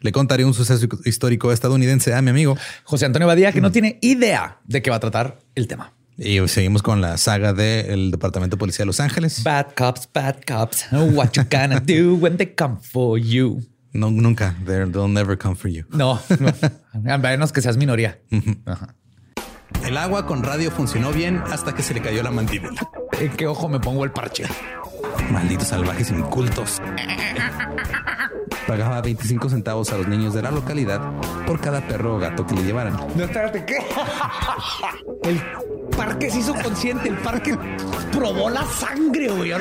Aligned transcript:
le 0.00 0.12
contaré 0.12 0.44
un 0.44 0.54
suceso 0.54 0.86
histórico 1.04 1.52
estadounidense 1.52 2.14
a 2.14 2.22
mi 2.22 2.30
amigo 2.30 2.56
José 2.84 3.06
Antonio 3.06 3.26
Badía, 3.26 3.52
que 3.52 3.60
no 3.60 3.72
tiene 3.72 3.98
idea 4.02 4.58
de 4.64 4.82
qué 4.82 4.90
va 4.90 4.96
a 4.96 5.00
tratar 5.00 5.38
el 5.54 5.66
tema. 5.66 5.92
Y 6.18 6.38
seguimos 6.48 6.82
con 6.82 7.02
la 7.02 7.18
saga 7.18 7.52
del 7.52 8.10
Departamento 8.10 8.56
de 8.56 8.60
Policía 8.60 8.84
de 8.84 8.86
Los 8.86 9.00
Ángeles. 9.00 9.42
Bad 9.42 9.74
cops, 9.76 10.08
bad 10.12 10.36
cops. 10.46 10.86
What 10.90 11.32
you 11.32 11.44
gonna 11.50 11.80
do 11.80 12.14
when 12.14 12.38
they 12.38 12.54
come 12.54 12.78
for 12.80 13.18
you? 13.18 13.60
No, 13.92 14.10
nunca. 14.10 14.54
They'll 14.64 15.08
never 15.08 15.36
come 15.36 15.56
for 15.56 15.70
you. 15.70 15.84
No, 15.90 16.20
no. 16.40 17.12
a 17.12 17.18
menos 17.18 17.52
que 17.52 17.60
seas 17.60 17.76
minoría. 17.76 18.18
El 19.84 19.96
agua 19.96 20.26
con 20.26 20.42
radio 20.42 20.70
funcionó 20.70 21.12
bien 21.12 21.42
hasta 21.50 21.74
que 21.74 21.82
se 21.82 21.94
le 21.94 22.00
cayó 22.00 22.22
la 22.22 22.30
mandíbula. 22.30 22.80
¿En 23.20 23.30
qué 23.32 23.46
ojo 23.46 23.68
me 23.68 23.78
pongo 23.78 24.04
el 24.04 24.10
parche? 24.10 24.44
Malditos 25.30 25.68
salvajes 25.68 26.10
incultos. 26.10 26.80
Pagaba 28.66 29.00
25 29.00 29.48
centavos 29.48 29.92
a 29.92 29.98
los 29.98 30.08
niños 30.08 30.34
de 30.34 30.42
la 30.42 30.50
localidad 30.50 31.00
por 31.46 31.60
cada 31.60 31.80
perro 31.86 32.16
o 32.16 32.18
gato 32.18 32.44
que 32.46 32.54
le 32.54 32.64
llevaran. 32.64 32.96
No, 33.14 33.24
espérate, 33.24 33.64
¿qué? 33.64 33.78
El 35.22 35.40
parque 35.96 36.30
se 36.30 36.40
hizo 36.40 36.54
consciente, 36.54 37.08
el 37.08 37.16
parque 37.16 37.56
probó 38.12 38.50
la 38.50 38.64
sangre, 38.64 39.28
güey. 39.28 39.50
De 39.50 39.56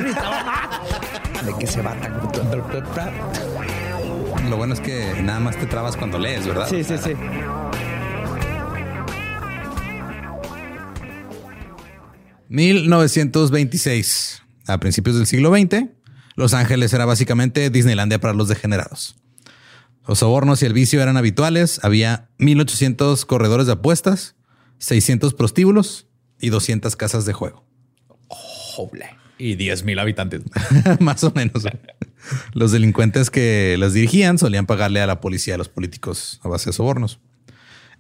que 1.59 1.67
se 1.67 1.81
va 1.81 1.93
tan... 1.95 2.13
Lo 4.49 4.57
bueno 4.57 4.73
es 4.73 4.79
que 4.79 5.22
nada 5.23 5.39
más 5.39 5.55
te 5.57 5.66
trabas 5.66 5.95
cuando 5.95 6.19
lees, 6.19 6.45
¿verdad? 6.47 6.67
Sí, 6.69 6.83
sí, 6.83 6.97
sí. 6.97 7.13
...1926... 12.49 14.41
A 14.67 14.79
principios 14.79 15.16
del 15.17 15.25
siglo 15.25 15.51
XX... 15.51 15.94
Los 16.35 16.53
Ángeles 16.53 16.94
era 16.94 17.06
básicamente 17.06 17.69
Disneylandia 17.69 18.19
para 18.19 18.34
los 18.34 18.50
degenerados. 18.50 19.16
Los 20.06 20.19
sobornos 20.19 20.62
y 20.62 20.66
el 20.66 20.73
vicio 20.73 21.01
eran 21.01 21.18
habituales. 21.18 21.79
Había 21.81 22.29
1800 22.38 23.25
corredores 23.25 23.68
de 23.68 23.73
apuestas, 23.73 24.35
600 24.79 25.34
prostíbulos 25.34 26.07
y 26.40 26.50
200 26.50 26.96
casas 26.97 27.25
de 27.25 27.34
juego. 27.34 27.66
Y 29.38 29.56
10 29.56 29.84
mil 29.85 29.97
habitantes. 29.97 30.41
Más 31.00 31.23
o 31.23 31.31
menos. 31.34 31.63
los 32.53 32.72
delincuentes 32.72 33.29
que 33.29 33.78
las 33.79 33.94
dirigían 33.94 34.38
solían 34.38 34.66
pagarle 34.66 35.02
a 35.02 35.07
la 35.07 35.22
policía 35.22 35.56
a 35.56 35.57
los 35.57 35.69
políticos 35.69 36.41
a 36.44 36.50
base 36.50 36.69
de 36.69 36.73
sobornos. 36.73 37.19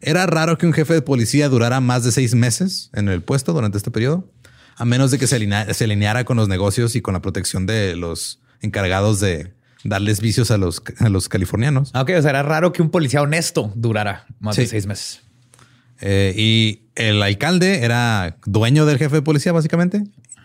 Era 0.01 0.25
raro 0.25 0.57
que 0.57 0.65
un 0.65 0.73
jefe 0.73 0.93
de 0.93 1.01
policía 1.01 1.47
durara 1.47 1.79
más 1.79 2.03
de 2.03 2.11
seis 2.11 2.35
meses 2.35 2.89
en 2.93 3.07
el 3.07 3.23
puesto 3.23 3.53
durante 3.53 3.77
este 3.77 3.91
periodo 3.91 4.29
a 4.75 4.85
menos 4.85 5.11
de 5.11 5.19
que 5.19 5.27
se, 5.27 5.35
alineara 5.35 6.25
con 6.25 6.37
los 6.37 6.47
negocios 6.47 6.95
y 6.95 7.01
con 7.01 7.13
la 7.13 7.21
protección 7.21 7.65
de 7.65 7.95
los 7.95 8.39
encargados 8.61 9.19
de 9.19 9.53
darles 9.83 10.19
vicios 10.19 10.51
a 10.51 10.57
los, 10.57 10.81
los 10.99 11.29
californianos. 11.29 11.91
Ah, 11.93 12.01
ok, 12.01 12.11
o 12.17 12.21
sea, 12.21 12.31
era 12.31 12.43
raro 12.43 12.73
que 12.73 12.81
un 12.81 12.89
policía 12.89 13.21
honesto 13.21 13.71
durara 13.75 14.25
más 14.39 14.55
de 14.55 14.67
seis 14.67 14.85
meses. 14.85 15.21
Eh, 16.01 16.33
y 16.35 16.89
el 16.95 17.21
alcalde 17.23 17.85
era 17.85 18.37
dueño 18.45 18.85
del 18.85 18.97
jefe 18.97 19.15
de 19.15 19.21
policía, 19.21 19.51
básicamente. 19.51 20.03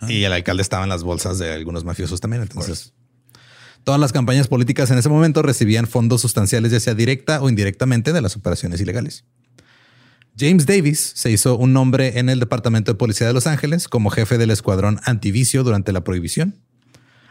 Y 0.08 0.24
el 0.24 0.32
alcalde 0.32 0.62
estaba 0.62 0.84
en 0.84 0.88
las 0.88 1.02
bolsas 1.02 1.38
de 1.38 1.52
algunos 1.52 1.84
mafiosos 1.84 2.20
también. 2.20 2.42
Entonces, 2.42 2.92
todas 3.84 4.00
las 4.00 4.12
campañas 4.12 4.48
políticas 4.48 4.90
en 4.90 4.98
ese 4.98 5.08
momento 5.08 5.42
recibían 5.42 5.86
fondos 5.86 6.20
sustanciales, 6.20 6.72
ya 6.72 6.80
sea 6.80 6.94
directa 6.94 7.42
o 7.42 7.48
indirectamente, 7.48 8.12
de 8.12 8.20
las 8.20 8.36
operaciones 8.36 8.80
ilegales. 8.80 9.24
James 10.36 10.66
Davis 10.66 11.12
se 11.14 11.30
hizo 11.30 11.56
un 11.56 11.72
nombre 11.72 12.18
en 12.18 12.28
el 12.28 12.40
Departamento 12.40 12.92
de 12.92 12.98
Policía 12.98 13.26
de 13.26 13.32
Los 13.32 13.46
Ángeles 13.46 13.88
como 13.88 14.10
jefe 14.10 14.38
del 14.38 14.50
escuadrón 14.50 15.00
antivicio 15.04 15.64
durante 15.64 15.92
la 15.92 16.04
prohibición. 16.04 16.60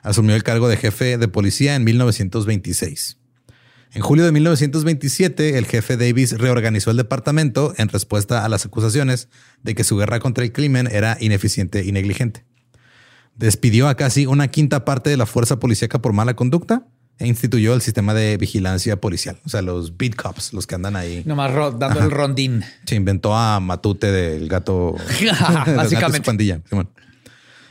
Asumió 0.03 0.35
el 0.35 0.43
cargo 0.43 0.67
de 0.69 0.77
jefe 0.77 1.17
de 1.17 1.27
policía 1.27 1.75
en 1.75 1.83
1926. 1.83 3.17
En 3.91 4.01
julio 4.03 4.25
de 4.25 4.31
1927, 4.31 5.57
el 5.57 5.65
jefe 5.65 5.97
Davis 5.97 6.37
reorganizó 6.37 6.91
el 6.91 6.97
departamento 6.97 7.73
en 7.77 7.89
respuesta 7.89 8.45
a 8.45 8.49
las 8.49 8.65
acusaciones 8.65 9.29
de 9.63 9.73
que 9.73 9.83
su 9.83 9.97
guerra 9.97 10.19
contra 10.19 10.43
el 10.43 10.51
crimen 10.51 10.87
era 10.91 11.17
ineficiente 11.19 11.83
y 11.83 11.91
negligente. 11.91 12.45
Despidió 13.35 13.87
a 13.87 13.95
casi 13.95 14.27
una 14.27 14.49
quinta 14.49 14.85
parte 14.85 15.09
de 15.09 15.17
la 15.17 15.25
fuerza 15.25 15.59
policíaca 15.59 16.01
por 16.01 16.13
mala 16.13 16.35
conducta 16.35 16.85
instituyó 17.19 17.73
el 17.73 17.81
sistema 17.81 18.13
de 18.13 18.37
vigilancia 18.37 18.99
policial. 18.99 19.39
O 19.45 19.49
sea, 19.49 19.61
los 19.61 19.97
beat 19.97 20.15
cops, 20.15 20.53
los 20.53 20.67
que 20.67 20.75
andan 20.75 20.95
ahí. 20.95 21.23
Nomás 21.25 21.51
dando 21.77 21.99
el 21.99 22.11
rondín. 22.11 22.63
Se 22.85 22.95
inventó 22.95 23.35
a 23.35 23.59
Matute 23.59 24.11
del 24.11 24.47
gato. 24.47 24.95
Básicamente. 25.75 26.25
pandilla. 26.25 26.61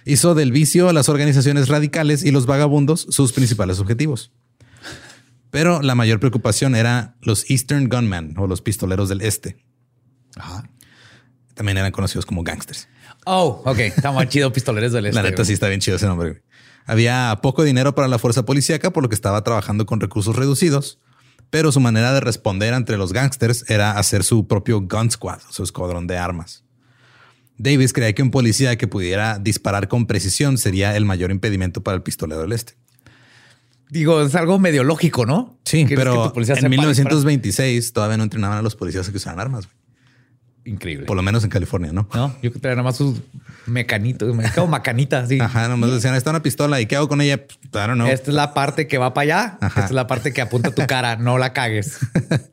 Hizo 0.04 0.34
del 0.34 0.52
vicio, 0.52 0.92
las 0.92 1.08
organizaciones 1.08 1.68
radicales 1.68 2.24
y 2.24 2.30
los 2.30 2.46
vagabundos 2.46 3.06
sus 3.10 3.32
principales 3.32 3.78
objetivos. 3.78 4.32
Pero 5.50 5.80
la 5.82 5.94
mayor 5.94 6.20
preocupación 6.20 6.74
era 6.74 7.16
los 7.22 7.50
Eastern 7.50 7.88
Gunmen 7.88 8.34
o 8.38 8.46
los 8.46 8.60
pistoleros 8.60 9.08
del 9.08 9.22
este. 9.22 9.56
También 11.54 11.78
eran 11.78 11.90
conocidos 11.90 12.26
como 12.26 12.42
gangsters. 12.42 12.88
Oh, 13.24 13.62
ok. 13.64 13.78
Está 13.78 14.10
muy 14.10 14.26
chido, 14.28 14.52
pistoleros 14.52 14.92
del 14.92 15.06
este. 15.06 15.16
La 15.16 15.22
neta 15.22 15.36
güey. 15.36 15.46
sí 15.46 15.52
está 15.52 15.68
bien 15.68 15.80
chido 15.80 15.96
ese 15.96 16.06
nombre. 16.06 16.30
güey. 16.30 16.42
Había 16.88 17.38
poco 17.42 17.64
dinero 17.64 17.94
para 17.94 18.08
la 18.08 18.18
fuerza 18.18 18.46
policíaca, 18.46 18.90
por 18.90 19.02
lo 19.02 19.10
que 19.10 19.14
estaba 19.14 19.44
trabajando 19.44 19.84
con 19.84 20.00
recursos 20.00 20.34
reducidos, 20.34 20.98
pero 21.50 21.70
su 21.70 21.80
manera 21.80 22.14
de 22.14 22.20
responder 22.20 22.72
entre 22.72 22.96
los 22.96 23.12
gangsters 23.12 23.68
era 23.68 23.92
hacer 23.92 24.24
su 24.24 24.48
propio 24.48 24.80
gun 24.80 25.10
squad, 25.10 25.38
su 25.50 25.62
escuadrón 25.62 26.06
de 26.06 26.16
armas. 26.16 26.64
Davis 27.58 27.92
creía 27.92 28.14
que 28.14 28.22
un 28.22 28.30
policía 28.30 28.76
que 28.78 28.88
pudiera 28.88 29.38
disparar 29.38 29.88
con 29.88 30.06
precisión 30.06 30.56
sería 30.56 30.96
el 30.96 31.04
mayor 31.04 31.30
impedimento 31.30 31.82
para 31.82 31.94
el 31.94 32.02
pistolero 32.02 32.40
del 32.40 32.52
este. 32.52 32.72
Digo, 33.90 34.22
es 34.22 34.34
algo 34.34 34.58
medio 34.58 34.82
lógico, 34.82 35.26
¿no? 35.26 35.58
Sí, 35.64 35.84
¿Quieres 35.84 35.90
que 35.90 35.96
pero 35.96 36.32
en 36.34 36.46
sepa 36.46 36.68
1926 36.70 37.92
todavía 37.92 38.16
no 38.16 38.22
entrenaban 38.22 38.56
a 38.56 38.62
los 38.62 38.76
policías 38.76 39.06
a 39.06 39.10
que 39.10 39.18
usaran 39.18 39.40
armas. 39.40 39.68
Increíble. 40.64 41.06
por 41.06 41.16
lo 41.16 41.22
menos 41.22 41.44
en 41.44 41.50
California, 41.50 41.92
¿no? 41.92 42.08
No, 42.14 42.36
yo 42.42 42.52
que 42.52 42.58
traía 42.58 42.76
nada 42.76 42.84
más 42.84 42.96
sus 42.96 43.20
mecanitos, 43.66 44.34
me 44.34 44.50
como 44.52 44.66
macanita, 44.68 45.20
así. 45.20 45.40
Ajá, 45.40 45.68
nomás 45.68 45.90
decían, 45.92 46.14
está 46.14 46.30
una 46.30 46.42
pistola 46.42 46.80
y 46.80 46.86
¿qué 46.86 46.96
hago 46.96 47.08
con 47.08 47.20
ella? 47.20 47.34
I 47.36 47.68
don't 47.72 47.94
know. 47.94 48.06
Esta 48.06 48.30
es 48.30 48.34
la 48.34 48.52
parte 48.54 48.86
que 48.86 48.98
va 48.98 49.14
para 49.14 49.22
allá. 49.22 49.58
Ajá. 49.60 49.68
Esta 49.80 49.84
es 49.86 49.90
la 49.92 50.06
parte 50.06 50.32
que 50.32 50.40
apunta 50.42 50.68
a 50.68 50.74
tu 50.74 50.86
cara. 50.86 51.16
No 51.16 51.38
la 51.38 51.52
cagues. 51.52 51.98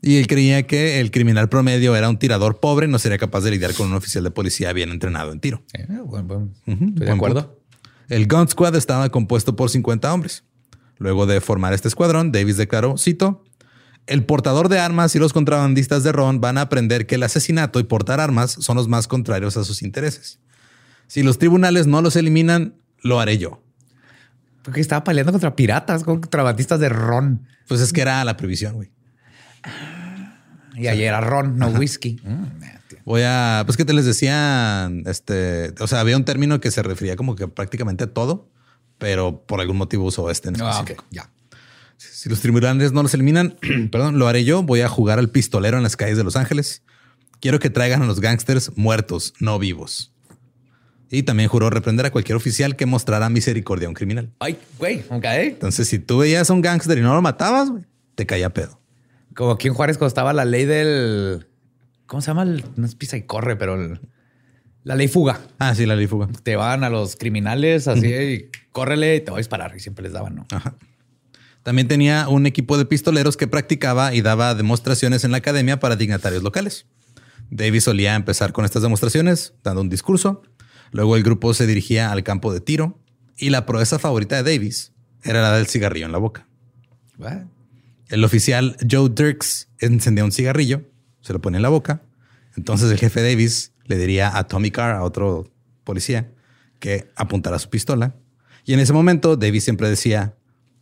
Y 0.00 0.18
él 0.18 0.28
creía 0.28 0.64
que 0.64 1.00
el 1.00 1.10
criminal 1.10 1.48
promedio 1.48 1.96
era 1.96 2.08
un 2.08 2.20
tirador 2.20 2.60
pobre, 2.60 2.86
no 2.86 3.00
sería 3.00 3.18
capaz 3.18 3.40
de 3.40 3.50
lidiar 3.50 3.74
con 3.74 3.88
un 3.88 3.94
oficial 3.94 4.22
de 4.22 4.30
policía 4.30 4.72
bien 4.72 4.90
entrenado 4.90 5.32
en 5.32 5.40
tiro. 5.40 5.64
Eh, 5.74 5.86
bueno, 6.04 6.24
bueno, 6.24 6.50
Ujú, 6.68 6.84
Estoy 6.90 7.06
de 7.06 7.10
acuerdo. 7.12 7.48
punto. 7.48 7.62
El 8.08 8.28
Gun 8.28 8.48
Squad 8.48 8.76
estaba 8.76 9.08
compuesto 9.08 9.56
por 9.56 9.70
50 9.70 10.14
hombres. 10.14 10.44
Luego 10.98 11.26
de 11.26 11.40
formar 11.40 11.72
este 11.72 11.88
escuadrón, 11.88 12.30
Davis 12.30 12.56
declaró, 12.56 12.96
cito, 12.96 13.42
el 14.08 14.24
portador 14.24 14.68
de 14.68 14.78
armas 14.78 15.14
y 15.14 15.18
los 15.18 15.32
contrabandistas 15.32 16.02
de 16.02 16.12
ron 16.12 16.40
van 16.40 16.58
a 16.58 16.62
aprender 16.62 17.06
que 17.06 17.14
el 17.16 17.22
asesinato 17.22 17.78
y 17.80 17.84
portar 17.84 18.20
armas 18.20 18.50
son 18.60 18.76
los 18.76 18.88
más 18.88 19.06
contrarios 19.08 19.56
a 19.56 19.64
sus 19.64 19.82
intereses. 19.82 20.38
Si 21.06 21.22
los 21.22 21.38
tribunales 21.38 21.86
no 21.86 22.02
los 22.02 22.16
eliminan, 22.16 22.74
lo 23.02 23.20
haré 23.20 23.38
yo. 23.38 23.62
Porque 24.62 24.80
estaba 24.80 25.04
peleando 25.04 25.32
contra 25.32 25.54
piratas, 25.56 26.04
contra 26.04 26.42
batistas 26.42 26.80
de 26.80 26.88
ron. 26.88 27.46
Pues 27.68 27.80
es 27.80 27.92
que 27.92 28.00
era 28.02 28.22
la 28.24 28.36
previsión, 28.36 28.74
güey. 28.74 28.90
Y 30.76 30.86
ayer 30.86 31.08
era 31.08 31.20
ron, 31.20 31.58
no 31.58 31.68
whisky. 31.68 32.16
Tío. 32.88 32.98
Voy 33.04 33.22
a, 33.24 33.62
pues 33.66 33.76
que 33.76 33.84
te 33.84 33.92
les 33.92 34.04
decían, 34.04 35.02
este, 35.06 35.74
o 35.80 35.86
sea, 35.86 36.00
había 36.00 36.16
un 36.16 36.24
término 36.24 36.60
que 36.60 36.70
se 36.70 36.82
refería 36.82 37.16
como 37.16 37.34
que 37.34 37.48
prácticamente 37.48 38.04
a 38.04 38.12
todo, 38.12 38.48
pero 38.98 39.42
por 39.46 39.60
algún 39.60 39.76
motivo 39.76 40.04
usó 40.04 40.30
este 40.30 40.50
en 40.50 40.60
Ah, 40.60 40.70
específico. 40.70 41.02
ok, 41.04 41.08
ya. 41.10 41.30
Si 41.98 42.28
los 42.28 42.40
tribunales 42.40 42.92
no 42.92 43.02
los 43.02 43.12
eliminan, 43.14 43.56
perdón, 43.92 44.18
lo 44.18 44.28
haré 44.28 44.44
yo. 44.44 44.62
Voy 44.62 44.80
a 44.80 44.88
jugar 44.88 45.18
al 45.18 45.30
pistolero 45.30 45.76
en 45.76 45.82
las 45.82 45.96
calles 45.96 46.16
de 46.16 46.24
Los 46.24 46.36
Ángeles. 46.36 46.82
Quiero 47.40 47.58
que 47.58 47.70
traigan 47.70 48.02
a 48.02 48.06
los 48.06 48.20
gángsters 48.20 48.72
muertos, 48.76 49.34
no 49.40 49.58
vivos. 49.58 50.12
Y 51.10 51.22
también 51.22 51.48
juró 51.48 51.70
reprender 51.70 52.04
a 52.06 52.10
cualquier 52.10 52.36
oficial 52.36 52.76
que 52.76 52.84
mostrara 52.86 53.28
misericordia 53.30 53.86
a 53.86 53.88
un 53.90 53.94
criminal. 53.94 54.30
Ay, 54.40 54.58
güey, 54.78 55.02
ok. 55.08 55.24
Entonces, 55.24 55.88
si 55.88 55.98
tú 55.98 56.18
veías 56.18 56.50
a 56.50 56.52
un 56.52 56.60
gángster 56.60 56.98
y 56.98 57.00
no 57.00 57.14
lo 57.14 57.22
matabas, 57.22 57.70
güey, 57.70 57.84
te 58.14 58.26
caía 58.26 58.50
pedo. 58.50 58.80
Como 59.34 59.52
aquí 59.52 59.68
en 59.68 59.74
Juárez 59.74 59.96
cuando 59.98 60.08
estaba 60.08 60.32
la 60.32 60.44
ley 60.44 60.64
del... 60.66 61.46
¿Cómo 62.06 62.20
se 62.20 62.28
llama? 62.28 62.42
El- 62.42 62.64
no 62.76 62.84
es 62.86 62.94
pisa 62.94 63.16
y 63.16 63.22
corre, 63.22 63.56
pero 63.56 63.74
el- 63.76 64.00
la 64.84 64.96
ley 64.96 65.08
fuga. 65.08 65.40
Ah, 65.58 65.74
sí, 65.74 65.86
la 65.86 65.96
ley 65.96 66.06
fuga. 66.06 66.28
Te 66.42 66.56
van 66.56 66.84
a 66.84 66.90
los 66.90 67.16
criminales 67.16 67.88
así 67.88 68.06
y 68.12 68.50
córrele 68.72 69.16
y 69.16 69.20
te 69.20 69.30
voy 69.30 69.38
a 69.38 69.40
disparar. 69.40 69.74
Y 69.76 69.80
siempre 69.80 70.02
les 70.02 70.12
daban, 70.12 70.34
¿no? 70.34 70.46
Ajá. 70.50 70.74
También 71.62 71.88
tenía 71.88 72.28
un 72.28 72.46
equipo 72.46 72.78
de 72.78 72.84
pistoleros 72.84 73.36
que 73.36 73.46
practicaba 73.46 74.14
y 74.14 74.22
daba 74.22 74.54
demostraciones 74.54 75.24
en 75.24 75.32
la 75.32 75.38
academia 75.38 75.80
para 75.80 75.96
dignatarios 75.96 76.42
locales. 76.42 76.86
Davis 77.50 77.84
solía 77.84 78.14
empezar 78.14 78.52
con 78.52 78.64
estas 78.64 78.82
demostraciones, 78.82 79.54
dando 79.62 79.80
un 79.80 79.88
discurso. 79.88 80.42
Luego 80.92 81.16
el 81.16 81.22
grupo 81.22 81.54
se 81.54 81.66
dirigía 81.66 82.12
al 82.12 82.22
campo 82.22 82.52
de 82.52 82.60
tiro 82.60 82.98
y 83.36 83.50
la 83.50 83.66
proeza 83.66 83.98
favorita 83.98 84.42
de 84.42 84.52
Davis 84.52 84.92
era 85.22 85.42
la 85.42 85.56
del 85.56 85.66
cigarrillo 85.66 86.06
en 86.06 86.12
la 86.12 86.18
boca. 86.18 86.46
El 88.08 88.24
oficial 88.24 88.76
Joe 88.90 89.10
Dirks 89.10 89.68
encendía 89.78 90.24
un 90.24 90.32
cigarrillo, 90.32 90.82
se 91.20 91.32
lo 91.32 91.40
ponía 91.40 91.58
en 91.58 91.62
la 91.62 91.68
boca. 91.68 92.02
Entonces 92.56 92.90
el 92.90 92.98
jefe 92.98 93.22
Davis 93.22 93.72
le 93.84 93.96
diría 93.96 94.36
a 94.36 94.44
Tommy 94.46 94.70
Carr, 94.70 94.94
a 94.94 95.02
otro 95.02 95.52
policía, 95.84 96.32
que 96.78 97.10
apuntara 97.16 97.58
su 97.58 97.70
pistola. 97.70 98.14
Y 98.64 98.74
en 98.74 98.80
ese 98.80 98.92
momento 98.92 99.36
Davis 99.36 99.64
siempre 99.64 99.88
decía, 99.88 100.36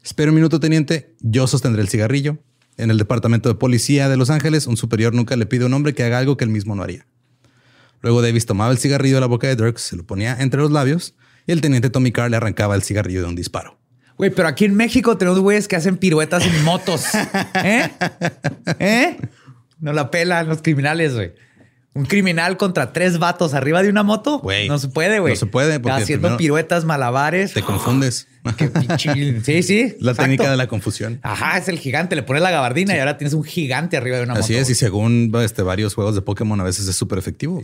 espera 0.07 0.31
un 0.31 0.37
minuto, 0.37 0.61
teniente, 0.61 1.15
yo 1.21 1.47
sostendré 1.47 1.83
el 1.83 1.89
cigarrillo. 1.89 2.39
En 2.79 2.91
el 2.91 2.99
departamento 2.99 3.49
de 3.49 3.55
policía 3.55 4.09
de 4.09 4.17
Los 4.17 4.29
Ángeles, 4.31 4.67
un 4.67 4.77
superior 4.77 5.15
nunca 5.15 5.35
le 5.37 5.47
pide 5.47 5.65
a 5.65 5.67
un 5.67 5.75
hombre 5.75 5.95
que 5.95 6.05
haga 6.05 6.19
algo 6.19 6.37
que 6.37 6.45
él 6.45 6.51
mismo 6.51 6.75
no 6.75 6.83
haría. 6.83 7.07
Luego 8.03 8.21
Davis 8.23 8.45
tomaba 8.47 8.71
el 8.71 8.79
cigarrillo 8.79 9.15
de 9.17 9.21
la 9.23 9.27
boca 9.27 9.47
de 9.49 9.57
Dirks, 9.57 9.81
se 9.83 9.97
lo 9.97 10.05
ponía 10.07 10.37
entre 10.39 10.61
los 10.61 10.71
labios 10.71 11.15
y 11.47 11.53
el 11.53 11.61
teniente 11.63 11.89
Tommy 11.91 12.13
Carr 12.13 12.31
le 12.31 12.37
arrancaba 12.37 12.75
el 12.75 12.83
cigarrillo 12.83 13.23
de 13.23 13.29
un 13.29 13.35
disparo. 13.35 13.79
Güey, 14.19 14.31
pero 14.31 14.49
aquí 14.49 14.65
en 14.67 14.75
México 14.75 15.17
tenemos 15.17 15.41
güeyes 15.41 15.69
que 15.69 15.77
hacen 15.77 15.97
piruetas 15.97 16.45
en 16.47 16.65
motos. 16.65 17.05
¿Eh? 17.65 17.91
¿Eh? 18.79 19.17
No 19.81 19.93
la 19.93 20.11
pelan 20.11 20.49
los 20.49 20.63
criminales, 20.63 21.15
güey. 21.15 21.33
Un 21.95 22.05
criminal 22.05 22.59
contra 22.59 22.93
tres 22.93 23.19
vatos 23.19 23.55
arriba 23.55 23.83
de 23.83 23.89
una 23.89 24.03
moto. 24.03 24.39
Güey, 24.41 24.69
No 24.69 24.79
se 24.79 24.89
puede, 24.89 25.19
güey. 25.19 25.33
no 25.33 25.39
se 25.41 25.47
puede, 25.47 25.81
porque 25.81 26.03
Haciendo 26.03 26.29
primero- 26.29 26.37
piruetas, 26.39 26.85
malabares. 26.85 27.55
Te 27.55 27.63
confundes. 27.63 28.29
Qué 28.57 28.69
pinche- 28.73 29.41
Sí, 29.45 29.63
sí. 29.63 29.83
La 30.01 30.13
exacto. 30.13 30.23
técnica 30.23 30.51
de 30.51 30.57
la 30.57 30.67
confusión. 30.69 31.19
Ajá, 31.23 31.59
es 31.59 31.69
el 31.69 31.79
gigante. 31.79 32.17
Le 32.17 32.23
pones 32.23 32.43
la 32.43 32.51
gabardina 32.51 32.95
y 32.95 32.99
ahora 32.99 33.17
tienes 33.19 33.35
un 33.35 33.45
gigante 33.45 33.97
arriba 33.97 34.17
de 34.19 34.25
una 34.25 34.35
Así 34.35 34.53
moto. 34.53 34.63
es, 34.63 34.71
y 34.71 34.75
según 34.75 35.33
este, 35.43 35.63
varios 35.63 35.95
juegos 35.95 36.15
de 36.15 36.23
Pokémon, 36.23 36.61
a 36.61 36.65
veces 36.65 36.87
es 36.89 36.97
súper 36.97 37.19
efectivo. 37.19 37.63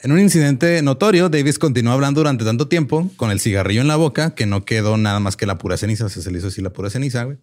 En 0.00 0.12
un 0.12 0.20
incidente 0.20 0.82
notorio, 0.82 1.30
Davis 1.30 1.58
continuó 1.58 1.92
hablando 1.94 2.20
durante 2.20 2.44
tanto 2.44 2.68
tiempo 2.68 3.10
con 3.16 3.30
el 3.30 3.40
cigarrillo 3.40 3.80
en 3.80 3.88
la 3.88 3.96
boca 3.96 4.34
que 4.34 4.44
no 4.44 4.64
quedó 4.66 4.96
nada 4.98 5.18
más 5.18 5.36
que 5.36 5.46
la 5.46 5.56
pura 5.56 5.76
ceniza. 5.78 6.04
O 6.04 6.08
sea, 6.10 6.22
se 6.22 6.30
le 6.30 6.38
hizo 6.38 6.48
así 6.48 6.60
la 6.60 6.70
pura 6.70 6.90
ceniza, 6.90 7.24
güey. 7.24 7.38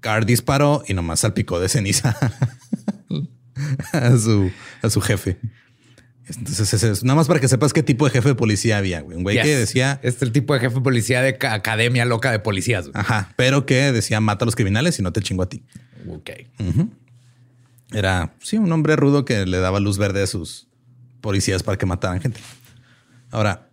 Carr 0.00 0.26
disparó 0.26 0.82
y 0.88 0.94
nomás 0.94 1.20
salpicó 1.20 1.60
de 1.60 1.68
ceniza 1.68 2.16
a, 3.92 4.16
su, 4.18 4.50
a 4.82 4.90
su 4.90 5.00
jefe. 5.00 5.38
Entonces, 6.26 6.72
ese 6.72 6.90
es 6.90 7.04
nada 7.04 7.16
más 7.16 7.26
para 7.26 7.38
que 7.38 7.48
sepas 7.48 7.72
qué 7.74 7.82
tipo 7.82 8.06
de 8.06 8.10
jefe 8.10 8.30
de 8.30 8.34
policía 8.34 8.78
había, 8.78 9.02
güey. 9.02 9.16
Un 9.16 9.22
güey 9.24 9.36
Yes. 9.36 9.44
que 9.44 9.56
decía, 9.56 10.00
Este 10.02 10.16
es 10.18 10.22
el 10.22 10.32
tipo 10.32 10.54
de 10.54 10.60
jefe 10.60 10.76
de 10.76 10.80
policía 10.80 11.20
de 11.20 11.36
ca- 11.36 11.52
academia 11.52 12.04
loca 12.06 12.30
de 12.32 12.38
policías. 12.38 12.88
güey. 12.88 12.98
ajá, 12.98 13.32
pero 13.36 13.66
que 13.66 13.92
decía 13.92 14.20
mata 14.20 14.44
a 14.44 14.46
los 14.46 14.56
criminales 14.56 14.98
y 14.98 15.02
no 15.02 15.12
te 15.12 15.20
chingo 15.20 15.42
a 15.42 15.48
ti. 15.48 15.62
Ok. 16.08 16.30
Era, 17.92 18.34
sí, 18.42 18.56
un 18.56 18.72
hombre 18.72 18.96
rudo 18.96 19.24
que 19.24 19.46
le 19.46 19.58
daba 19.58 19.78
luz 19.80 19.98
verde 19.98 20.22
a 20.22 20.26
sus 20.26 20.66
policías 21.20 21.62
para 21.62 21.78
que 21.78 21.86
mataran 21.86 22.20
gente. 22.20 22.40
Ahora, 23.30 23.68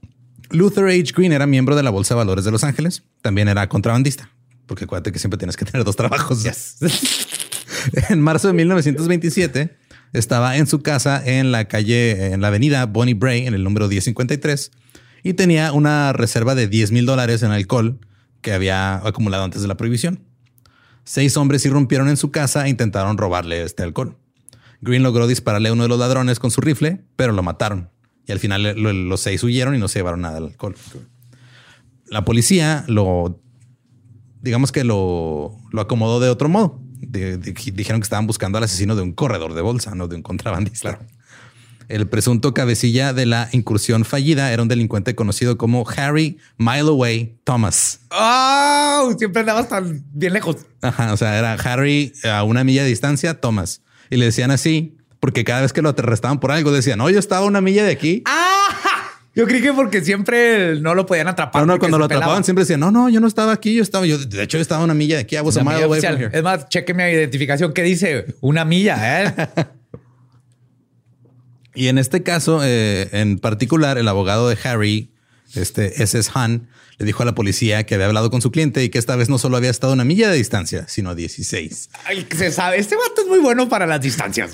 Luther 0.49 0.85
H. 0.85 1.13
Green 1.15 1.31
era 1.31 1.47
miembro 1.47 1.75
de 1.75 1.83
la 1.83 1.89
Bolsa 1.89 2.13
de 2.13 2.17
Valores 2.17 2.45
de 2.45 2.51
Los 2.51 2.63
Ángeles. 2.63 3.03
También 3.21 3.47
era 3.47 3.67
contrabandista, 3.69 4.29
porque 4.67 4.83
acuérdate 4.83 5.11
que 5.11 5.19
siempre 5.19 5.37
tienes 5.37 5.55
que 5.57 5.65
tener 5.65 5.83
dos 5.85 5.95
trabajos. 5.95 6.43
en 8.09 8.21
marzo 8.21 8.47
de 8.47 8.53
1927 8.53 9.75
estaba 10.13 10.57
en 10.57 10.67
su 10.67 10.81
casa 10.81 11.21
en 11.25 11.51
la 11.51 11.65
calle, 11.65 12.33
en 12.33 12.41
la 12.41 12.47
avenida 12.49 12.85
Bonnie 12.85 13.13
Bray, 13.13 13.45
en 13.47 13.53
el 13.53 13.63
número 13.63 13.87
1053, 13.87 14.71
y 15.23 15.33
tenía 15.33 15.71
una 15.71 16.13
reserva 16.13 16.55
de 16.55 16.67
10 16.67 16.91
mil 16.91 17.05
dólares 17.05 17.43
en 17.43 17.51
alcohol 17.51 17.99
que 18.41 18.53
había 18.53 18.95
acumulado 19.05 19.43
antes 19.43 19.61
de 19.61 19.67
la 19.67 19.77
prohibición. 19.77 20.19
Seis 21.03 21.37
hombres 21.37 21.65
irrumpieron 21.65 22.09
en 22.09 22.17
su 22.17 22.31
casa 22.31 22.65
e 22.65 22.69
intentaron 22.69 23.17
robarle 23.17 23.63
este 23.63 23.83
alcohol. 23.83 24.17
Green 24.81 25.03
logró 25.03 25.27
dispararle 25.27 25.69
a 25.69 25.73
uno 25.73 25.83
de 25.83 25.89
los 25.89 25.99
ladrones 25.99 26.39
con 26.39 26.49
su 26.51 26.59
rifle, 26.61 27.01
pero 27.15 27.33
lo 27.33 27.43
mataron. 27.43 27.89
Y 28.27 28.31
al 28.31 28.39
final 28.39 28.65
eh, 28.65 28.73
lo- 28.75 28.93
los 28.93 29.21
seis 29.21 29.43
huyeron 29.43 29.75
y 29.75 29.77
no 29.79 29.87
se 29.87 29.99
llevaron 29.99 30.21
nada 30.21 30.35
del 30.35 30.45
alcohol. 30.45 30.75
La 32.07 32.25
policía 32.25 32.83
lo, 32.87 33.39
digamos 34.41 34.71
que 34.71 34.83
lo, 34.83 35.57
lo 35.71 35.81
acomodó 35.81 36.19
de 36.19 36.29
otro 36.29 36.49
modo. 36.49 36.80
De- 37.01 37.37
de- 37.37 37.51
dijeron 37.73 37.99
que 37.99 38.05
estaban 38.05 38.27
buscando 38.27 38.57
al 38.57 38.63
asesino 38.63 38.95
de 38.95 39.01
un 39.01 39.11
corredor 39.13 39.53
de 39.53 39.61
bolsa, 39.61 39.93
no 39.95 40.07
de 40.07 40.15
un 40.15 40.21
contrabandista. 40.21 40.99
El 41.89 42.07
presunto 42.07 42.53
cabecilla 42.53 43.11
de 43.11 43.25
la 43.25 43.49
incursión 43.51 44.05
fallida 44.05 44.53
era 44.53 44.61
un 44.61 44.69
delincuente 44.69 45.13
conocido 45.13 45.57
como 45.57 45.85
Harry 45.97 46.37
Mileway 46.57 47.35
Thomas. 47.43 47.99
¡Oh! 48.11 49.13
Siempre 49.17 49.41
andabas 49.41 49.67
tan 49.67 50.01
bien 50.13 50.31
lejos. 50.33 50.55
Ajá, 50.81 51.11
o 51.11 51.17
sea, 51.17 51.37
era 51.37 51.53
Harry 51.53 52.13
a 52.23 52.43
una 52.43 52.63
milla 52.63 52.83
de 52.83 52.89
distancia, 52.89 53.41
Thomas. 53.41 53.81
Y 54.09 54.15
le 54.17 54.25
decían 54.25 54.51
así 54.51 54.95
porque 55.19 55.43
cada 55.43 55.61
vez 55.61 55.73
que 55.73 55.81
lo 55.81 55.89
arrestaban 55.89 56.39
por 56.39 56.51
algo 56.51 56.71
decían, 56.71 56.97
no, 56.97 57.09
yo 57.09 57.19
estaba 57.19 57.43
a 57.45 57.47
una 57.47 57.61
milla 57.61 57.83
de 57.83 57.91
aquí. 57.91 58.23
Yo 59.33 59.47
creí 59.47 59.61
que 59.61 59.71
porque 59.71 60.01
siempre 60.01 60.75
no 60.81 60.93
lo 60.93 61.05
podían 61.05 61.29
atrapar. 61.29 61.65
No, 61.65 61.73
no, 61.73 61.79
cuando 61.79 61.97
lo 61.97 62.07
pelaba. 62.07 62.25
atrapaban 62.25 62.43
siempre 62.43 62.63
decían, 62.63 62.81
no, 62.81 62.91
no, 62.91 63.09
yo 63.09 63.21
no 63.21 63.27
estaba 63.27 63.53
aquí, 63.53 63.75
yo 63.75 63.81
estaba, 63.83 64.05
yo 64.05 64.17
de 64.17 64.43
hecho 64.43 64.57
yo 64.57 64.61
estaba 64.61 64.83
una 64.83 64.93
milla 64.93 65.15
de 65.15 65.21
aquí, 65.21 65.37
a 65.37 65.41
here. 65.41 66.29
Es 66.33 66.43
más, 66.43 66.67
cheque 66.67 66.93
mi 66.93 67.03
identificación. 67.03 67.73
¿Qué 67.73 67.83
dice? 67.83 68.35
Una 68.41 68.65
milla, 68.65 69.23
¿eh? 69.23 69.33
Y 71.73 71.87
en 71.87 71.97
este 71.97 72.21
caso, 72.21 72.61
eh, 72.63 73.07
en 73.13 73.39
particular, 73.39 73.97
el 73.97 74.07
abogado 74.07 74.49
de 74.49 74.57
Harry, 74.63 75.09
este 75.55 76.01
SS 76.03 76.31
Han, 76.33 76.69
le 76.97 77.05
dijo 77.05 77.23
a 77.23 77.25
la 77.25 77.33
policía 77.35 77.85
que 77.85 77.95
había 77.95 78.07
hablado 78.07 78.29
con 78.29 78.41
su 78.41 78.51
cliente 78.51 78.83
y 78.83 78.89
que 78.89 78.97
esta 78.99 79.15
vez 79.15 79.29
no 79.29 79.37
solo 79.37 79.57
había 79.57 79.69
estado 79.69 79.93
a 79.93 79.95
una 79.95 80.03
milla 80.03 80.29
de 80.29 80.37
distancia, 80.37 80.87
sino 80.87 81.09
a 81.09 81.15
16. 81.15 81.89
Ay, 82.05 82.27
se 82.35 82.51
sabe. 82.51 82.77
Este 82.77 82.95
vato 82.95 83.21
es 83.21 83.27
muy 83.27 83.39
bueno 83.39 83.67
para 83.69 83.87
las 83.87 84.01
distancias. 84.01 84.51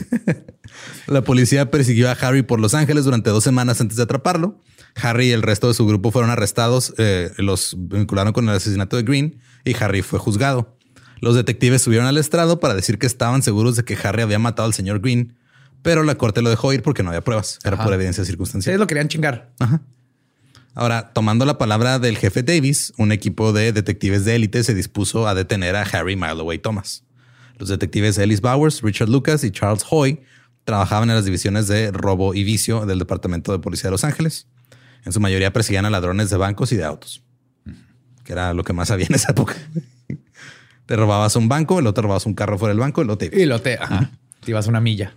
La 1.07 1.21
policía 1.23 1.71
persiguió 1.71 2.09
a 2.09 2.13
Harry 2.13 2.43
por 2.43 2.59
Los 2.59 2.73
Ángeles 2.73 3.05
durante 3.05 3.29
dos 3.29 3.43
semanas 3.43 3.81
antes 3.81 3.97
de 3.97 4.03
atraparlo. 4.03 4.61
Harry 4.95 5.27
y 5.27 5.31
el 5.31 5.41
resto 5.41 5.67
de 5.67 5.73
su 5.73 5.85
grupo 5.85 6.11
fueron 6.11 6.31
arrestados, 6.31 6.93
eh, 6.97 7.31
los 7.37 7.75
vincularon 7.77 8.33
con 8.33 8.49
el 8.49 8.55
asesinato 8.55 8.97
de 8.97 9.03
Green 9.03 9.39
y 9.63 9.75
Harry 9.81 10.01
fue 10.01 10.19
juzgado. 10.19 10.77
Los 11.19 11.35
detectives 11.35 11.81
subieron 11.81 12.07
al 12.07 12.17
estrado 12.17 12.59
para 12.59 12.75
decir 12.75 12.99
que 12.99 13.07
estaban 13.07 13.41
seguros 13.41 13.75
de 13.75 13.83
que 13.83 13.97
Harry 14.03 14.21
había 14.21 14.39
matado 14.39 14.67
al 14.67 14.73
señor 14.73 14.99
Green, 14.99 15.35
pero 15.81 16.03
la 16.03 16.15
corte 16.15 16.41
lo 16.41 16.49
dejó 16.49 16.73
ir 16.73 16.81
porque 16.81 17.03
no 17.03 17.09
había 17.09 17.23
pruebas. 17.23 17.59
Era 17.63 17.75
Ajá. 17.75 17.85
por 17.85 17.93
evidencia 17.93 18.25
circunstancial. 18.25 18.77
lo 18.79 18.87
querían 18.87 19.07
chingar. 19.07 19.51
Ahora, 20.79 21.11
tomando 21.11 21.43
la 21.45 21.57
palabra 21.57 21.97
del 21.97 22.19
jefe 22.19 22.43
Davis, 22.43 22.93
un 22.97 23.11
equipo 23.11 23.51
de 23.51 23.71
detectives 23.71 24.25
de 24.25 24.35
élite 24.35 24.63
se 24.63 24.75
dispuso 24.75 25.27
a 25.27 25.33
detener 25.33 25.75
a 25.75 25.81
Harry 25.81 26.15
Mileway 26.15 26.59
Thomas. 26.59 27.03
Los 27.57 27.69
detectives 27.69 28.19
Ellis 28.19 28.41
Bowers, 28.41 28.83
Richard 28.83 29.09
Lucas 29.09 29.43
y 29.43 29.49
Charles 29.49 29.83
Hoy 29.89 30.21
trabajaban 30.65 31.09
en 31.09 31.15
las 31.15 31.25
divisiones 31.25 31.67
de 31.67 31.89
robo 31.89 32.35
y 32.35 32.43
vicio 32.43 32.85
del 32.85 32.99
Departamento 32.99 33.51
de 33.51 33.57
Policía 33.57 33.87
de 33.87 33.93
Los 33.93 34.03
Ángeles. 34.03 34.45
En 35.03 35.13
su 35.13 35.19
mayoría 35.19 35.51
perseguían 35.51 35.85
a 35.85 35.89
ladrones 35.89 36.29
de 36.29 36.37
bancos 36.37 36.71
y 36.71 36.75
de 36.75 36.83
autos, 36.83 37.23
que 38.23 38.33
era 38.33 38.53
lo 38.53 38.63
que 38.63 38.73
más 38.73 38.91
había 38.91 39.07
en 39.07 39.15
esa 39.15 39.31
época. 39.31 39.55
Te 40.85 40.95
robabas 40.95 41.35
un 41.35 41.49
banco, 41.49 41.79
el 41.79 41.87
otro 41.87 42.03
robabas 42.03 42.27
un 42.27 42.35
carro 42.35 42.59
fuera 42.59 42.75
del 42.75 42.79
banco, 42.79 43.01
el 43.01 43.09
otro 43.09 43.27
te 43.27 43.41
Y 43.41 43.47
lo 43.47 43.59
te... 43.63 43.79
Ajá. 43.79 44.11
Te 44.41 44.51
ibas 44.51 44.67
una 44.67 44.79
milla. 44.79 45.15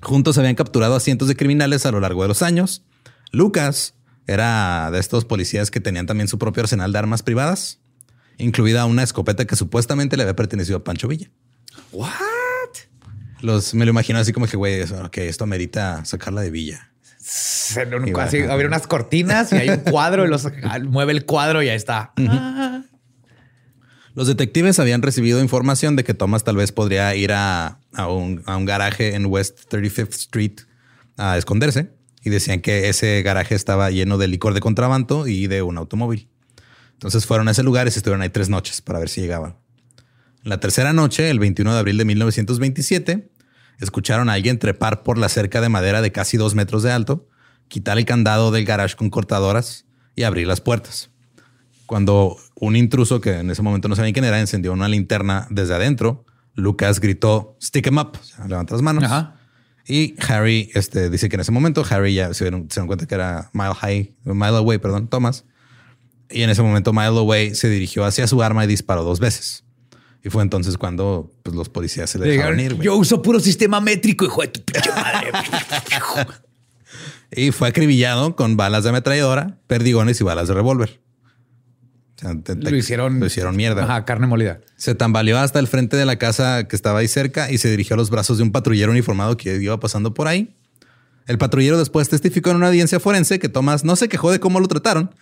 Juntos 0.00 0.38
habían 0.38 0.54
capturado 0.54 0.96
a 0.96 1.00
cientos 1.00 1.28
de 1.28 1.36
criminales 1.36 1.84
a 1.84 1.92
lo 1.92 2.00
largo 2.00 2.22
de 2.22 2.28
los 2.28 2.40
años. 2.40 2.82
Lucas 3.32 3.94
era 4.32 4.90
de 4.90 4.98
estos 5.00 5.24
policías 5.24 5.70
que 5.70 5.80
tenían 5.80 6.06
también 6.06 6.28
su 6.28 6.38
propio 6.38 6.62
arsenal 6.62 6.92
de 6.92 6.98
armas 6.98 7.22
privadas, 7.22 7.80
incluida 8.38 8.84
una 8.86 9.02
escopeta 9.02 9.44
que 9.46 9.56
supuestamente 9.56 10.16
le 10.16 10.22
había 10.24 10.36
pertenecido 10.36 10.78
a 10.78 10.84
Pancho 10.84 11.08
Villa. 11.08 11.30
What? 11.92 12.10
Los 13.40 13.74
me 13.74 13.84
lo 13.84 13.90
imagino 13.90 14.18
así 14.18 14.32
como 14.32 14.46
que, 14.46 14.56
güey, 14.56 14.82
ok, 14.82 15.18
esto 15.18 15.44
amerita 15.44 16.04
sacarla 16.04 16.40
de 16.42 16.50
Villa. 16.50 16.92
Se- 17.18 17.86
Y 18.06 18.12
así, 18.18 18.38
habría 18.42 18.66
unas 18.66 18.86
cortinas 18.86 19.52
y 19.52 19.56
hay 19.56 19.68
un 19.70 19.76
cuadro 19.78 20.24
y 20.24 20.28
los 20.28 20.46
mueve 20.88 21.12
el 21.12 21.24
cuadro 21.24 21.62
y 21.62 21.68
ahí 21.68 21.76
está. 21.76 22.12
Ah. 22.18 22.82
Los 24.14 24.26
detectives 24.26 24.78
habían 24.80 25.02
recibido 25.02 25.40
información 25.40 25.94
de 25.96 26.02
que 26.04 26.14
Thomas 26.14 26.42
tal 26.44 26.56
vez 26.56 26.72
podría 26.72 27.14
ir 27.14 27.32
a, 27.32 27.78
a 27.94 28.08
un, 28.08 28.42
a 28.46 28.56
un 28.56 28.64
garaje 28.64 29.14
en 29.14 29.26
West 29.26 29.72
35th 29.72 30.14
Street 30.14 30.60
a 31.16 31.38
esconderse 31.38 31.92
y 32.22 32.30
decían 32.30 32.60
que 32.60 32.88
ese 32.88 33.22
garaje 33.22 33.54
estaba 33.54 33.90
lleno 33.90 34.18
de 34.18 34.28
licor 34.28 34.54
de 34.54 34.60
contrabando 34.60 35.26
y 35.26 35.46
de 35.46 35.62
un 35.62 35.78
automóvil. 35.78 36.28
Entonces 36.92 37.26
fueron 37.26 37.48
a 37.48 37.52
ese 37.52 37.62
lugar 37.62 37.86
y 37.86 37.88
estuvieron 37.88 38.22
ahí 38.22 38.28
tres 38.28 38.48
noches 38.48 38.82
para 38.82 38.98
ver 38.98 39.08
si 39.08 39.20
llegaban. 39.20 39.56
La 40.42 40.60
tercera 40.60 40.92
noche, 40.92 41.30
el 41.30 41.38
21 41.38 41.72
de 41.72 41.78
abril 41.78 41.98
de 41.98 42.04
1927, 42.04 43.30
escucharon 43.78 44.28
a 44.28 44.34
alguien 44.34 44.58
trepar 44.58 45.02
por 45.02 45.18
la 45.18 45.28
cerca 45.28 45.60
de 45.60 45.68
madera 45.68 46.02
de 46.02 46.12
casi 46.12 46.36
dos 46.36 46.54
metros 46.54 46.82
de 46.82 46.92
alto, 46.92 47.28
quitar 47.68 47.98
el 47.98 48.04
candado 48.04 48.50
del 48.50 48.64
garage 48.64 48.96
con 48.96 49.10
cortadoras 49.10 49.86
y 50.14 50.24
abrir 50.24 50.46
las 50.46 50.60
puertas. 50.60 51.10
Cuando 51.86 52.36
un 52.54 52.76
intruso, 52.76 53.20
que 53.20 53.38
en 53.38 53.50
ese 53.50 53.62
momento 53.62 53.88
no 53.88 53.96
sabía 53.96 54.12
quién 54.12 54.24
era, 54.24 54.38
encendió 54.38 54.72
una 54.72 54.88
linterna 54.88 55.46
desde 55.50 55.74
adentro, 55.74 56.24
Lucas 56.54 57.00
gritó, 57.00 57.56
stick 57.62 57.86
him 57.86 57.98
up, 57.98 58.18
levanta 58.46 58.74
las 58.74 58.82
manos. 58.82 59.04
Ajá. 59.04 59.39
Y 59.86 60.14
Harry 60.28 60.70
este, 60.74 61.10
dice 61.10 61.28
que 61.28 61.36
en 61.36 61.40
ese 61.40 61.52
momento 61.52 61.84
Harry 61.88 62.14
ya 62.14 62.32
se 62.34 62.44
dieron, 62.44 62.70
se 62.70 62.74
dieron 62.74 62.86
cuenta 62.86 63.06
que 63.06 63.14
era 63.14 63.50
Mile 63.52 63.74
High, 63.74 64.14
Mile 64.24 64.56
Away, 64.56 64.78
perdón, 64.78 65.08
Thomas. 65.08 65.44
Y 66.30 66.42
en 66.42 66.50
ese 66.50 66.62
momento 66.62 66.92
Mile 66.92 67.06
Away 67.08 67.54
se 67.54 67.68
dirigió 67.68 68.04
hacia 68.04 68.26
su 68.26 68.42
arma 68.42 68.64
y 68.64 68.68
disparó 68.68 69.02
dos 69.02 69.18
veces. 69.18 69.64
Y 70.22 70.28
fue 70.28 70.42
entonces 70.42 70.76
cuando 70.76 71.32
pues, 71.42 71.56
los 71.56 71.68
policías 71.68 72.10
se 72.10 72.18
le 72.18 72.28
dejaron 72.28 72.60
ir. 72.60 72.78
Yo 72.78 72.96
uso 72.96 73.22
puro 73.22 73.40
sistema 73.40 73.80
métrico, 73.80 74.26
hijo 74.26 74.42
de 74.42 74.48
tu 74.48 74.62
pinche 74.62 74.90
madre. 74.90 75.32
Y 77.32 77.52
fue 77.52 77.68
acribillado 77.68 78.34
con 78.34 78.56
balas 78.56 78.82
de 78.82 78.90
ametralladora, 78.90 79.58
perdigones 79.66 80.20
y 80.20 80.24
balas 80.24 80.48
de 80.48 80.54
revólver. 80.54 81.00
O 82.20 82.22
sea, 82.22 82.34
te- 82.42 82.54
te- 82.56 82.70
lo 82.70 82.76
hicieron. 82.76 83.18
Lo 83.20 83.26
hicieron 83.26 83.56
mierda. 83.56 83.84
Ajá, 83.84 84.04
carne 84.04 84.26
molida. 84.26 84.60
Se 84.76 84.94
tambaleó 84.94 85.38
hasta 85.38 85.58
el 85.58 85.66
frente 85.68 85.96
de 85.96 86.04
la 86.04 86.16
casa 86.16 86.68
que 86.68 86.76
estaba 86.76 86.98
ahí 86.98 87.08
cerca 87.08 87.50
y 87.50 87.58
se 87.58 87.70
dirigió 87.70 87.94
a 87.94 87.96
los 87.96 88.10
brazos 88.10 88.36
de 88.38 88.42
un 88.44 88.52
patrullero 88.52 88.92
uniformado 88.92 89.36
que 89.36 89.56
iba 89.56 89.80
pasando 89.80 90.12
por 90.14 90.28
ahí. 90.28 90.54
El 91.26 91.38
patrullero 91.38 91.78
después 91.78 92.08
testificó 92.08 92.50
en 92.50 92.56
una 92.56 92.66
audiencia 92.68 93.00
forense 93.00 93.38
que 93.38 93.48
Tomás 93.48 93.84
no 93.84 93.96
se 93.96 94.08
quejó 94.08 94.30
de 94.32 94.40
cómo 94.40 94.60
lo 94.60 94.68
trataron 94.68 95.14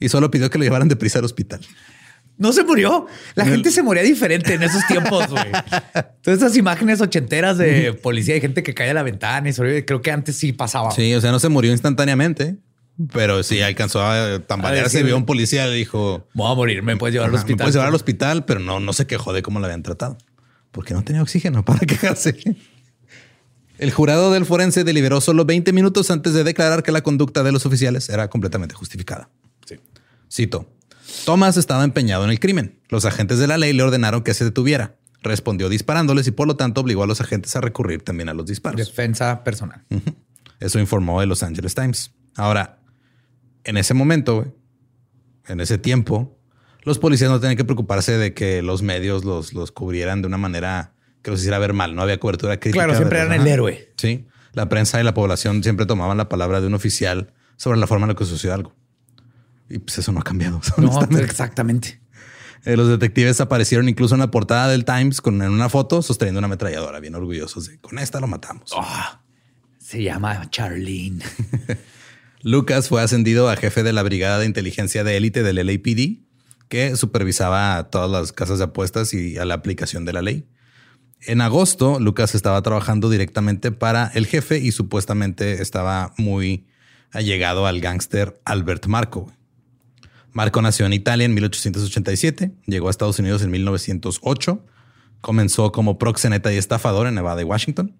y 0.00 0.08
solo 0.08 0.30
pidió 0.30 0.50
que 0.50 0.58
lo 0.58 0.64
llevaran 0.64 0.88
deprisa 0.88 1.18
al 1.20 1.24
hospital. 1.26 1.60
No 2.38 2.52
se 2.52 2.64
murió. 2.64 3.06
La 3.34 3.44
gente 3.44 3.70
se 3.70 3.82
moría 3.82 4.02
diferente 4.02 4.54
en 4.54 4.62
esos 4.62 4.84
tiempos, 4.86 5.28
güey. 5.28 5.44
Todas 6.22 6.38
esas 6.40 6.56
imágenes 6.56 7.00
ochenteras 7.00 7.58
de 7.58 7.92
policía 7.92 8.34
y 8.36 8.40
gente 8.40 8.62
que 8.62 8.72
cae 8.74 8.90
a 8.90 8.94
la 8.94 9.02
ventana 9.02 9.48
y 9.48 9.52
sobrevive, 9.52 9.84
creo 9.84 10.00
que 10.02 10.10
antes 10.10 10.36
sí 10.36 10.52
pasaba. 10.52 10.90
Sí, 10.90 11.14
o 11.14 11.20
sea, 11.20 11.30
no 11.30 11.38
se 11.38 11.48
murió 11.50 11.70
instantáneamente, 11.70 12.56
pero 13.12 13.42
sí 13.42 13.60
alcanzó 13.62 14.02
a 14.02 14.38
tambalearse. 14.40 15.02
Vio 15.02 15.14
a 15.14 15.18
un 15.18 15.26
policía 15.26 15.66
y 15.66 15.70
le 15.70 15.76
dijo: 15.76 16.26
Voy 16.34 16.50
a 16.50 16.54
morir, 16.54 16.82
me 16.82 16.96
puedes 16.96 17.14
llevar 17.14 17.28
al 17.30 17.34
"Ajá, 17.36 17.44
me 17.44 17.52
hospital. 17.52 17.64
puedes 17.64 17.74
llevar 17.74 17.88
al 17.88 17.94
hospital, 17.94 18.44
pero 18.44 18.60
no, 18.60 18.80
no 18.80 18.92
se 18.92 19.06
quejó 19.06 19.32
de 19.32 19.42
cómo 19.42 19.60
la 19.60 19.66
habían 19.66 19.82
tratado 19.82 20.18
porque 20.70 20.94
no 20.94 21.02
tenía 21.04 21.22
oxígeno 21.22 21.64
para 21.66 21.80
quejarse. 21.80 22.36
El 23.78 23.90
jurado 23.90 24.32
del 24.32 24.46
forense 24.46 24.84
deliberó 24.84 25.20
solo 25.20 25.44
20 25.44 25.72
minutos 25.72 26.10
antes 26.10 26.34
de 26.34 26.44
declarar 26.44 26.82
que 26.82 26.92
la 26.92 27.02
conducta 27.02 27.42
de 27.42 27.52
los 27.52 27.66
oficiales 27.66 28.08
era 28.08 28.28
completamente 28.30 28.74
justificada. 28.74 29.28
Sí. 29.66 29.76
Cito. 30.32 30.70
Thomas 31.24 31.56
estaba 31.56 31.84
empeñado 31.84 32.24
en 32.24 32.30
el 32.30 32.38
crimen. 32.40 32.78
Los 32.88 33.04
agentes 33.04 33.38
de 33.38 33.46
la 33.46 33.58
ley 33.58 33.72
le 33.72 33.82
ordenaron 33.82 34.22
que 34.22 34.34
se 34.34 34.44
detuviera. 34.44 34.96
Respondió 35.22 35.68
disparándoles 35.68 36.26
y 36.26 36.30
por 36.30 36.46
lo 36.46 36.56
tanto 36.56 36.80
obligó 36.80 37.02
a 37.02 37.06
los 37.06 37.20
agentes 37.20 37.54
a 37.56 37.60
recurrir 37.60 38.02
también 38.02 38.28
a 38.28 38.34
los 38.34 38.46
disparos. 38.46 38.78
Defensa 38.78 39.44
personal. 39.44 39.84
Eso 40.60 40.78
informó 40.78 41.20
el 41.22 41.28
Los 41.28 41.42
Angeles 41.42 41.74
Times. 41.74 42.12
Ahora, 42.36 42.78
en 43.64 43.76
ese 43.76 43.94
momento, 43.94 44.36
güey, 44.36 44.48
en 45.48 45.60
ese 45.60 45.78
tiempo, 45.78 46.38
los 46.82 46.98
policías 46.98 47.30
no 47.30 47.40
tenían 47.40 47.56
que 47.56 47.64
preocuparse 47.64 48.16
de 48.18 48.34
que 48.34 48.62
los 48.62 48.82
medios 48.82 49.24
los, 49.24 49.52
los 49.52 49.72
cubrieran 49.72 50.22
de 50.22 50.28
una 50.28 50.38
manera 50.38 50.94
que 51.22 51.30
los 51.30 51.40
hiciera 51.40 51.58
ver 51.58 51.72
mal. 51.72 51.94
No 51.94 52.02
había 52.02 52.18
cobertura 52.18 52.58
crítica. 52.58 52.84
Claro, 52.84 52.96
siempre 52.96 53.20
eran 53.20 53.32
el 53.32 53.46
héroe. 53.46 53.92
Sí. 53.96 54.26
La 54.52 54.68
prensa 54.68 55.00
y 55.00 55.04
la 55.04 55.14
población 55.14 55.62
siempre 55.62 55.86
tomaban 55.86 56.16
la 56.16 56.28
palabra 56.28 56.60
de 56.60 56.66
un 56.66 56.74
oficial 56.74 57.32
sobre 57.56 57.78
la 57.78 57.86
forma 57.86 58.04
en 58.04 58.08
la 58.08 58.14
que 58.14 58.24
sucedió 58.24 58.54
algo. 58.54 58.74
Y 59.68 59.78
pues 59.78 59.98
eso 59.98 60.12
no 60.12 60.20
ha 60.20 60.24
cambiado. 60.24 60.60
No, 60.76 61.00
exactamente. 61.18 62.00
Eh, 62.64 62.76
los 62.76 62.88
detectives 62.88 63.40
aparecieron 63.40 63.88
incluso 63.88 64.14
en 64.14 64.20
la 64.20 64.30
portada 64.30 64.68
del 64.68 64.84
Times 64.84 65.20
con 65.20 65.42
en 65.42 65.50
una 65.50 65.68
foto 65.68 66.02
sosteniendo 66.02 66.38
una 66.38 66.46
ametralladora, 66.46 67.00
bien 67.00 67.14
orgullosos 67.14 67.66
de 67.66 67.78
con 67.80 67.98
esta 67.98 68.20
lo 68.20 68.28
matamos. 68.28 68.70
Ah, 68.76 69.22
se 69.78 70.02
llama 70.02 70.48
Charlene. 70.50 71.24
Lucas 72.42 72.88
fue 72.88 73.00
ascendido 73.00 73.48
a 73.48 73.56
jefe 73.56 73.84
de 73.84 73.92
la 73.92 74.02
brigada 74.02 74.40
de 74.40 74.46
inteligencia 74.46 75.04
de 75.04 75.16
élite 75.16 75.44
del 75.44 75.64
LAPD, 75.64 76.22
que 76.68 76.96
supervisaba 76.96 77.88
todas 77.90 78.10
las 78.10 78.32
casas 78.32 78.58
de 78.58 78.64
apuestas 78.64 79.14
y 79.14 79.38
a 79.38 79.44
la 79.44 79.54
aplicación 79.54 80.04
de 80.04 80.12
la 80.12 80.22
ley. 80.22 80.48
En 81.24 81.40
agosto, 81.40 82.00
Lucas 82.00 82.34
estaba 82.34 82.60
trabajando 82.62 83.10
directamente 83.10 83.70
para 83.70 84.10
el 84.14 84.26
jefe 84.26 84.58
y 84.58 84.72
supuestamente 84.72 85.62
estaba 85.62 86.14
muy 86.18 86.66
allegado 87.12 87.66
al 87.66 87.80
gángster 87.80 88.40
Albert 88.44 88.86
Marco. 88.86 89.32
Marco 90.32 90.62
nació 90.62 90.86
en 90.86 90.94
Italia 90.94 91.26
en 91.26 91.34
1887, 91.34 92.52
llegó 92.66 92.88
a 92.88 92.90
Estados 92.90 93.20
Unidos 93.20 93.42
en 93.42 93.52
1908, 93.52 94.64
comenzó 95.20 95.70
como 95.70 95.98
proxeneta 95.98 96.52
y 96.52 96.56
estafador 96.56 97.06
en 97.06 97.14
Nevada 97.14 97.40
y 97.42 97.44
Washington. 97.44 97.94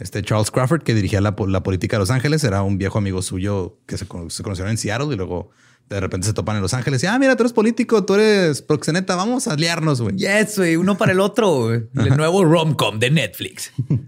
Este 0.00 0.22
Charles 0.22 0.50
Crawford, 0.50 0.82
que 0.82 0.94
dirigía 0.94 1.20
la, 1.20 1.36
la 1.46 1.62
política 1.62 1.96
de 1.96 2.00
Los 2.00 2.10
Ángeles, 2.10 2.42
era 2.42 2.62
un 2.62 2.78
viejo 2.78 2.98
amigo 2.98 3.22
suyo 3.22 3.78
que 3.86 3.96
se, 3.98 4.06
se 4.28 4.42
conocieron 4.42 4.70
en 4.70 4.78
Seattle 4.78 5.12
y 5.12 5.16
luego 5.16 5.50
de 5.88 6.00
repente 6.00 6.26
se 6.26 6.32
topan 6.32 6.56
en 6.56 6.62
Los 6.62 6.72
Ángeles 6.74 7.02
y, 7.02 7.06
ah, 7.06 7.18
mira, 7.18 7.36
tú 7.36 7.42
eres 7.42 7.52
político, 7.52 8.04
tú 8.04 8.14
eres 8.14 8.62
proxeneta, 8.62 9.14
vamos 9.16 9.46
a 9.48 9.56
liarnos, 9.56 10.00
güey. 10.00 10.16
Yes, 10.16 10.56
güey, 10.56 10.76
uno 10.76 10.96
para 10.96 11.12
el 11.12 11.20
otro. 11.20 11.72
El 11.74 12.16
nuevo 12.16 12.44
romcom 12.44 12.98
de 12.98 13.10
Netflix. 13.10 13.72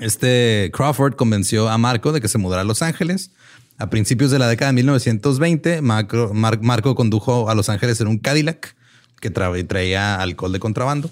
Este 0.00 0.70
Crawford 0.72 1.14
convenció 1.14 1.68
a 1.68 1.78
Marco 1.78 2.12
de 2.12 2.20
que 2.20 2.28
se 2.28 2.38
mudara 2.38 2.62
a 2.62 2.64
Los 2.64 2.82
Ángeles. 2.82 3.30
A 3.78 3.90
principios 3.90 4.30
de 4.30 4.38
la 4.38 4.48
década 4.48 4.70
de 4.70 4.74
1920, 4.76 5.82
Marco, 5.82 6.32
Mar- 6.34 6.60
Marco 6.62 6.94
condujo 6.94 7.48
a 7.50 7.54
Los 7.54 7.68
Ángeles 7.68 8.00
en 8.00 8.08
un 8.08 8.18
Cadillac 8.18 8.74
que 9.20 9.32
tra- 9.32 9.66
traía 9.66 10.16
alcohol 10.16 10.52
de 10.52 10.58
contrabando. 10.60 11.10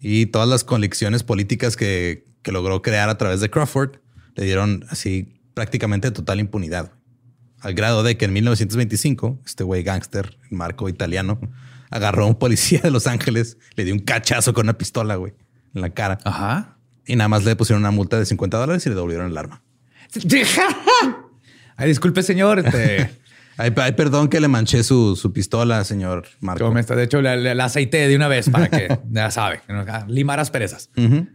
Y 0.00 0.26
todas 0.26 0.48
las 0.48 0.64
colecciones 0.64 1.22
políticas 1.22 1.76
que, 1.76 2.24
que 2.44 2.52
logró 2.52 2.80
crear 2.82 3.08
a 3.08 3.18
través 3.18 3.40
de 3.40 3.50
Crawford 3.50 3.96
le 4.36 4.44
dieron 4.44 4.84
así 4.90 5.40
prácticamente 5.54 6.10
total 6.12 6.38
impunidad. 6.38 6.92
Al 7.60 7.74
grado 7.74 8.02
de 8.02 8.16
que 8.16 8.26
en 8.26 8.32
1925, 8.34 9.40
este 9.46 9.64
güey 9.64 9.82
gángster, 9.82 10.38
Marco 10.50 10.88
italiano, 10.88 11.40
agarró 11.90 12.24
a 12.24 12.26
un 12.28 12.34
policía 12.36 12.80
de 12.82 12.90
Los 12.90 13.06
Ángeles, 13.06 13.56
le 13.74 13.84
dio 13.84 13.94
un 13.94 14.00
cachazo 14.00 14.52
con 14.54 14.66
una 14.66 14.76
pistola, 14.78 15.16
güey, 15.16 15.32
en 15.74 15.80
la 15.80 15.90
cara. 15.90 16.18
Ajá. 16.24 16.78
Y 17.06 17.16
nada 17.16 17.28
más 17.28 17.44
le 17.44 17.56
pusieron 17.56 17.82
una 17.82 17.90
multa 17.90 18.18
de 18.18 18.26
50 18.26 18.56
dólares 18.58 18.84
y 18.86 18.88
le 18.90 18.94
devolvieron 18.94 19.30
el 19.30 19.36
arma. 19.38 19.62
Ay, 21.76 21.88
disculpe, 21.88 22.22
señor. 22.22 22.58
Este, 22.60 23.10
Ay, 23.56 23.72
ay, 23.76 23.92
perdón 23.92 24.26
que 24.28 24.40
le 24.40 24.48
manché 24.48 24.82
su, 24.82 25.14
su 25.14 25.32
pistola, 25.32 25.84
señor 25.84 26.26
Marco. 26.40 26.64
como 26.64 26.78
está, 26.80 26.96
de 26.96 27.04
hecho, 27.04 27.20
le- 27.22 27.54
la 27.54 27.64
aceité 27.66 28.08
de 28.08 28.16
una 28.16 28.26
vez 28.26 28.50
para 28.50 28.68
que 28.68 28.98
ya 29.12 29.30
sabe, 29.30 29.60
no- 29.68 29.84
limar 30.08 30.40
asperezas. 30.40 30.90
Ujú. 30.96 31.28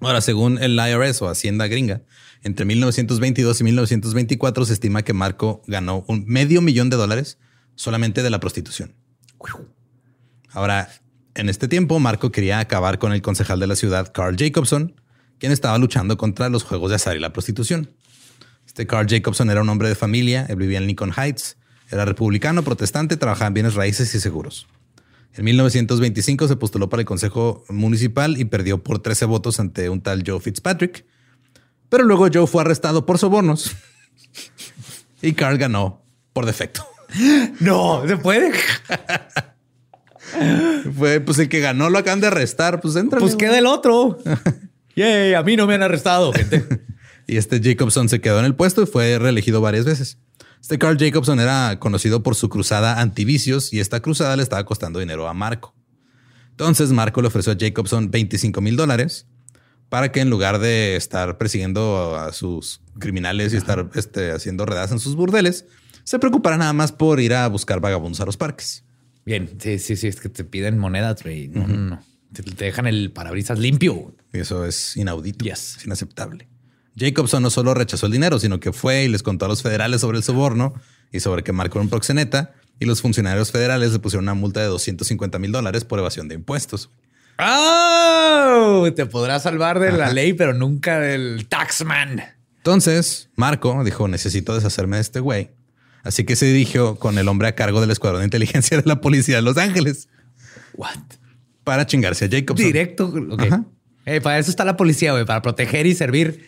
Ahora, 0.00 0.20
según 0.20 0.58
el 0.62 0.78
IRS 0.78 1.22
o 1.22 1.28
Hacienda 1.28 1.66
Gringa, 1.66 2.02
entre 2.42 2.64
1922 2.64 3.60
y 3.60 3.64
1924 3.64 4.64
se 4.64 4.72
estima 4.72 5.02
que 5.02 5.12
Marco 5.12 5.62
ganó 5.66 6.04
un 6.08 6.24
medio 6.26 6.62
millón 6.62 6.88
de 6.88 6.96
dólares 6.96 7.38
solamente 7.74 8.22
de 8.22 8.30
la 8.30 8.40
prostitución. 8.40 8.94
Ahora, 10.52 10.88
en 11.34 11.48
este 11.48 11.68
tiempo, 11.68 11.98
Marco 11.98 12.32
quería 12.32 12.58
acabar 12.58 12.98
con 12.98 13.12
el 13.12 13.22
concejal 13.22 13.60
de 13.60 13.66
la 13.66 13.76
ciudad, 13.76 14.10
Carl 14.12 14.36
Jacobson, 14.36 15.00
quien 15.38 15.52
estaba 15.52 15.78
luchando 15.78 16.16
contra 16.16 16.48
los 16.48 16.64
juegos 16.64 16.90
de 16.90 16.96
azar 16.96 17.16
y 17.16 17.20
la 17.20 17.32
prostitución. 17.32 17.90
Este 18.66 18.86
Carl 18.86 19.06
Jacobson 19.08 19.50
era 19.50 19.62
un 19.62 19.68
hombre 19.68 19.88
de 19.88 19.94
familia, 19.94 20.46
él 20.48 20.56
vivía 20.56 20.78
en 20.78 20.86
Lincoln 20.86 21.12
Heights, 21.16 21.56
era 21.90 22.04
republicano, 22.04 22.62
protestante, 22.62 23.16
trabajaba 23.16 23.48
en 23.48 23.54
bienes 23.54 23.74
raíces 23.74 24.14
y 24.14 24.20
seguros. 24.20 24.66
En 25.34 25.44
1925 25.44 26.48
se 26.48 26.56
postuló 26.56 26.88
para 26.88 27.02
el 27.02 27.06
Consejo 27.06 27.64
Municipal 27.68 28.38
y 28.38 28.44
perdió 28.44 28.82
por 28.82 28.98
13 28.98 29.26
votos 29.26 29.60
ante 29.60 29.88
un 29.88 30.00
tal 30.00 30.24
Joe 30.26 30.40
Fitzpatrick. 30.40 31.04
Pero 31.88 32.04
luego 32.04 32.28
Joe 32.32 32.46
fue 32.46 32.62
arrestado 32.62 33.06
por 33.06 33.18
sobornos 33.18 33.72
y 35.22 35.32
Carl 35.32 35.58
ganó 35.58 36.02
por 36.32 36.46
defecto. 36.46 36.86
No, 37.60 38.04
se 38.06 38.16
puede. 38.16 38.52
Fue 40.96 41.18
pues 41.18 41.40
el 41.40 41.48
que 41.48 41.58
ganó 41.58 41.90
lo 41.90 41.98
acaban 41.98 42.20
de 42.20 42.28
arrestar, 42.28 42.80
pues 42.80 42.94
entra. 42.94 43.18
Pues 43.18 43.34
queda 43.34 43.58
el 43.58 43.66
otro. 43.66 44.16
Yay, 44.94 45.34
a 45.34 45.42
mí 45.42 45.56
no 45.56 45.66
me 45.66 45.74
han 45.74 45.82
arrestado, 45.82 46.32
gente. 46.32 46.64
Y 47.26 47.36
este 47.36 47.60
Jacobson 47.60 48.08
se 48.08 48.20
quedó 48.20 48.38
en 48.38 48.44
el 48.44 48.54
puesto 48.54 48.82
y 48.82 48.86
fue 48.86 49.18
reelegido 49.18 49.60
varias 49.60 49.84
veces. 49.84 50.18
Este 50.60 50.78
Carl 50.78 50.96
Jacobson 50.98 51.40
era 51.40 51.78
conocido 51.80 52.22
por 52.22 52.34
su 52.34 52.48
cruzada 52.48 53.00
antivicios 53.00 53.72
y 53.72 53.80
esta 53.80 54.00
cruzada 54.00 54.36
le 54.36 54.42
estaba 54.42 54.64
costando 54.64 54.98
dinero 55.00 55.26
a 55.28 55.34
Marco. 55.34 55.74
Entonces 56.50 56.90
Marco 56.92 57.22
le 57.22 57.28
ofreció 57.28 57.52
a 57.52 57.56
Jacobson 57.58 58.10
25 58.10 58.60
mil 58.60 58.76
dólares 58.76 59.26
para 59.88 60.12
que 60.12 60.20
en 60.20 60.30
lugar 60.30 60.58
de 60.60 60.94
estar 60.96 61.38
persiguiendo 61.38 62.14
a 62.16 62.32
sus 62.32 62.80
criminales 62.98 63.52
y 63.52 63.56
estar 63.56 63.90
este, 63.94 64.30
haciendo 64.30 64.66
redadas 64.66 64.92
en 64.92 65.00
sus 65.00 65.16
burdeles, 65.16 65.64
se 66.04 66.18
preocupara 66.18 66.56
nada 66.58 66.72
más 66.72 66.92
por 66.92 67.18
ir 67.20 67.34
a 67.34 67.48
buscar 67.48 67.80
vagabundos 67.80 68.20
a 68.20 68.26
los 68.26 68.36
parques. 68.36 68.84
Bien, 69.24 69.50
sí, 69.58 69.78
sí, 69.78 69.96
sí, 69.96 70.06
es 70.08 70.20
que 70.20 70.28
te 70.28 70.44
piden 70.44 70.78
monedas, 70.78 71.22
güey. 71.22 71.48
No, 71.48 71.66
no, 71.66 71.76
no. 71.76 72.02
Te, 72.32 72.42
te 72.42 72.66
dejan 72.66 72.86
el 72.86 73.10
parabrisas 73.12 73.58
limpio. 73.58 74.14
Y 74.32 74.38
eso 74.38 74.64
es 74.64 74.96
inaudito, 74.96 75.44
Yes. 75.44 75.76
es 75.78 75.86
inaceptable. 75.86 76.48
Jacobson 77.00 77.42
no 77.42 77.50
solo 77.50 77.72
rechazó 77.72 78.06
el 78.06 78.12
dinero, 78.12 78.38
sino 78.38 78.60
que 78.60 78.72
fue 78.72 79.04
y 79.04 79.08
les 79.08 79.22
contó 79.22 79.46
a 79.46 79.48
los 79.48 79.62
federales 79.62 80.02
sobre 80.02 80.18
el 80.18 80.22
soborno 80.22 80.74
y 81.10 81.20
sobre 81.20 81.42
que 81.42 81.52
Marco 81.52 81.78
era 81.78 81.84
un 81.84 81.88
proxeneta 81.88 82.52
y 82.78 82.84
los 82.84 83.00
funcionarios 83.00 83.50
federales 83.50 83.92
le 83.92 83.98
pusieron 83.98 84.24
una 84.24 84.34
multa 84.34 84.60
de 84.60 84.66
250 84.66 85.38
mil 85.38 85.50
dólares 85.50 85.84
por 85.84 85.98
evasión 85.98 86.28
de 86.28 86.34
impuestos. 86.34 86.90
¡Oh! 87.38 88.86
Te 88.94 89.06
podrás 89.06 89.44
salvar 89.44 89.80
de 89.80 89.92
la 89.92 90.12
ley, 90.12 90.34
pero 90.34 90.52
nunca 90.52 91.00
del 91.00 91.46
taxman. 91.48 92.22
Entonces, 92.58 93.30
Marco 93.34 93.82
dijo, 93.82 94.06
necesito 94.08 94.54
deshacerme 94.54 94.96
de 94.96 95.02
este 95.02 95.20
güey. 95.20 95.50
Así 96.02 96.24
que 96.24 96.36
se 96.36 96.46
dirigió 96.46 96.96
con 96.96 97.18
el 97.18 97.28
hombre 97.28 97.48
a 97.48 97.54
cargo 97.54 97.80
del 97.80 97.90
escuadrón 97.90 98.20
de 98.20 98.26
inteligencia 98.26 98.76
de 98.76 98.82
la 98.86 99.00
policía 99.00 99.36
de 99.36 99.42
Los 99.42 99.56
Ángeles 99.56 100.08
What? 100.74 100.96
para 101.64 101.86
chingarse 101.86 102.26
a 102.26 102.28
Jacobson. 102.30 102.66
Directo. 102.66 103.06
ok. 103.06 103.42
Ajá. 103.42 103.64
Eh, 104.06 104.20
para 104.20 104.38
eso 104.38 104.50
está 104.50 104.64
la 104.64 104.76
policía, 104.76 105.12
güey, 105.12 105.24
para 105.24 105.42
proteger 105.42 105.86
y 105.86 105.94
servir. 105.94 106.46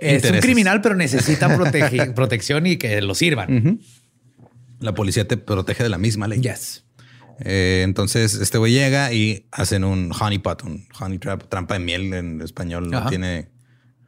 Es 0.00 0.24
un 0.30 0.38
criminal, 0.38 0.80
pero 0.80 0.94
necesita 0.94 1.48
protege- 1.56 2.12
protección 2.14 2.66
y 2.66 2.76
que 2.76 3.00
lo 3.02 3.14
sirvan. 3.14 3.80
La 4.80 4.94
policía 4.94 5.26
te 5.26 5.36
protege 5.36 5.82
de 5.82 5.88
la 5.88 5.98
misma 5.98 6.28
ley. 6.28 6.40
Yes. 6.40 6.84
Eh, 7.40 7.82
entonces 7.84 8.34
este 8.34 8.58
güey 8.58 8.72
llega 8.72 9.12
y 9.12 9.46
hacen 9.52 9.84
un 9.84 10.10
honey 10.18 10.38
pot, 10.38 10.62
un 10.64 10.86
honey 11.00 11.18
trap, 11.18 11.48
trampa 11.48 11.74
de 11.74 11.80
miel 11.80 12.12
en 12.14 12.40
español. 12.42 12.90
No 12.90 12.98
Ajá. 12.98 13.08
tiene 13.08 13.48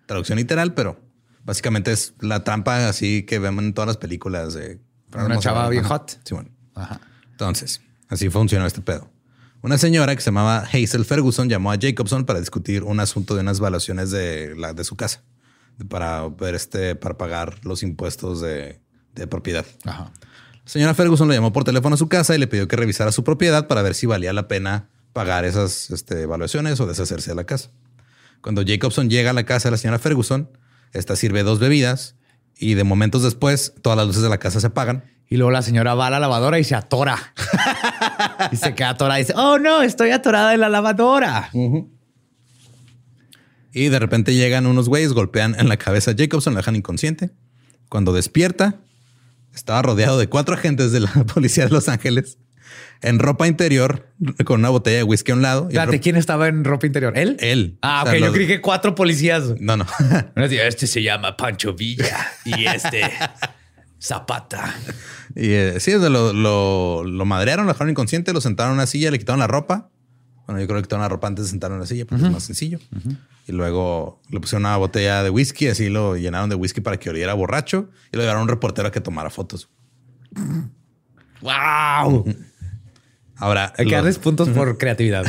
traducción 0.06 0.38
literal, 0.38 0.74
pero 0.74 1.00
básicamente 1.44 1.92
es 1.92 2.14
la 2.20 2.42
trampa 2.44 2.88
así 2.88 3.22
que 3.24 3.38
vemos 3.38 3.64
en 3.64 3.72
todas 3.74 3.86
las 3.86 3.96
películas 3.98 4.54
de 4.54 4.80
Una 5.14 5.38
chava 5.38 5.68
bien 5.68 5.84
hot. 5.84 6.18
Sí, 6.24 6.34
bueno. 6.34 6.50
Ajá. 6.74 7.00
Entonces, 7.30 7.80
así 8.08 8.28
funcionó 8.30 8.66
este 8.66 8.80
pedo. 8.80 9.10
Una 9.62 9.76
señora 9.78 10.14
que 10.16 10.22
se 10.22 10.26
llamaba 10.26 10.58
Hazel 10.72 11.04
Ferguson 11.04 11.48
llamó 11.48 11.70
a 11.72 11.76
Jacobson 11.80 12.24
para 12.24 12.40
discutir 12.40 12.82
un 12.82 12.98
asunto 12.98 13.34
de 13.34 13.42
unas 13.42 13.58
evaluaciones 13.58 14.10
de, 14.10 14.54
la, 14.56 14.72
de 14.72 14.84
su 14.84 14.96
casa 14.96 15.22
para 15.88 16.28
este, 16.52 16.94
para 16.94 17.16
pagar 17.16 17.64
los 17.64 17.82
impuestos 17.82 18.40
de, 18.40 18.80
de 19.14 19.26
propiedad. 19.26 19.64
Ajá. 19.84 20.12
La 20.64 20.70
señora 20.72 20.94
Ferguson 20.94 21.26
lo 21.26 21.34
llamó 21.34 21.52
por 21.52 21.64
teléfono 21.64 21.94
a 21.94 21.98
su 21.98 22.08
casa 22.08 22.34
y 22.34 22.38
le 22.38 22.46
pidió 22.46 22.68
que 22.68 22.76
revisara 22.76 23.12
su 23.12 23.24
propiedad 23.24 23.66
para 23.66 23.82
ver 23.82 23.94
si 23.94 24.06
valía 24.06 24.32
la 24.32 24.46
pena 24.46 24.88
pagar 25.12 25.44
esas 25.44 25.90
este, 25.90 26.22
evaluaciones 26.22 26.78
o 26.80 26.86
deshacerse 26.86 27.30
de 27.30 27.34
la 27.34 27.44
casa. 27.44 27.70
Cuando 28.40 28.62
Jacobson 28.64 29.10
llega 29.10 29.30
a 29.30 29.32
la 29.32 29.44
casa 29.44 29.68
de 29.68 29.72
la 29.72 29.76
señora 29.78 29.98
Ferguson, 29.98 30.48
esta 30.92 31.16
sirve 31.16 31.42
dos 31.42 31.58
bebidas 31.58 32.16
y 32.56 32.74
de 32.74 32.84
momentos 32.84 33.22
después 33.22 33.74
todas 33.82 33.96
las 33.96 34.06
luces 34.06 34.22
de 34.22 34.28
la 34.28 34.38
casa 34.38 34.60
se 34.60 34.68
apagan. 34.68 35.04
Y 35.28 35.36
luego 35.36 35.50
la 35.50 35.62
señora 35.62 35.94
va 35.94 36.08
a 36.08 36.10
la 36.10 36.18
lavadora 36.18 36.58
y 36.58 36.64
se 36.64 36.74
atora. 36.74 37.16
y 38.52 38.56
se 38.56 38.74
queda 38.74 38.90
atorada 38.90 39.20
y 39.20 39.22
dice, 39.22 39.34
oh 39.36 39.58
no, 39.58 39.82
estoy 39.82 40.10
atorada 40.10 40.54
en 40.54 40.60
la 40.60 40.68
lavadora. 40.68 41.50
Y 43.72 43.88
de 43.88 43.98
repente 43.98 44.34
llegan 44.34 44.66
unos 44.66 44.88
güeyes, 44.88 45.12
golpean 45.12 45.54
en 45.58 45.68
la 45.68 45.76
cabeza 45.76 46.12
a 46.12 46.14
Jacobson, 46.16 46.54
la 46.54 46.60
dejan 46.60 46.76
inconsciente. 46.76 47.30
Cuando 47.88 48.12
despierta, 48.12 48.80
estaba 49.54 49.82
rodeado 49.82 50.18
de 50.18 50.28
cuatro 50.28 50.54
agentes 50.54 50.92
de 50.92 51.00
la 51.00 51.10
policía 51.34 51.64
de 51.64 51.70
Los 51.70 51.88
Ángeles 51.88 52.38
en 53.02 53.18
ropa 53.18 53.46
interior 53.46 54.08
con 54.44 54.60
una 54.60 54.68
botella 54.68 54.98
de 54.98 55.02
whisky 55.04 55.32
a 55.32 55.34
un 55.34 55.42
lado. 55.42 55.68
Espérate, 55.68 56.00
¿quién 56.00 56.16
estaba 56.16 56.48
en 56.48 56.64
ropa 56.64 56.86
interior? 56.86 57.16
¿Él? 57.16 57.36
Él. 57.40 57.78
Ah, 57.82 58.04
O 58.06 58.10
sea, 58.10 58.18
ok. 58.18 58.26
Yo 58.26 58.32
creí 58.32 58.46
que 58.46 58.60
cuatro 58.60 58.94
policías. 58.94 59.54
No, 59.58 59.76
no. 59.76 59.86
Este 60.36 60.86
se 60.86 61.02
llama 61.02 61.36
Pancho 61.36 61.74
Villa 61.74 62.28
y 62.44 62.66
este 62.66 63.02
Zapata. 64.00 64.74
Y 65.36 65.52
eh, 65.52 65.78
sí, 65.78 65.92
lo, 65.92 66.32
lo, 66.32 67.04
lo 67.04 67.24
madrearon, 67.24 67.64
lo 67.64 67.72
dejaron 67.72 67.90
inconsciente, 67.90 68.32
lo 68.32 68.40
sentaron 68.40 68.72
en 68.72 68.78
una 68.78 68.86
silla, 68.88 69.12
le 69.12 69.18
quitaron 69.20 69.38
la 69.38 69.46
ropa. 69.46 69.88
Bueno, 70.50 70.62
yo 70.62 70.66
creo 70.66 70.78
que 70.78 70.82
quitaron 70.82 71.02
la 71.02 71.08
ropa 71.08 71.28
antes 71.28 71.44
de 71.44 71.50
sentarlo 71.52 71.76
en 71.76 71.80
la 71.80 71.86
silla 71.86 72.04
porque 72.06 72.24
es 72.24 72.32
más 72.32 72.42
sencillo. 72.42 72.80
Y 73.46 73.52
luego 73.52 74.20
le 74.30 74.40
pusieron 74.40 74.64
una 74.64 74.76
botella 74.78 75.22
de 75.22 75.30
whisky, 75.30 75.68
así 75.68 75.88
lo 75.88 76.16
llenaron 76.16 76.50
de 76.50 76.56
whisky 76.56 76.80
para 76.80 76.96
que 76.96 77.08
oliera 77.08 77.34
borracho 77.34 77.88
y 78.12 78.16
lo 78.16 78.22
llevaron 78.24 78.40
a 78.40 78.42
un 78.42 78.48
reportero 78.48 78.88
a 78.88 78.90
que 78.90 79.00
tomara 79.00 79.30
fotos. 79.30 79.68
¡Wow! 81.40 82.24
Ahora, 83.36 83.72
Hay 83.78 83.86
que 83.86 83.94
darles 83.94 84.18
puntos 84.18 84.48
por 84.48 84.76
creatividad. 84.76 85.24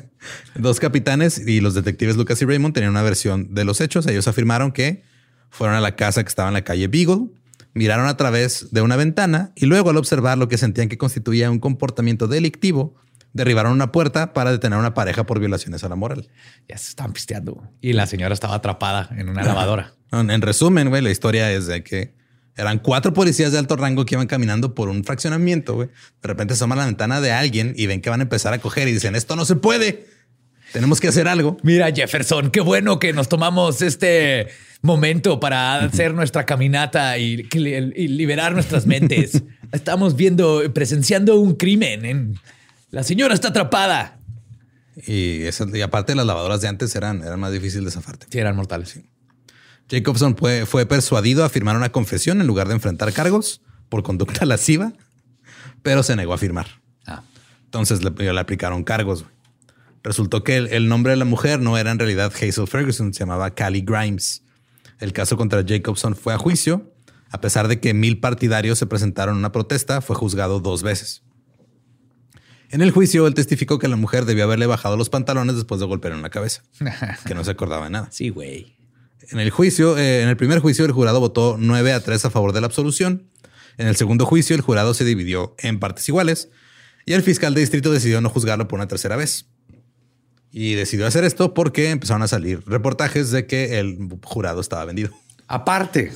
Dos 0.54 0.80
capitanes 0.80 1.46
y 1.46 1.60
los 1.60 1.74
detectives 1.74 2.16
Lucas 2.16 2.40
y 2.40 2.46
Raymond 2.46 2.72
tenían 2.72 2.92
una 2.92 3.02
versión 3.02 3.54
de 3.54 3.66
los 3.66 3.82
hechos. 3.82 4.06
Ellos 4.06 4.28
afirmaron 4.28 4.72
que 4.72 5.02
fueron 5.50 5.76
a 5.76 5.82
la 5.82 5.94
casa 5.94 6.24
que 6.24 6.28
estaba 6.30 6.48
en 6.48 6.54
la 6.54 6.64
calle 6.64 6.88
Beagle, 6.88 7.26
miraron 7.74 8.06
a 8.06 8.16
través 8.16 8.68
de 8.70 8.80
una 8.80 8.96
ventana 8.96 9.52
y 9.56 9.66
luego 9.66 9.90
al 9.90 9.98
observar 9.98 10.38
lo 10.38 10.48
que 10.48 10.56
sentían 10.56 10.88
que 10.88 10.96
constituía 10.96 11.50
un 11.50 11.58
comportamiento 11.58 12.28
delictivo, 12.28 12.94
derribaron 13.34 13.72
una 13.72 13.92
puerta 13.92 14.32
para 14.32 14.52
detener 14.52 14.78
a 14.78 14.80
una 14.80 14.94
pareja 14.94 15.26
por 15.26 15.40
violaciones 15.40 15.84
a 15.84 15.88
la 15.90 15.96
moral. 15.96 16.28
Ya 16.68 16.78
se 16.78 16.88
estaban 16.88 17.12
pisteando. 17.12 17.68
Y 17.82 17.92
la 17.92 18.06
señora 18.06 18.32
estaba 18.32 18.54
atrapada 18.54 19.10
en 19.18 19.28
una 19.28 19.42
lavadora. 19.42 19.92
En 20.12 20.30
en 20.30 20.42
resumen, 20.42 20.90
güey, 20.90 21.02
la 21.02 21.10
historia 21.10 21.50
es 21.50 21.66
de 21.66 21.82
que 21.82 22.14
eran 22.56 22.78
cuatro 22.78 23.12
policías 23.12 23.50
de 23.50 23.58
alto 23.58 23.74
rango 23.74 24.06
que 24.06 24.14
iban 24.14 24.28
caminando 24.28 24.72
por 24.72 24.88
un 24.88 25.02
fraccionamiento, 25.02 25.74
güey. 25.74 25.88
De 26.22 26.28
repente 26.28 26.54
asoman 26.54 26.78
la 26.78 26.86
ventana 26.86 27.20
de 27.20 27.32
alguien 27.32 27.74
y 27.76 27.86
ven 27.86 28.00
que 28.00 28.10
van 28.10 28.20
a 28.20 28.22
empezar 28.22 28.54
a 28.54 28.58
coger 28.58 28.86
y 28.86 28.92
dicen, 28.92 29.16
esto 29.16 29.34
no 29.34 29.44
se 29.44 29.56
puede. 29.56 30.06
Tenemos 30.72 31.00
que 31.00 31.08
hacer 31.08 31.26
algo. 31.26 31.56
Mira, 31.64 31.90
Jefferson, 31.90 32.52
qué 32.52 32.60
bueno 32.60 33.00
que 33.00 33.12
nos 33.12 33.28
tomamos 33.28 33.82
este 33.82 34.46
momento 34.82 35.40
para 35.40 35.82
hacer 35.82 36.14
nuestra 36.14 36.46
caminata 36.46 37.18
y, 37.18 37.48
y 37.52 38.08
liberar 38.08 38.52
nuestras 38.52 38.86
mentes. 38.86 39.42
Estamos 39.72 40.14
viendo, 40.14 40.62
presenciando 40.72 41.40
un 41.40 41.56
crimen. 41.56 42.04
En... 42.04 42.38
La 42.94 43.02
señora 43.02 43.34
está 43.34 43.48
atrapada. 43.48 44.18
Y, 45.06 45.42
esa- 45.42 45.66
y 45.76 45.80
aparte 45.82 46.14
las 46.14 46.24
lavadoras 46.26 46.60
de 46.60 46.68
antes 46.68 46.94
eran, 46.94 47.22
eran 47.22 47.40
más 47.40 47.52
difíciles 47.52 47.86
de 47.86 47.90
zafarte. 47.90 48.26
Sí, 48.30 48.38
eran 48.38 48.54
mortales. 48.56 49.00
Jacobson 49.90 50.36
fue, 50.36 50.64
fue 50.66 50.86
persuadido 50.86 51.44
a 51.44 51.48
firmar 51.48 51.76
una 51.76 51.90
confesión 51.90 52.40
en 52.40 52.46
lugar 52.46 52.68
de 52.68 52.74
enfrentar 52.74 53.12
cargos 53.12 53.60
por 53.88 54.02
conducta 54.02 54.46
lasciva, 54.46 54.92
pero 55.82 56.02
se 56.02 56.14
negó 56.16 56.32
a 56.32 56.38
firmar. 56.38 56.68
Ah. 57.06 57.22
Entonces 57.64 58.02
le, 58.04 58.10
le 58.32 58.40
aplicaron 58.40 58.84
cargos. 58.84 59.24
Resultó 60.02 60.44
que 60.44 60.56
el, 60.56 60.68
el 60.68 60.88
nombre 60.88 61.10
de 61.10 61.16
la 61.16 61.24
mujer 61.24 61.60
no 61.60 61.76
era 61.76 61.90
en 61.90 61.98
realidad 61.98 62.32
Hazel 62.32 62.68
Ferguson, 62.68 63.12
se 63.12 63.20
llamaba 63.20 63.50
Callie 63.54 63.82
Grimes. 63.84 64.42
El 65.00 65.12
caso 65.12 65.36
contra 65.36 65.64
Jacobson 65.66 66.14
fue 66.14 66.32
a 66.34 66.38
juicio. 66.38 66.92
A 67.30 67.40
pesar 67.40 67.66
de 67.66 67.80
que 67.80 67.92
mil 67.94 68.20
partidarios 68.20 68.78
se 68.78 68.86
presentaron 68.86 69.34
en 69.34 69.38
una 69.40 69.50
protesta, 69.50 70.00
fue 70.00 70.14
juzgado 70.14 70.60
dos 70.60 70.84
veces. 70.84 71.22
En 72.74 72.82
el 72.82 72.90
juicio, 72.90 73.28
él 73.28 73.34
testificó 73.34 73.78
que 73.78 73.86
la 73.86 73.94
mujer 73.94 74.24
debió 74.24 74.42
haberle 74.42 74.66
bajado 74.66 74.96
los 74.96 75.08
pantalones 75.08 75.54
después 75.54 75.78
de 75.78 75.86
golpear 75.86 76.12
en 76.12 76.22
la 76.22 76.30
cabeza, 76.30 76.64
que 77.24 77.32
no 77.32 77.44
se 77.44 77.52
acordaba 77.52 77.84
de 77.84 77.90
nada. 77.90 78.08
Sí, 78.10 78.30
güey. 78.30 78.74
En 79.30 79.38
el 79.38 79.50
juicio, 79.50 79.96
eh, 79.96 80.22
en 80.24 80.28
el 80.28 80.36
primer 80.36 80.58
juicio, 80.58 80.84
el 80.84 80.90
jurado 80.90 81.20
votó 81.20 81.54
9 81.56 81.92
a 81.92 82.00
3 82.00 82.24
a 82.24 82.30
favor 82.30 82.52
de 82.52 82.60
la 82.60 82.66
absolución. 82.66 83.30
En 83.78 83.86
el 83.86 83.94
segundo 83.94 84.26
juicio, 84.26 84.56
el 84.56 84.60
jurado 84.60 84.92
se 84.92 85.04
dividió 85.04 85.54
en 85.58 85.78
partes 85.78 86.08
iguales 86.08 86.48
y 87.06 87.12
el 87.12 87.22
fiscal 87.22 87.54
de 87.54 87.60
distrito 87.60 87.92
decidió 87.92 88.20
no 88.20 88.28
juzgarlo 88.28 88.66
por 88.66 88.80
una 88.80 88.88
tercera 88.88 89.14
vez. 89.14 89.46
Y 90.50 90.74
decidió 90.74 91.06
hacer 91.06 91.22
esto 91.22 91.54
porque 91.54 91.90
empezaron 91.90 92.22
a 92.22 92.28
salir 92.28 92.60
reportajes 92.66 93.30
de 93.30 93.46
que 93.46 93.78
el 93.78 94.18
jurado 94.24 94.60
estaba 94.60 94.84
vendido. 94.84 95.10
Aparte. 95.46 96.10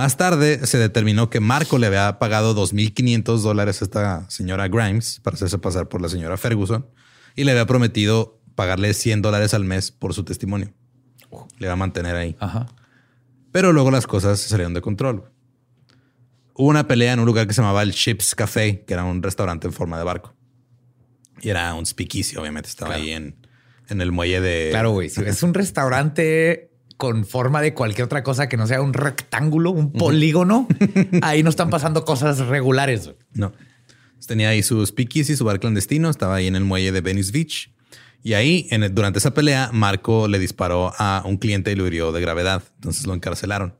Más 0.00 0.16
tarde 0.16 0.66
se 0.66 0.78
determinó 0.78 1.28
que 1.28 1.40
Marco 1.40 1.76
le 1.76 1.86
había 1.86 2.18
pagado 2.18 2.56
2.500 2.56 3.42
dólares 3.42 3.82
a 3.82 3.84
esta 3.84 4.30
señora 4.30 4.66
Grimes 4.66 5.20
para 5.22 5.34
hacerse 5.34 5.58
pasar 5.58 5.90
por 5.90 6.00
la 6.00 6.08
señora 6.08 6.38
Ferguson 6.38 6.88
y 7.36 7.44
le 7.44 7.50
había 7.50 7.66
prometido 7.66 8.40
pagarle 8.54 8.94
100 8.94 9.20
dólares 9.20 9.52
al 9.52 9.64
mes 9.64 9.90
por 9.90 10.14
su 10.14 10.24
testimonio. 10.24 10.72
Le 11.58 11.66
va 11.66 11.74
a 11.74 11.76
mantener 11.76 12.16
ahí. 12.16 12.34
Ajá. 12.40 12.68
Pero 13.52 13.74
luego 13.74 13.90
las 13.90 14.06
cosas 14.06 14.40
se 14.40 14.48
salieron 14.48 14.72
de 14.72 14.80
control. 14.80 15.30
Hubo 16.54 16.68
una 16.68 16.88
pelea 16.88 17.12
en 17.12 17.20
un 17.20 17.26
lugar 17.26 17.46
que 17.46 17.52
se 17.52 17.60
llamaba 17.60 17.82
el 17.82 17.90
Ships 17.90 18.34
Café, 18.34 18.86
que 18.86 18.94
era 18.94 19.04
un 19.04 19.22
restaurante 19.22 19.66
en 19.66 19.74
forma 19.74 19.98
de 19.98 20.04
barco. 20.04 20.34
Y 21.42 21.50
era 21.50 21.74
un 21.74 21.84
speakeasy, 21.84 22.38
obviamente. 22.38 22.70
Estaba 22.70 22.94
ahí 22.94 23.10
en, 23.10 23.36
en 23.90 24.00
el 24.00 24.12
muelle 24.12 24.40
de... 24.40 24.68
Claro, 24.70 24.92
güey. 24.92 25.10
Si 25.10 25.20
es 25.20 25.42
un 25.42 25.52
restaurante 25.52 26.69
con 27.00 27.24
forma 27.24 27.62
de 27.62 27.72
cualquier 27.72 28.04
otra 28.04 28.22
cosa 28.22 28.46
que 28.48 28.56
no 28.58 28.66
sea 28.66 28.82
un 28.82 28.92
rectángulo, 28.92 29.70
un 29.70 29.90
polígono, 29.90 30.68
ahí 31.22 31.42
no 31.42 31.48
están 31.48 31.70
pasando 31.70 32.04
cosas 32.04 32.38
regulares. 32.46 33.10
No. 33.32 33.52
Tenía 34.26 34.50
ahí 34.50 34.62
su 34.62 34.84
speakeasy, 34.86 35.34
su 35.34 35.44
bar 35.46 35.58
clandestino. 35.58 36.10
Estaba 36.10 36.34
ahí 36.36 36.46
en 36.46 36.54
el 36.56 36.62
muelle 36.64 36.92
de 36.92 37.00
Venice 37.00 37.32
Beach. 37.32 37.72
Y 38.22 38.34
ahí, 38.34 38.68
en 38.70 38.82
el- 38.82 38.94
durante 38.94 39.18
esa 39.18 39.32
pelea, 39.32 39.70
Marco 39.72 40.28
le 40.28 40.38
disparó 40.38 40.92
a 40.98 41.22
un 41.24 41.38
cliente 41.38 41.72
y 41.72 41.74
lo 41.74 41.86
hirió 41.86 42.12
de 42.12 42.20
gravedad. 42.20 42.62
Entonces 42.74 43.06
lo 43.06 43.14
encarcelaron. 43.14 43.74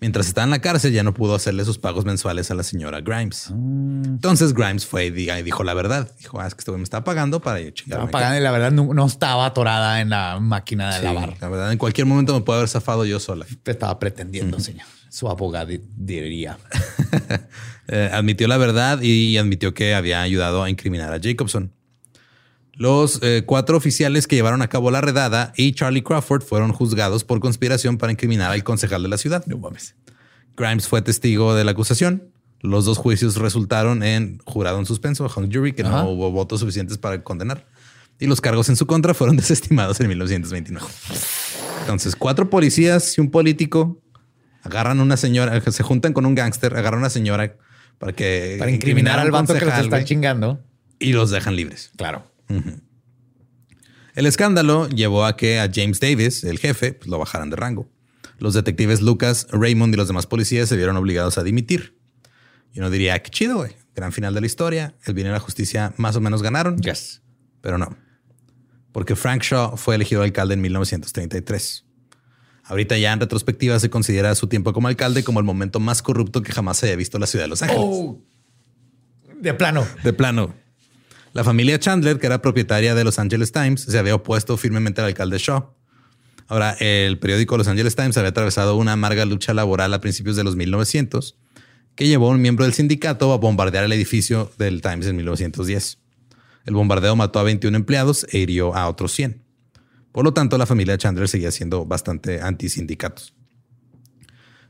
Mientras 0.00 0.26
estaba 0.28 0.44
en 0.44 0.50
la 0.50 0.60
cárcel, 0.60 0.92
ya 0.92 1.02
no 1.02 1.12
pudo 1.12 1.34
hacerle 1.34 1.64
sus 1.64 1.78
pagos 1.78 2.04
mensuales 2.06 2.50
a 2.50 2.54
la 2.54 2.62
señora 2.62 3.00
Grimes. 3.02 3.50
Entonces 3.50 4.54
Grimes 4.54 4.86
fue 4.86 5.06
y 5.06 5.10
di- 5.10 5.30
y 5.30 5.42
dijo 5.42 5.62
la 5.62 5.74
verdad. 5.74 6.10
Dijo, 6.18 6.40
ah, 6.40 6.46
es 6.46 6.54
que 6.54 6.60
este 6.60 6.72
me 6.72 6.82
está 6.82 7.04
pagando 7.04 7.40
para 7.40 7.60
yo 7.60 7.70
chingarme. 7.70 8.06
Estaba 8.06 8.10
pagando 8.10 8.38
y 8.40 8.42
la 8.42 8.50
verdad 8.50 8.70
no, 8.72 8.94
no 8.94 9.06
estaba 9.06 9.44
atorada 9.46 10.00
en 10.00 10.08
la 10.10 10.38
máquina 10.40 10.94
de 10.94 11.00
Sí, 11.00 11.04
lavar. 11.04 11.36
La 11.40 11.48
verdad, 11.50 11.70
en 11.72 11.78
cualquier 11.78 12.06
momento 12.06 12.32
me 12.34 12.40
puedo 12.40 12.58
haber 12.60 12.68
zafado 12.70 13.04
yo 13.04 13.20
sola. 13.20 13.44
Estaba 13.64 13.98
pretendiendo, 13.98 14.58
señor. 14.58 14.86
Su 15.10 15.28
abogado 15.28 15.70
diría. 15.96 16.58
Eh, 17.92 18.08
admitió 18.12 18.46
la 18.46 18.56
verdad 18.56 19.00
y 19.02 19.36
admitió 19.36 19.74
que 19.74 19.96
había 19.96 20.22
ayudado 20.22 20.62
a 20.62 20.70
incriminar 20.70 21.12
a 21.12 21.18
Jacobson. 21.20 21.72
Los 22.80 23.18
eh, 23.20 23.42
cuatro 23.44 23.76
oficiales 23.76 24.26
que 24.26 24.36
llevaron 24.36 24.62
a 24.62 24.68
cabo 24.68 24.90
la 24.90 25.02
redada 25.02 25.52
y 25.54 25.72
Charlie 25.74 26.02
Crawford 26.02 26.40
fueron 26.42 26.72
juzgados 26.72 27.24
por 27.24 27.38
conspiración 27.38 27.98
para 27.98 28.10
incriminar 28.10 28.50
al 28.50 28.64
concejal 28.64 29.02
de 29.02 29.10
la 29.10 29.18
ciudad. 29.18 29.44
No 29.44 29.58
mames. 29.58 29.96
Grimes 30.56 30.88
fue 30.88 31.02
testigo 31.02 31.54
de 31.54 31.62
la 31.64 31.72
acusación. 31.72 32.30
Los 32.60 32.86
dos 32.86 32.96
juicios 32.96 33.36
resultaron 33.36 34.02
en 34.02 34.38
jurado 34.46 34.78
en 34.78 34.86
suspenso, 34.86 35.30
hung 35.36 35.52
jury, 35.52 35.74
que 35.74 35.82
Ajá. 35.82 35.90
no 36.04 36.08
hubo 36.08 36.30
votos 36.30 36.60
suficientes 36.60 36.96
para 36.96 37.22
condenar. 37.22 37.66
Y 38.18 38.26
los 38.26 38.40
cargos 38.40 38.70
en 38.70 38.76
su 38.76 38.86
contra 38.86 39.12
fueron 39.12 39.36
desestimados 39.36 40.00
en 40.00 40.08
1929. 40.08 40.86
Entonces, 41.82 42.16
cuatro 42.16 42.48
policías 42.48 43.18
y 43.18 43.20
un 43.20 43.30
político 43.30 44.00
agarran 44.62 45.00
a 45.00 45.02
una 45.02 45.18
señora, 45.18 45.60
se 45.70 45.82
juntan 45.82 46.14
con 46.14 46.24
un 46.24 46.34
gángster, 46.34 46.74
agarran 46.74 47.00
a 47.00 47.02
una 47.02 47.10
señora 47.10 47.56
para 47.98 48.14
que 48.14 48.56
Para 48.58 48.70
incriminar 48.70 49.18
al 49.18 49.30
vato 49.30 49.52
que 49.52 49.66
los 49.66 49.78
está 49.78 50.02
chingando. 50.02 50.60
y 50.98 51.12
los 51.12 51.28
dejan 51.28 51.56
libres. 51.56 51.90
Claro. 51.96 52.29
El 54.14 54.26
escándalo 54.26 54.88
llevó 54.88 55.24
a 55.24 55.36
que 55.36 55.60
a 55.60 55.70
James 55.72 56.00
Davis, 56.00 56.44
el 56.44 56.58
jefe, 56.58 56.92
pues, 56.92 57.08
lo 57.08 57.18
bajaran 57.18 57.50
de 57.50 57.56
rango. 57.56 57.88
Los 58.38 58.54
detectives 58.54 59.00
Lucas, 59.00 59.46
Raymond 59.50 59.94
y 59.94 59.96
los 59.96 60.08
demás 60.08 60.26
policías 60.26 60.68
se 60.68 60.76
vieron 60.76 60.96
obligados 60.96 61.38
a 61.38 61.42
dimitir. 61.42 61.98
Y 62.72 62.80
uno 62.80 62.90
diría, 62.90 63.22
qué 63.22 63.30
chido, 63.30 63.58
güey. 63.58 63.76
Gran 63.94 64.12
final 64.12 64.34
de 64.34 64.40
la 64.40 64.46
historia. 64.46 64.94
El 65.04 65.14
bien 65.14 65.26
y 65.28 65.30
la 65.30 65.40
justicia 65.40 65.92
más 65.96 66.16
o 66.16 66.20
menos 66.20 66.42
ganaron. 66.42 66.78
Yes. 66.78 67.22
Pero 67.60 67.78
no. 67.78 67.96
Porque 68.92 69.16
Frank 69.16 69.42
Shaw 69.42 69.76
fue 69.76 69.94
elegido 69.94 70.22
alcalde 70.22 70.54
en 70.54 70.60
1933. 70.60 71.84
Ahorita 72.64 72.96
ya 72.98 73.12
en 73.12 73.20
retrospectiva 73.20 73.78
se 73.80 73.90
considera 73.90 74.34
su 74.34 74.46
tiempo 74.46 74.72
como 74.72 74.88
alcalde 74.88 75.24
como 75.24 75.40
el 75.40 75.44
momento 75.44 75.80
más 75.80 76.02
corrupto 76.02 76.42
que 76.42 76.52
jamás 76.52 76.78
se 76.78 76.86
haya 76.86 76.96
visto 76.96 77.16
en 77.16 77.22
la 77.22 77.26
ciudad 77.26 77.44
de 77.44 77.48
Los 77.48 77.62
Ángeles. 77.62 77.84
Oh. 77.84 78.22
De 79.40 79.54
plano. 79.54 79.86
De 80.04 80.12
plano. 80.12 80.54
La 81.32 81.44
familia 81.44 81.78
Chandler, 81.78 82.18
que 82.18 82.26
era 82.26 82.42
propietaria 82.42 82.94
de 82.94 83.04
Los 83.04 83.20
Angeles 83.20 83.52
Times, 83.52 83.82
se 83.82 83.98
había 83.98 84.16
opuesto 84.16 84.56
firmemente 84.56 85.00
al 85.00 85.06
alcalde 85.06 85.38
Shaw. 85.38 85.72
Ahora, 86.48 86.76
el 86.80 87.20
periódico 87.20 87.56
Los 87.56 87.68
Angeles 87.68 87.94
Times 87.94 88.16
había 88.18 88.30
atravesado 88.30 88.76
una 88.76 88.92
amarga 88.94 89.24
lucha 89.24 89.54
laboral 89.54 89.94
a 89.94 90.00
principios 90.00 90.34
de 90.34 90.42
los 90.42 90.56
1900 90.56 91.36
que 91.94 92.08
llevó 92.08 92.28
a 92.28 92.30
un 92.30 92.42
miembro 92.42 92.64
del 92.64 92.74
sindicato 92.74 93.32
a 93.32 93.36
bombardear 93.36 93.84
el 93.84 93.92
edificio 93.92 94.50
del 94.58 94.80
Times 94.82 95.06
en 95.06 95.16
1910. 95.16 95.98
El 96.66 96.74
bombardeo 96.74 97.14
mató 97.14 97.38
a 97.38 97.44
21 97.44 97.76
empleados 97.76 98.26
e 98.30 98.38
hirió 98.38 98.74
a 98.74 98.88
otros 98.88 99.12
100. 99.12 99.44
Por 100.10 100.24
lo 100.24 100.34
tanto, 100.34 100.58
la 100.58 100.66
familia 100.66 100.98
Chandler 100.98 101.28
seguía 101.28 101.52
siendo 101.52 101.86
bastante 101.86 102.40
antisindicatos. 102.40 103.34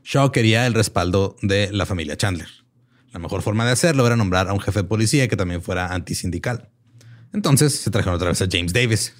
Shaw 0.03 0.31
quería 0.31 0.67
el 0.67 0.73
respaldo 0.73 1.35
de 1.41 1.71
la 1.71 1.85
familia 1.85 2.15
Chandler. 2.17 2.60
La 3.11 3.19
mejor 3.19 3.41
forma 3.41 3.65
de 3.65 3.71
hacerlo 3.71 4.05
era 4.07 4.15
nombrar 4.15 4.47
a 4.47 4.53
un 4.53 4.59
jefe 4.59 4.81
de 4.81 4.87
policía 4.87 5.27
que 5.27 5.35
también 5.35 5.61
fuera 5.61 5.93
antisindical. 5.93 6.69
Entonces 7.33 7.75
se 7.75 7.91
trajeron 7.91 8.15
otra 8.15 8.29
vez 8.29 8.41
a 8.41 8.47
James 8.49 8.73
Davis, 8.73 9.13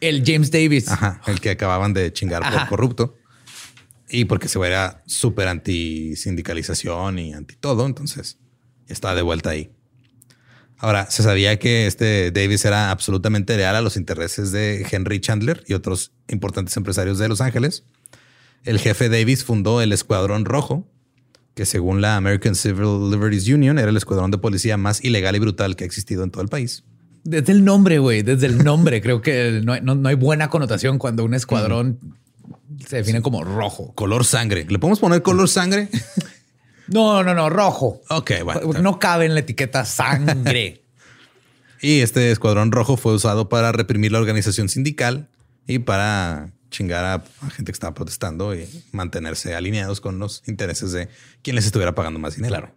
El 0.00 0.22
James 0.24 0.50
Davis. 0.50 0.88
Ajá, 0.88 1.20
el 1.26 1.40
que 1.40 1.50
acababan 1.50 1.92
de 1.92 2.12
chingar 2.12 2.42
por 2.42 2.68
corrupto. 2.68 3.16
Y 4.08 4.26
porque 4.26 4.48
se 4.48 4.58
era 4.60 5.02
súper 5.06 5.48
anti 5.48 6.14
sindicalización 6.16 7.18
y 7.18 7.32
anti 7.32 7.56
todo, 7.56 7.86
entonces 7.86 8.38
estaba 8.86 9.14
de 9.14 9.22
vuelta 9.22 9.50
ahí. 9.50 9.72
Ahora, 10.78 11.10
se 11.10 11.22
sabía 11.22 11.58
que 11.58 11.86
este 11.86 12.30
Davis 12.30 12.64
era 12.64 12.90
absolutamente 12.90 13.56
leal 13.56 13.76
a 13.76 13.80
los 13.80 13.96
intereses 13.96 14.52
de 14.52 14.86
Henry 14.90 15.20
Chandler 15.20 15.64
y 15.66 15.72
otros 15.72 16.12
importantes 16.28 16.76
empresarios 16.76 17.18
de 17.18 17.28
Los 17.28 17.40
Ángeles. 17.40 17.84
El 18.64 18.78
jefe 18.78 19.08
Davis 19.08 19.44
fundó 19.44 19.80
el 19.80 19.92
Escuadrón 19.92 20.44
Rojo, 20.44 20.86
que 21.54 21.64
según 21.66 22.00
la 22.00 22.16
American 22.16 22.54
Civil 22.54 23.10
Liberties 23.10 23.48
Union 23.48 23.78
era 23.78 23.90
el 23.90 23.96
escuadrón 23.96 24.30
de 24.30 24.38
policía 24.38 24.76
más 24.76 25.04
ilegal 25.04 25.36
y 25.36 25.38
brutal 25.38 25.76
que 25.76 25.84
ha 25.84 25.86
existido 25.86 26.24
en 26.24 26.30
todo 26.30 26.42
el 26.42 26.48
país. 26.48 26.84
Desde 27.22 27.52
el 27.52 27.64
nombre, 27.64 27.98
güey. 27.98 28.22
Desde 28.22 28.46
el 28.46 28.64
nombre. 28.64 29.00
creo 29.00 29.22
que 29.22 29.60
no 29.64 29.72
hay, 29.72 29.80
no- 29.80 29.94
no 29.94 30.08
hay 30.08 30.14
buena 30.16 30.50
connotación 30.50 30.98
cuando 30.98 31.24
un 31.24 31.32
escuadrón 31.34 31.98
se 32.86 32.96
define 32.96 33.22
como 33.22 33.44
rojo. 33.44 33.94
Color 33.94 34.24
sangre. 34.24 34.66
¿Le 34.68 34.78
podemos 34.78 34.98
poner 35.00 35.22
color 35.22 35.48
sangre? 35.48 35.88
No, 36.86 37.22
no, 37.22 37.32
no, 37.32 37.48
rojo. 37.48 38.02
ok, 38.10 38.30
bueno. 38.44 38.82
No 38.82 38.98
cabe 38.98 39.24
en 39.24 39.32
la 39.32 39.40
etiqueta 39.40 39.84
sangre. 39.86 40.82
Y 41.80 42.00
este 42.00 42.30
escuadrón 42.30 42.72
rojo 42.72 42.96
fue 42.96 43.12
usado 43.14 43.48
para 43.50 43.70
reprimir 43.70 44.10
la 44.12 44.18
organización 44.18 44.70
sindical 44.70 45.28
y 45.66 45.80
para 45.80 46.52
chingar 46.74 47.04
a, 47.04 47.14
a 47.14 47.50
gente 47.50 47.70
que 47.70 47.76
estaba 47.76 47.94
protestando 47.94 48.54
y 48.54 48.66
mantenerse 48.92 49.54
alineados 49.54 50.00
con 50.00 50.18
los 50.18 50.42
intereses 50.46 50.92
de 50.92 51.08
quien 51.42 51.56
les 51.56 51.66
estuviera 51.66 51.94
pagando 51.94 52.18
más 52.18 52.34
dinero. 52.36 52.54
Claro. 52.56 52.74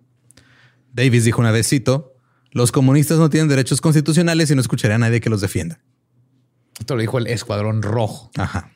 Davis 0.94 1.24
dijo 1.26 1.42
una 1.42 1.52
vez, 1.52 1.68
cito, 1.68 2.14
los 2.52 2.72
comunistas 2.72 3.18
no 3.20 3.30
tienen 3.30 3.50
derechos 3.50 3.82
constitucionales 3.82 4.50
y 4.52 4.56
no 4.56 4.62
escucharé 4.62 4.94
a 4.94 4.98
nadie 4.98 5.20
que 5.22 5.30
los 5.30 5.42
defienda. 5.42 5.80
Esto 6.80 6.96
lo 6.96 7.02
dijo 7.02 7.18
el 7.18 7.28
escuadrón 7.28 7.82
rojo. 7.82 8.32
Ajá. 8.38 8.72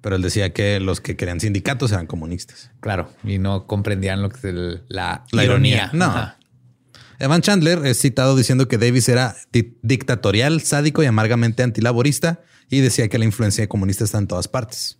Pero 0.00 0.16
él 0.16 0.22
decía 0.22 0.52
que 0.52 0.80
los 0.80 1.00
que 1.00 1.16
querían 1.16 1.40
sindicatos 1.40 1.92
eran 1.92 2.06
comunistas. 2.06 2.70
Claro. 2.80 3.10
Y 3.22 3.38
no 3.38 3.66
comprendían 3.66 4.20
lo 4.22 4.28
que 4.30 4.38
es 4.38 4.44
el- 4.44 4.82
la, 4.88 5.24
La 5.32 5.44
ironía. 5.44 5.90
No. 5.92 6.06
Ajá. 6.06 6.38
Evan 7.20 7.40
Chandler 7.42 7.86
es 7.86 7.98
citado 8.00 8.36
diciendo 8.36 8.66
que 8.68 8.76
Davis 8.76 9.08
era 9.08 9.36
di- 9.52 9.78
dictatorial, 9.82 10.60
sádico 10.62 11.02
y 11.02 11.06
amargamente 11.06 11.62
antilaborista 11.62 12.42
y 12.70 12.80
decía 12.80 13.08
que 13.08 13.18
la 13.18 13.24
influencia 13.24 13.66
comunista 13.68 14.04
está 14.04 14.18
en 14.18 14.26
todas 14.26 14.48
partes. 14.48 14.98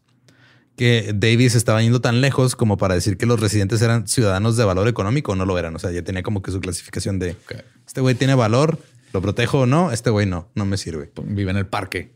Que 0.77 1.12
Davis 1.14 1.55
estaba 1.55 1.81
yendo 1.83 2.00
tan 2.00 2.20
lejos 2.20 2.57
como 2.57 2.77
para 2.77 2.94
decir 2.94 3.16
que 3.16 3.27
los 3.27 3.38
residentes 3.38 3.81
eran 3.81 4.09
ciudadanos 4.09 4.57
de 4.57 4.64
valor 4.64 4.88
económico, 4.88 5.37
no 5.37 5.46
lo 5.46 5.57
eran. 5.59 5.77
O 5.77 5.79
sea, 5.79 5.90
ya 5.92 6.03
tenía 6.03 6.22
como 6.22 6.42
que 6.42 6.50
su 6.50 6.61
clasificación 6.61 7.18
de 7.20 7.31
Ok. 7.33 7.55
este 7.87 8.00
güey 8.00 8.14
tiene 8.16 8.35
valor, 8.35 8.79
lo 9.12 9.22
protejo 9.22 9.61
o 9.61 9.66
no, 9.66 9.92
este 9.92 10.11
güey 10.11 10.27
no, 10.27 10.50
no 10.57 10.64
me 10.64 10.77
sirve. 10.77 11.12
Vive 11.24 11.53
en 11.53 11.57
el 11.59 11.66
parque. 11.66 12.12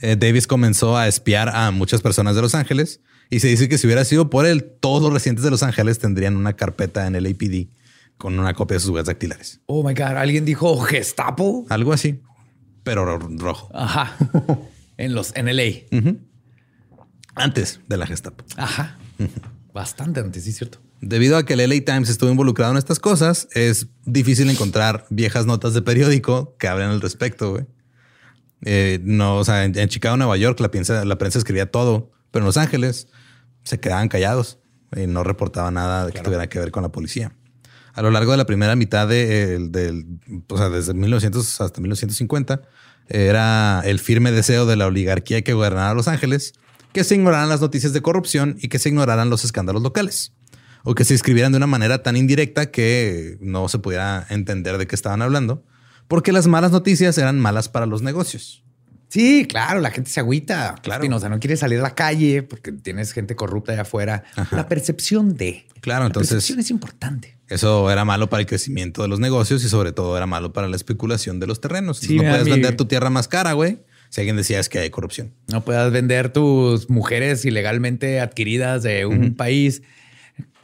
Eh, 0.00 0.16
Davis 0.18 0.46
comenzó 0.46 0.96
a 0.96 1.06
espiar 1.08 1.48
a 1.48 1.70
muchas 1.70 2.02
personas 2.02 2.34
de 2.36 2.42
Los 2.42 2.54
Ángeles 2.54 3.00
y 3.30 3.40
se 3.40 3.48
dice 3.48 3.68
que 3.68 3.78
si 3.78 3.86
hubiera 3.86 4.04
sido 4.04 4.28
por 4.30 4.46
él, 4.46 4.64
todos 4.80 5.02
los 5.04 5.12
residentes 5.12 5.44
de 5.44 5.50
Los 5.50 5.62
Ángeles 5.62 5.98
tendrían 5.98 6.36
una 6.36 6.54
carpeta 6.54 7.06
en 7.06 7.14
el 7.14 7.26
APD 7.26 7.68
con 8.18 8.38
una 8.38 8.52
copia 8.54 8.76
de 8.76 8.80
sus 8.80 8.90
huellas 8.90 9.06
dactilares. 9.06 9.60
Oh 9.66 9.86
my 9.86 9.94
God. 9.94 10.16
¿Alguien 10.18 10.44
dijo 10.44 10.76
Gestapo? 10.80 11.64
Algo 11.68 11.92
así, 11.92 12.20
pero 12.82 13.04
ro- 13.04 13.28
rojo. 13.38 13.70
Ajá. 13.74 14.16
en 14.96 15.14
los 15.14 15.34
en 15.36 15.46
LA. 15.54 15.62
Antes 17.34 17.80
de 17.88 17.96
la 17.96 18.06
Gestapo. 18.06 18.44
Ajá. 18.56 18.98
Bastante 19.72 20.20
antes, 20.20 20.44
sí, 20.44 20.52
cierto. 20.52 20.78
Debido 21.00 21.36
a 21.36 21.44
que 21.44 21.54
el 21.54 21.68
LA 21.68 21.84
Times 21.84 22.08
estuvo 22.10 22.30
involucrado 22.30 22.72
en 22.72 22.78
estas 22.78 23.00
cosas, 23.00 23.48
es 23.52 23.88
difícil 24.04 24.48
encontrar 24.50 25.06
viejas 25.10 25.46
notas 25.46 25.74
de 25.74 25.82
periódico 25.82 26.56
que 26.58 26.68
hablen 26.68 26.88
al 26.90 27.00
respecto. 27.00 27.52
güey. 27.52 27.66
Eh, 28.64 29.00
no, 29.02 29.38
o 29.38 29.44
sea, 29.44 29.64
en, 29.64 29.76
en 29.76 29.88
Chicago, 29.88 30.16
Nueva 30.16 30.36
York, 30.36 30.60
la 30.60 30.70
prensa, 30.70 31.04
la 31.04 31.18
prensa 31.18 31.38
escribía 31.38 31.70
todo, 31.70 32.12
pero 32.30 32.44
en 32.44 32.46
Los 32.46 32.56
Ángeles 32.56 33.08
se 33.64 33.80
quedaban 33.80 34.08
callados 34.08 34.58
y 34.94 35.06
no 35.06 35.24
reportaban 35.24 35.74
nada 35.74 36.06
de 36.06 36.12
que 36.12 36.20
tuviera 36.20 36.48
que 36.48 36.58
ver 36.60 36.70
con 36.70 36.82
la 36.82 36.90
policía. 36.92 37.32
A 37.94 38.02
lo 38.02 38.10
largo 38.10 38.30
de 38.32 38.38
la 38.38 38.46
primera 38.46 38.74
mitad 38.76 39.06
de, 39.08 39.54
el- 39.54 39.70
del, 39.72 40.06
o 40.48 40.56
sea, 40.56 40.68
desde 40.70 40.94
1900 40.94 41.60
hasta 41.60 41.80
1950, 41.80 42.62
era 43.08 43.82
el 43.84 43.98
firme 43.98 44.32
deseo 44.32 44.64
de 44.66 44.76
la 44.76 44.86
oligarquía 44.86 45.42
que 45.42 45.52
gobernara 45.52 45.94
Los 45.94 46.08
Ángeles 46.08 46.54
que 46.92 47.04
se 47.04 47.14
ignoraran 47.14 47.48
las 47.48 47.60
noticias 47.62 47.92
de 47.94 48.02
corrupción 48.02 48.56
y 48.60 48.68
que 48.68 48.78
se 48.78 48.90
ignoraran 48.90 49.30
los 49.30 49.44
escándalos 49.44 49.82
locales. 49.82 50.32
O 50.84 50.94
que 50.94 51.04
se 51.04 51.14
escribieran 51.14 51.52
de 51.52 51.56
una 51.58 51.66
manera 51.66 52.02
tan 52.02 52.16
indirecta 52.16 52.70
que 52.70 53.38
no 53.40 53.68
se 53.68 53.78
pudiera 53.78 54.26
entender 54.30 54.76
de 54.78 54.86
qué 54.86 54.94
estaban 54.94 55.22
hablando, 55.22 55.64
porque 56.08 56.32
las 56.32 56.48
malas 56.48 56.70
noticias 56.72 57.16
eran 57.18 57.38
malas 57.40 57.68
para 57.68 57.86
los 57.86 58.02
negocios. 58.02 58.62
Sí, 59.08 59.46
claro, 59.48 59.80
la 59.80 59.90
gente 59.90 60.10
se 60.10 60.20
agüita. 60.20 60.74
Claro. 60.82 61.18
Sea, 61.20 61.28
no 61.28 61.38
quiere 61.38 61.56
salir 61.56 61.78
a 61.78 61.82
la 61.82 61.94
calle 61.94 62.42
porque 62.42 62.72
tienes 62.72 63.12
gente 63.12 63.36
corrupta 63.36 63.72
allá 63.72 63.82
afuera. 63.82 64.24
La 64.50 64.68
percepción 64.68 65.34
de. 65.36 65.66
Claro, 65.82 66.00
La 66.04 66.06
entonces- 66.08 66.30
percepción 66.30 66.60
es 66.60 66.70
importante. 66.70 67.38
Eso 67.52 67.90
era 67.90 68.04
malo 68.04 68.30
para 68.30 68.40
el 68.40 68.46
crecimiento 68.46 69.02
de 69.02 69.08
los 69.08 69.20
negocios 69.20 69.62
y 69.62 69.68
sobre 69.68 69.92
todo 69.92 70.16
era 70.16 70.26
malo 70.26 70.52
para 70.52 70.68
la 70.68 70.76
especulación 70.76 71.38
de 71.38 71.46
los 71.46 71.60
terrenos. 71.60 71.98
Sí, 71.98 72.16
no 72.16 72.22
puedes 72.22 72.48
vender 72.48 72.76
tu 72.76 72.86
tierra 72.86 73.10
más 73.10 73.28
cara, 73.28 73.52
güey. 73.52 73.78
Si 74.08 74.20
alguien 74.20 74.36
decía 74.36 74.58
es 74.58 74.68
que 74.68 74.78
hay 74.78 74.90
corrupción. 74.90 75.34
No 75.48 75.64
puedas 75.64 75.92
vender 75.92 76.32
tus 76.32 76.88
mujeres 76.88 77.44
ilegalmente 77.44 78.20
adquiridas 78.20 78.82
de 78.82 79.06
un 79.06 79.34
país 79.34 79.82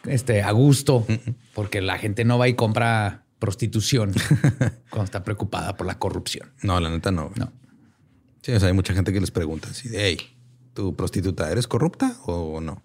este, 0.06 0.42
a 0.42 0.50
gusto, 0.50 1.06
porque 1.54 1.80
la 1.80 1.98
gente 1.98 2.24
no 2.24 2.38
va 2.38 2.48
y 2.48 2.54
compra 2.54 3.24
prostitución 3.38 4.12
cuando 4.90 5.04
está 5.04 5.24
preocupada 5.24 5.76
por 5.76 5.86
la 5.86 5.98
corrupción. 5.98 6.50
No, 6.62 6.80
la 6.80 6.90
neta 6.90 7.10
no. 7.10 7.32
No. 7.36 7.52
Sí, 8.42 8.52
o 8.52 8.60
sea, 8.60 8.68
hay 8.68 8.74
mucha 8.74 8.94
gente 8.94 9.12
que 9.12 9.20
les 9.20 9.30
pregunta 9.30 9.68
así 9.70 9.88
de, 9.88 10.06
hey, 10.06 10.18
¿tu 10.74 10.94
prostituta 10.94 11.50
eres 11.50 11.66
corrupta 11.66 12.16
o 12.24 12.60
no? 12.60 12.82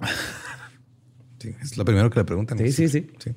Sí, 1.42 1.56
es 1.60 1.76
lo 1.76 1.84
primero 1.84 2.08
que 2.08 2.20
le 2.20 2.24
preguntan. 2.24 2.56
Sí, 2.58 2.70
sí, 2.70 2.88
sí. 2.88 3.08
Sí. 3.18 3.32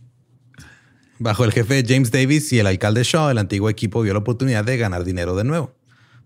Bajo 1.18 1.44
el 1.44 1.52
jefe 1.52 1.84
James 1.88 2.12
Davis 2.12 2.54
y 2.54 2.60
el 2.60 2.68
alcalde 2.68 3.04
Shaw, 3.04 3.32
el 3.32 3.40
antiguo 3.40 3.68
equipo 3.68 4.04
vio 4.04 4.14
la 4.14 4.20
oportunidad 4.20 4.64
de 4.64 4.78
ganar 4.78 5.04
dinero 5.04 5.36
de 5.36 5.44
nuevo. 5.44 5.74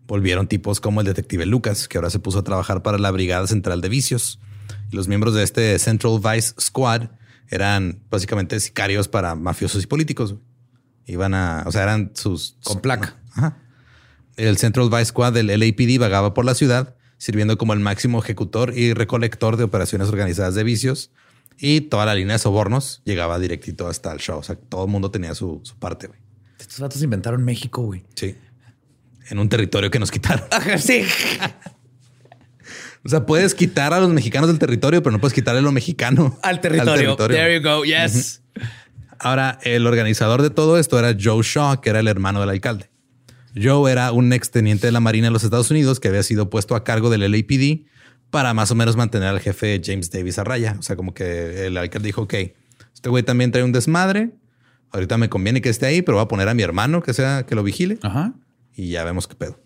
Volvieron 0.06 0.48
tipos 0.48 0.82
como 0.82 1.00
el 1.00 1.08
detective 1.08 1.46
Lucas, 1.46 1.88
que 1.88 1.98
ahora 1.98 2.10
se 2.10 2.20
puso 2.20 2.40
a 2.40 2.44
trabajar 2.44 2.84
para 2.84 2.98
la 2.98 3.12
Brigada 3.12 3.48
Central 3.48 3.80
de 3.80 3.88
Vicios. 3.88 4.42
Y 4.92 4.96
los 4.98 5.08
miembros 5.08 5.34
de 5.36 5.44
este 5.44 5.80
Central 5.80 6.20
Vice 6.20 6.54
Squad 6.60 7.12
eran 7.48 8.04
básicamente 8.10 8.60
sicarios 8.60 9.08
para 9.08 9.36
mafiosos 9.36 9.82
y 9.82 9.88
políticos. 9.88 10.36
Iban 11.06 11.34
a, 11.34 11.64
o 11.66 11.72
sea, 11.72 11.84
eran 11.84 12.12
sus... 12.14 12.58
Con 12.64 12.82
placa. 12.82 13.22
Ajá. 13.32 13.58
El 14.36 14.58
Central 14.58 14.90
Vice 14.90 15.06
Squad 15.06 15.32
del 15.32 15.48
LAPD 15.48 15.98
vagaba 15.98 16.34
por 16.34 16.44
la 16.44 16.56
ciudad, 16.56 16.98
sirviendo 17.18 17.58
como 17.58 17.72
el 17.72 17.80
máximo 17.80 18.22
ejecutor 18.22 18.78
y 18.78 18.94
recolector 18.94 19.56
de 19.56 19.64
operaciones 19.64 20.10
organizadas 20.10 20.56
de 20.56 20.64
vicios. 20.66 21.12
Y 21.62 21.82
toda 21.82 22.06
la 22.06 22.16
línea 22.16 22.34
de 22.34 22.40
sobornos 22.40 23.02
llegaba 23.04 23.38
directito 23.38 23.88
hasta 23.88 24.12
el 24.14 24.20
show. 24.20 24.40
O 24.40 24.44
sea, 24.44 24.56
todo 24.56 24.86
el 24.86 24.90
mundo 24.90 25.12
tenía 25.12 25.36
su, 25.36 25.60
su 25.64 25.76
parte, 25.76 26.08
güey. 26.08 26.20
Estos 26.58 26.80
datos 26.80 27.02
inventaron 27.04 27.44
México, 27.44 27.82
güey. 27.82 28.04
Sí. 28.16 28.36
En 29.30 29.40
un 29.40 29.50
territorio 29.50 29.92
que 29.92 30.00
nos 30.00 30.12
quitaron. 30.12 30.46
Sí. 30.78 31.04
O 33.04 33.10
sea, 33.10 33.26
puedes 33.26 33.56
quitar 33.56 33.94
a 33.94 34.00
los 34.00 34.10
mexicanos 34.10 34.50
del 34.50 34.60
territorio, 34.60 35.02
pero 35.02 35.12
no 35.12 35.22
puedes 35.22 35.34
quitarle 35.34 35.62
lo 35.62 35.72
mexicano 35.72 36.38
Al 36.44 36.60
territorio. 36.62 37.16
There 37.16 37.56
you 37.56 37.64
go. 37.64 37.84
Yes. 37.84 38.42
Ahora, 39.20 39.60
el 39.64 39.86
organizador 39.88 40.42
de 40.42 40.50
todo 40.50 40.78
esto 40.78 41.00
era 41.00 41.18
Joe 41.20 41.44
Shaw, 41.44 41.82
que 41.82 41.90
era 41.90 42.00
el 42.00 42.08
hermano 42.08 42.40
del 42.40 42.50
alcalde. 42.50 42.90
Joe 43.56 43.92
era 43.92 44.12
un 44.12 44.32
exteniente 44.32 44.88
de 44.88 44.92
la 44.92 45.00
Marina 45.00 45.28
de 45.28 45.32
los 45.32 45.44
Estados 45.44 45.72
Unidos 45.72 46.00
que 46.00 46.08
había 46.08 46.24
sido 46.24 46.50
puesto 46.50 46.76
a 46.76 46.84
cargo 46.84 47.10
del 47.10 47.30
LAPD 47.30 47.86
para 48.30 48.54
más 48.54 48.72
o 48.72 48.76
menos 48.76 48.96
mantener 48.96 49.30
al 49.30 49.40
jefe 49.40 49.82
James 49.84 50.12
Davis 50.12 50.40
a 50.40 50.44
raya. 50.44 50.76
O 50.80 50.82
sea, 50.82 50.96
como 50.96 51.14
que 51.14 51.68
el 51.68 51.78
alcalde 51.78 52.08
dijo, 52.08 52.24
ok, 52.24 52.34
este 52.94 53.10
güey 53.10 53.24
también 53.24 53.52
trae 53.52 53.64
un 53.64 53.72
desmadre. 53.72 54.32
Ahorita 54.92 55.18
me 55.18 55.30
conviene 55.30 55.62
que 55.62 55.70
esté 55.70 55.86
ahí, 55.86 56.02
pero 56.02 56.18
voy 56.18 56.26
a 56.26 56.28
poner 56.28 56.50
a 56.50 56.54
mi 56.54 56.64
hermano 56.64 57.02
que 57.04 57.14
sea 57.14 57.46
que 57.46 57.56
lo 57.56 57.64
vigile 57.64 58.00
Ajá. 58.02 58.34
y 58.76 58.90
ya 58.90 59.04
vemos 59.04 59.28
qué 59.28 59.36
pedo. 59.36 59.60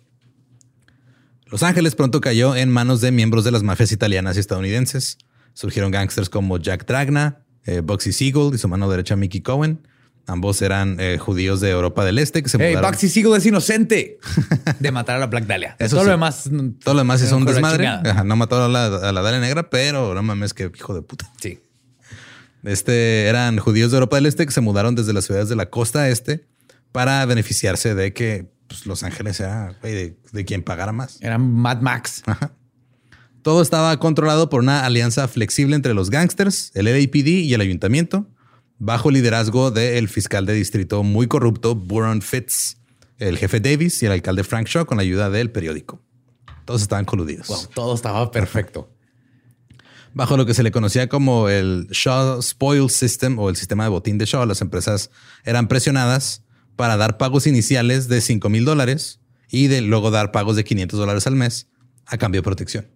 Los 1.46 1.64
Ángeles 1.64 1.96
pronto 1.96 2.20
cayó 2.20 2.56
en 2.56 2.70
manos 2.72 3.00
de 3.00 3.12
miembros 3.12 3.44
de 3.44 3.52
las 3.52 3.64
mafias 3.64 3.92
italianas 3.92 4.38
y 4.38 4.40
estadounidenses. 4.40 5.18
Surgieron 5.54 5.92
gángsters 5.92 6.30
como 6.30 6.58
Jack 6.58 6.86
Dragna, 6.88 7.46
eh, 7.66 7.82
Bugsy 7.82 8.12
Siegel 8.12 8.52
y 8.54 8.58
su 8.58 8.68
mano 8.68 8.90
derecha 8.90 9.16
Mickey 9.16 9.42
Cohen. 9.42 9.88
Ambos 10.26 10.62
eran 10.62 10.98
eh, 11.00 11.18
judíos 11.20 11.60
de 11.60 11.70
Europa 11.72 12.06
del 12.06 12.18
Este 12.18 12.42
que 12.44 12.50
se 12.50 12.58
Hey, 12.58 12.72
mudaron. 12.72 12.92
Bugsy 12.92 13.10
Siegel 13.10 13.34
es 13.36 13.46
inocente 13.46 14.20
de 14.80 14.92
matar 14.92 15.18
a 15.18 15.20
la 15.20 15.28
Black 15.28 15.46
Dahlia. 15.46 15.76
Eso 15.80 15.98
Todo 15.98 16.02
sí. 16.02 16.06
lo 16.08 16.12
demás. 16.12 16.50
Todo 16.84 16.94
lo 16.94 17.00
demás 17.02 17.22
es 17.22 17.32
un 17.34 17.44
desmadre. 17.46 17.88
Ajá, 17.88 18.24
no 18.24 18.36
mató 18.38 18.64
a 18.64 18.70
la, 18.70 18.86
a 18.86 19.12
la 19.12 19.22
Dalia 19.22 19.42
Negra, 19.42 19.70
pero 19.70 20.14
no 20.14 20.24
mames, 20.24 20.54
que 20.54 20.72
hijo 20.74 20.94
de 20.96 21.02
puta. 21.02 21.30
Sí. 21.42 21.60
Este 22.64 23.28
eran 23.28 23.58
judíos 23.58 23.92
de 23.92 23.98
Europa 23.98 24.16
del 24.16 24.26
Este 24.26 24.46
que 24.46 24.52
se 24.54 24.62
mudaron 24.62 24.96
desde 24.96 25.12
las 25.12 25.26
ciudades 25.26 25.50
de 25.50 25.56
la 25.58 25.70
costa 25.70 26.08
este 26.08 26.46
para 26.94 27.26
beneficiarse 27.26 27.94
de 27.96 28.14
que 28.14 28.50
pues, 28.68 28.86
Los 28.86 29.04
Ángeles 29.04 29.40
era 29.42 29.76
de, 29.84 30.16
de 30.32 30.46
quien 30.46 30.64
pagara 30.64 30.94
más. 30.94 31.18
Eran 31.22 31.54
Mad 31.54 31.82
Max. 31.82 32.24
Todo 33.42 33.62
estaba 33.62 34.00
controlado 34.00 34.50
por 34.50 34.62
una 34.62 34.86
alianza 34.86 35.28
flexible 35.28 35.76
entre 35.76 35.94
los 35.94 36.10
gangsters, 36.10 36.72
el 36.76 36.86
LAPD 36.86 37.28
y 37.28 37.54
el 37.54 37.60
ayuntamiento, 37.60 38.26
bajo 38.80 39.10
el 39.10 39.16
liderazgo 39.16 39.72
del 39.72 40.10
fiscal 40.10 40.46
de 40.46 40.54
distrito 40.54 41.04
muy 41.04 41.28
corrupto, 41.28 41.76
Buron 41.76 42.22
Fitz, 42.22 42.78
el 43.18 43.38
jefe 43.38 43.60
Davis 43.60 44.02
y 44.04 44.06
el 44.06 44.12
alcalde 44.12 44.44
Frank 44.44 44.68
Shaw 44.68 44.86
con 44.86 44.98
la 44.98 45.04
ayuda 45.04 45.30
del 45.30 45.52
periódico. 45.52 46.02
Todos 46.66 46.82
estaban 46.82 47.06
coludidos. 47.06 47.48
Wow, 47.48 47.68
todo 47.74 47.96
estaba 47.96 48.32
perfecto. 48.32 48.90
Bajo 50.14 50.38
lo 50.38 50.46
que 50.46 50.54
se 50.54 50.62
le 50.62 50.72
conocía 50.72 51.10
como 51.10 51.50
el 51.50 51.88
Shaw 51.90 52.42
Spoil 52.42 52.90
System 52.90 53.40
o 53.40 53.50
el 53.50 53.56
sistema 53.56 53.84
de 53.84 53.90
botín 53.90 54.18
de 54.18 54.26
Shaw, 54.26 54.46
las 54.46 54.62
empresas 54.62 55.10
eran 55.44 55.68
presionadas 55.68 56.44
para 56.76 56.98
dar 56.98 57.18
pagos 57.18 57.48
iniciales 57.48 58.08
de 58.08 58.22
5 58.22 58.50
mil 58.50 58.66
dólares 58.66 59.20
y 59.50 59.68
de 59.68 59.82
luego 59.82 60.12
dar 60.12 60.32
pagos 60.32 60.56
de 60.56 60.64
500 60.64 61.00
dólares 61.00 61.28
al 61.28 61.36
mes 61.36 61.68
a 62.06 62.18
cambio 62.18 62.42
de 62.42 62.44
protección. 62.44 62.88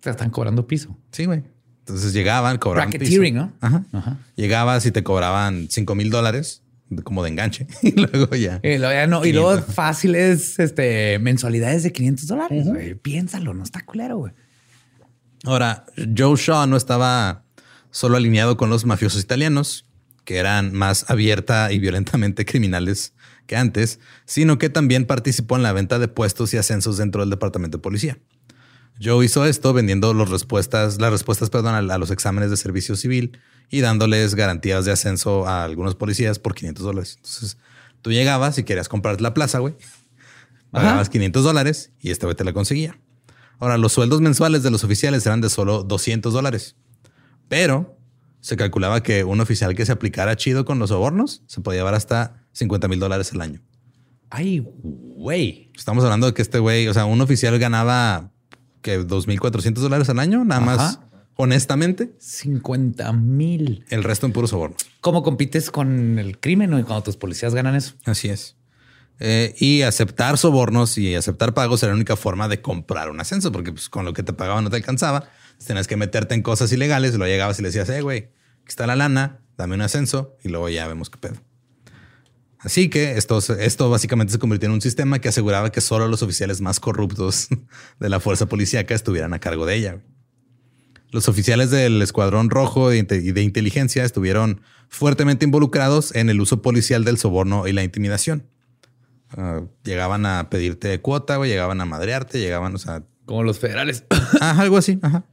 Te 0.00 0.10
están 0.10 0.30
cobrando 0.30 0.66
piso. 0.66 0.96
Sí, 1.12 1.26
güey. 1.26 1.44
Entonces 1.82 2.12
llegaban, 2.12 2.58
cobraban 2.58 2.92
Racketeering, 2.92 3.34
piso. 3.34 3.46
¿no? 3.46 3.52
Ajá. 3.60 3.84
Ajá. 3.92 4.18
Llegabas 4.36 4.86
y 4.86 4.92
te 4.92 5.02
cobraban 5.02 5.66
5 5.68 5.94
mil 5.94 6.10
dólares 6.10 6.62
como 7.04 7.22
de 7.22 7.30
enganche 7.30 7.66
y 7.82 7.92
luego 7.92 8.34
ya. 8.36 8.60
Y 8.62 8.78
luego, 8.78 8.92
ya 8.92 9.06
no- 9.06 9.20
y 9.24 9.32
500. 9.32 9.32
luego 9.56 9.62
fáciles 9.72 10.58
este, 10.58 11.18
mensualidades 11.18 11.82
de 11.82 11.92
500 11.92 12.26
dólares. 12.26 12.66
Piénsalo, 13.02 13.52
no 13.54 13.64
está 13.64 13.84
culero, 13.84 14.18
güey. 14.18 14.32
Ahora, 15.44 15.86
Joe 16.16 16.36
Shaw 16.36 16.66
no 16.68 16.76
estaba 16.76 17.44
solo 17.90 18.16
alineado 18.16 18.56
con 18.56 18.70
los 18.70 18.84
mafiosos 18.84 19.22
italianos, 19.22 19.86
que 20.24 20.36
eran 20.36 20.72
más 20.72 21.10
abierta 21.10 21.72
y 21.72 21.78
violentamente 21.80 22.44
criminales 22.46 23.12
que 23.46 23.56
antes, 23.56 23.98
sino 24.24 24.56
que 24.58 24.68
también 24.70 25.04
participó 25.04 25.56
en 25.56 25.64
la 25.64 25.72
venta 25.72 25.98
de 25.98 26.06
puestos 26.08 26.54
y 26.54 26.58
ascensos 26.58 26.96
dentro 26.96 27.22
del 27.22 27.30
departamento 27.30 27.78
de 27.78 27.82
policía. 27.82 28.18
Joe 29.00 29.24
hizo 29.24 29.44
esto 29.46 29.72
vendiendo 29.72 30.14
los 30.14 30.30
respuestas, 30.30 31.00
las 31.00 31.10
respuestas 31.10 31.50
perdón, 31.50 31.74
a, 31.74 31.94
a 31.94 31.98
los 31.98 32.10
exámenes 32.10 32.50
de 32.50 32.56
servicio 32.56 32.96
civil 32.96 33.38
y 33.70 33.80
dándoles 33.80 34.34
garantías 34.34 34.84
de 34.84 34.92
ascenso 34.92 35.46
a 35.46 35.64
algunos 35.64 35.94
policías 35.94 36.38
por 36.38 36.54
500 36.54 36.84
dólares. 36.84 37.14
Entonces, 37.16 37.58
tú 38.02 38.12
llegabas 38.12 38.58
y 38.58 38.64
querías 38.64 38.88
comprar 38.88 39.20
la 39.20 39.34
plaza, 39.34 39.58
güey. 39.60 39.74
Pagabas 40.70 41.10
500 41.10 41.44
dólares 41.44 41.92
y 42.00 42.10
este 42.10 42.26
güey 42.26 42.36
te 42.36 42.44
la 42.44 42.52
conseguía. 42.52 42.98
Ahora, 43.58 43.78
los 43.78 43.92
sueldos 43.92 44.20
mensuales 44.20 44.62
de 44.62 44.70
los 44.70 44.84
oficiales 44.84 45.24
eran 45.26 45.40
de 45.40 45.48
solo 45.48 45.84
200 45.84 46.32
dólares, 46.32 46.76
pero 47.48 47.96
se 48.40 48.56
calculaba 48.56 49.02
que 49.02 49.22
un 49.22 49.40
oficial 49.40 49.74
que 49.74 49.86
se 49.86 49.92
aplicara 49.92 50.36
chido 50.36 50.64
con 50.64 50.78
los 50.78 50.88
sobornos 50.88 51.42
se 51.46 51.60
podía 51.60 51.80
llevar 51.80 51.94
hasta 51.94 52.44
50 52.52 52.88
mil 52.88 52.98
dólares 52.98 53.32
al 53.32 53.40
año. 53.40 53.62
Ay, 54.30 54.66
güey. 54.82 55.70
Estamos 55.76 56.02
hablando 56.04 56.26
de 56.26 56.34
que 56.34 56.42
este 56.42 56.58
güey, 56.58 56.88
o 56.88 56.94
sea, 56.94 57.04
un 57.04 57.20
oficial 57.20 57.58
ganaba 57.58 58.32
que 58.82 59.00
2.400 59.00 59.74
dólares 59.74 60.08
al 60.10 60.18
año, 60.18 60.44
nada 60.44 60.60
más 60.60 60.98
honestamente, 61.36 62.12
50 62.18 63.12
mil. 63.12 63.84
el 63.88 64.04
resto 64.04 64.26
en 64.26 64.32
puros 64.32 64.50
sobornos. 64.50 64.84
¿Cómo 65.00 65.22
compites 65.22 65.70
con 65.70 66.18
el 66.18 66.38
crimen 66.38 66.70
güey, 66.70 66.84
cuando 66.84 67.02
tus 67.02 67.16
policías 67.16 67.54
ganan 67.54 67.74
eso? 67.74 67.94
Así 68.04 68.28
es. 68.28 68.56
Eh, 69.18 69.54
y 69.58 69.82
aceptar 69.82 70.36
sobornos 70.38 70.98
y 70.98 71.14
aceptar 71.14 71.54
pagos 71.54 71.82
era 71.82 71.92
la 71.92 71.96
única 71.96 72.16
forma 72.16 72.48
de 72.48 72.60
comprar 72.60 73.10
un 73.10 73.20
ascenso, 73.20 73.52
porque 73.52 73.72
pues, 73.72 73.88
con 73.88 74.04
lo 74.04 74.12
que 74.12 74.22
te 74.22 74.32
pagaban 74.32 74.64
no 74.64 74.70
te 74.70 74.76
alcanzaba. 74.76 75.28
Tenías 75.64 75.86
que 75.86 75.96
meterte 75.96 76.34
en 76.34 76.42
cosas 76.42 76.72
ilegales, 76.72 77.14
luego 77.14 77.30
llegabas 77.30 77.58
y 77.58 77.62
le 77.62 77.68
decías, 77.68 77.88
eh, 77.88 78.02
güey, 78.02 78.18
aquí 78.18 78.68
está 78.68 78.86
la 78.86 78.96
lana, 78.96 79.40
dame 79.56 79.76
un 79.76 79.82
ascenso 79.82 80.36
y 80.42 80.48
luego 80.48 80.68
ya 80.68 80.88
vemos 80.88 81.08
qué 81.08 81.18
pedo. 81.18 81.36
Así 82.62 82.88
que 82.88 83.16
esto, 83.16 83.38
esto 83.38 83.90
básicamente 83.90 84.32
se 84.32 84.38
convirtió 84.38 84.68
en 84.68 84.74
un 84.74 84.80
sistema 84.80 85.18
que 85.18 85.28
aseguraba 85.28 85.72
que 85.72 85.80
solo 85.80 86.08
los 86.08 86.22
oficiales 86.22 86.60
más 86.60 86.80
corruptos 86.80 87.48
de 88.00 88.08
la 88.08 88.20
fuerza 88.20 88.46
policíaca 88.46 88.94
estuvieran 88.94 89.34
a 89.34 89.40
cargo 89.40 89.66
de 89.66 89.74
ella. 89.74 89.98
Los 91.10 91.28
oficiales 91.28 91.70
del 91.70 92.00
Escuadrón 92.00 92.48
Rojo 92.48 92.92
y 92.92 93.02
de 93.02 93.42
inteligencia 93.42 94.04
estuvieron 94.04 94.62
fuertemente 94.88 95.44
involucrados 95.44 96.14
en 96.14 96.30
el 96.30 96.40
uso 96.40 96.62
policial 96.62 97.04
del 97.04 97.18
soborno 97.18 97.66
y 97.66 97.72
la 97.72 97.82
intimidación. 97.82 98.46
Ah, 99.36 99.62
llegaban 99.84 100.26
a 100.26 100.50
pedirte 100.50 101.00
cuota, 101.00 101.38
o 101.38 101.44
llegaban 101.44 101.80
a 101.80 101.84
madrearte, 101.84 102.38
llegaban, 102.38 102.74
o 102.74 102.78
sea... 102.78 103.02
Como 103.24 103.42
los 103.42 103.58
federales. 103.58 104.04
algo 104.40 104.76
así. 104.76 104.98
Ajá. 105.02 105.24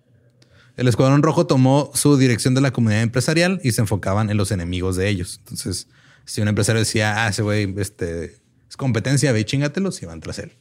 El 0.78 0.88
Escuadrón 0.88 1.24
Rojo 1.24 1.46
tomó 1.46 1.92
su 1.94 2.18
dirección 2.18 2.56
de 2.56 2.62
la 2.62 2.72
comunidad 2.72 3.02
empresarial 3.02 3.60
y 3.64 3.74
se 3.74 3.82
enfocaban 3.82 4.30
en 4.30 4.38
los 4.38 4.52
enemigos 4.52 4.96
de 4.96 5.10
ellos. 5.10 5.40
Entonces, 5.40 5.88
si 6.30 6.42
un 6.42 6.48
empresario 6.48 6.80
decía, 6.80 7.26
ah, 7.26 7.30
ese 7.30 7.42
güey 7.42 7.74
este, 7.78 8.36
es 8.70 8.78
competencia, 8.78 9.32
ve 9.32 9.40
y 9.40 9.46
chingatelos, 9.46 10.00
iban 10.04 10.20
tras 10.20 10.38
él. 10.38 10.54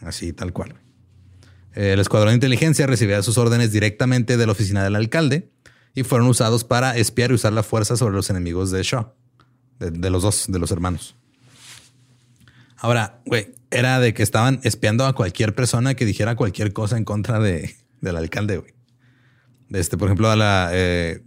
Así, 0.00 0.32
tal 0.32 0.52
cual. 0.52 0.76
El 1.72 1.98
Escuadrón 1.98 2.30
de 2.30 2.34
Inteligencia 2.34 2.86
recibía 2.86 3.20
sus 3.24 3.36
órdenes 3.36 3.72
directamente 3.72 4.36
de 4.36 4.46
la 4.46 4.52
oficina 4.52 4.84
del 4.84 4.94
alcalde 4.94 5.50
y 5.96 6.04
fueron 6.04 6.28
usados 6.28 6.62
para 6.62 6.96
espiar 6.96 7.32
y 7.32 7.34
usar 7.34 7.52
la 7.52 7.64
fuerza 7.64 7.96
sobre 7.96 8.14
los 8.14 8.30
enemigos 8.30 8.70
de 8.70 8.84
Shaw, 8.84 9.12
de, 9.80 10.10
los 10.10 10.22
dos, 10.22 10.44
de 10.46 10.60
los 10.60 10.70
hermanos. 10.70 11.16
Ahora, 12.76 13.20
güey, 13.26 13.52
era 13.72 13.98
de 13.98 14.14
que 14.14 14.22
estaban 14.22 14.60
espiando 14.62 15.06
a 15.06 15.14
cualquier 15.14 15.56
persona 15.56 15.94
que 15.94 16.06
dijera 16.06 16.36
cualquier 16.36 16.72
cosa 16.72 16.96
en 16.96 17.04
contra 17.04 17.40
de, 17.40 17.74
del 18.00 18.16
alcalde, 18.16 18.58
güey. 18.58 18.74
Este, 19.70 19.98
por 19.98 20.06
ejemplo, 20.06 20.30
a 20.30 20.36
la, 20.36 20.70
eh, 20.72 21.24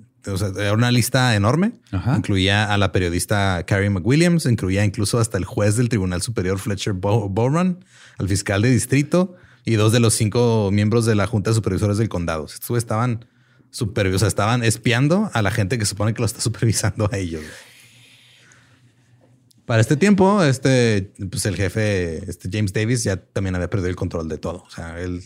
era 0.58 0.74
una 0.74 0.92
lista 0.92 1.36
enorme. 1.36 1.74
Incluía 2.16 2.74
a 2.74 2.78
la 2.78 2.92
periodista 2.92 3.64
Carrie 3.66 3.90
McWilliams, 3.90 4.46
incluía 4.46 4.84
incluso 4.84 5.20
hasta 5.20 5.38
el 5.38 5.46
juez 5.46 5.78
del 5.78 5.90
Tribunal 5.90 6.22
Superior 6.22 6.60
Fletcher 6.60 6.94
Bowron, 6.94 7.84
al 8.18 8.28
fiscal 8.28 8.62
de 8.62 8.70
distrito 8.70 9.36
y 9.66 9.76
dos 9.76 9.92
de 9.92 10.00
los 10.00 10.14
cinco 10.14 10.70
miembros 10.72 11.06
de 11.06 11.16
la 11.16 11.28
Junta 11.28 11.50
de 11.50 11.56
Supervisores 11.56 11.98
del 11.98 12.10
Condado. 12.10 12.46
Estos 12.46 12.78
estaban 12.78 13.26
super, 13.70 14.08
o 14.08 14.20
sea, 14.20 14.28
estaban 14.28 14.64
espiando 14.64 15.30
a 15.34 15.42
la 15.42 15.52
gente 15.52 15.78
que 15.78 15.86
supone 15.86 16.14
que 16.14 16.22
lo 16.22 16.26
está 16.26 16.42
supervisando 16.42 17.10
a 17.12 17.18
ellos. 17.18 17.44
Para 19.66 19.82
este 19.82 19.98
tiempo, 19.98 20.42
este, 20.44 21.12
pues 21.30 21.46
el 21.46 21.58
jefe, 21.58 22.30
este 22.30 22.48
James 22.50 22.72
Davis, 22.72 23.04
ya 23.04 23.18
también 23.18 23.54
había 23.56 23.70
perdido 23.70 23.90
el 23.90 23.98
control 23.98 24.30
de 24.30 24.38
todo. 24.38 24.64
O 24.64 24.70
sea, 24.70 24.98
él 25.02 25.22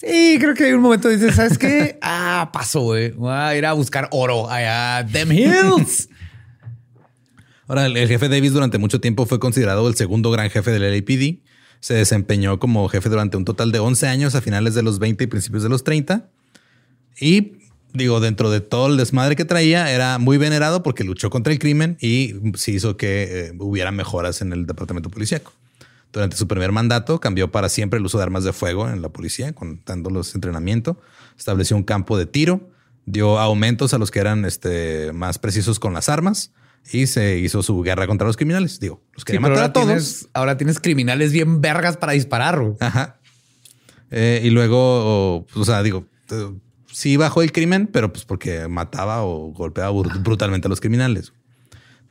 Sí, 0.00 0.38
creo 0.40 0.54
que 0.54 0.64
hay 0.64 0.72
un 0.72 0.80
momento 0.80 1.10
dices, 1.10 1.34
¿sabes 1.34 1.58
qué? 1.58 1.98
ah, 2.02 2.48
paso, 2.54 2.80
güey. 2.80 3.10
Voy 3.10 3.32
a 3.32 3.54
ir 3.54 3.66
a 3.66 3.74
buscar 3.74 4.08
oro 4.12 4.50
allá, 4.50 5.06
them 5.06 5.30
hills. 5.30 6.08
Ahora, 7.68 7.84
el, 7.84 8.08
jefe 8.08 8.30
Davis 8.30 8.54
durante 8.54 8.78
mucho 8.78 8.98
tiempo 9.00 9.26
fue 9.26 9.38
considerado 9.38 9.86
el 9.86 9.94
segundo 9.96 10.30
gran 10.30 10.48
jefe 10.48 10.70
del 10.70 10.90
LAPD. 10.90 11.40
Se 11.80 11.94
desempeñó 11.94 12.58
como 12.58 12.88
jefe 12.88 13.10
durante 13.10 13.36
un 13.36 13.44
total 13.44 13.72
de 13.72 13.78
11 13.78 14.06
años 14.08 14.34
a 14.34 14.40
finales 14.40 14.74
de 14.74 14.82
los 14.82 14.98
20 14.98 15.24
y 15.24 15.26
principios 15.26 15.62
de 15.62 15.68
los 15.68 15.84
30. 15.84 16.30
Y 17.20 17.58
digo, 17.92 18.20
dentro 18.20 18.50
de 18.50 18.62
todo 18.62 18.86
el 18.86 18.96
desmadre 18.96 19.36
que 19.36 19.44
traía, 19.44 19.92
era 19.92 20.16
muy 20.16 20.38
venerado 20.38 20.82
porque 20.82 21.04
luchó 21.04 21.28
contra 21.28 21.52
el 21.52 21.58
crimen 21.58 21.98
y 22.00 22.36
se 22.54 22.70
hizo 22.72 22.96
que 22.96 23.48
eh, 23.48 23.52
hubiera 23.58 23.92
mejoras 23.92 24.40
en 24.40 24.54
el 24.54 24.66
departamento 24.66 25.10
policíaco. 25.10 25.52
Durante 26.12 26.36
su 26.36 26.48
primer 26.48 26.72
mandato 26.72 27.20
cambió 27.20 27.52
para 27.52 27.68
siempre 27.68 27.98
el 27.98 28.04
uso 28.04 28.18
de 28.18 28.24
armas 28.24 28.42
de 28.42 28.52
fuego 28.52 28.88
en 28.88 29.00
la 29.00 29.10
policía, 29.10 29.52
contándolos 29.52 30.34
entrenamiento. 30.34 31.00
Estableció 31.38 31.76
un 31.76 31.84
campo 31.84 32.18
de 32.18 32.26
tiro, 32.26 32.68
dio 33.06 33.38
aumentos 33.38 33.94
a 33.94 33.98
los 33.98 34.10
que 34.10 34.18
eran 34.18 34.44
este, 34.44 35.12
más 35.12 35.38
precisos 35.38 35.78
con 35.78 35.94
las 35.94 36.08
armas 36.08 36.52
y 36.90 37.06
se 37.06 37.38
hizo 37.38 37.62
su 37.62 37.80
guerra 37.82 38.06
contra 38.06 38.26
los 38.26 38.36
criminales. 38.36 38.80
Digo, 38.80 39.00
los 39.14 39.24
quería 39.24 39.40
matar 39.40 39.64
a 39.64 39.72
todos. 39.72 40.28
ahora 40.32 40.56
tienes 40.56 40.80
criminales 40.80 41.32
bien 41.32 41.60
vergas 41.60 41.96
para 41.96 42.12
disparar. 42.12 42.60
Ajá. 42.80 43.20
Eh, 44.10 44.40
y 44.42 44.50
luego, 44.50 45.46
o, 45.54 45.64
sea, 45.64 45.84
digo, 45.84 46.06
sí 46.90 47.16
bajó 47.16 47.42
el 47.42 47.52
crimen, 47.52 47.86
pero 47.86 48.12
pues 48.12 48.24
porque 48.24 48.66
mataba 48.66 49.22
o 49.22 49.52
golpeaba 49.52 49.92
brutalmente 49.92 50.66
a 50.66 50.70
los 50.70 50.80
criminales. 50.80 51.32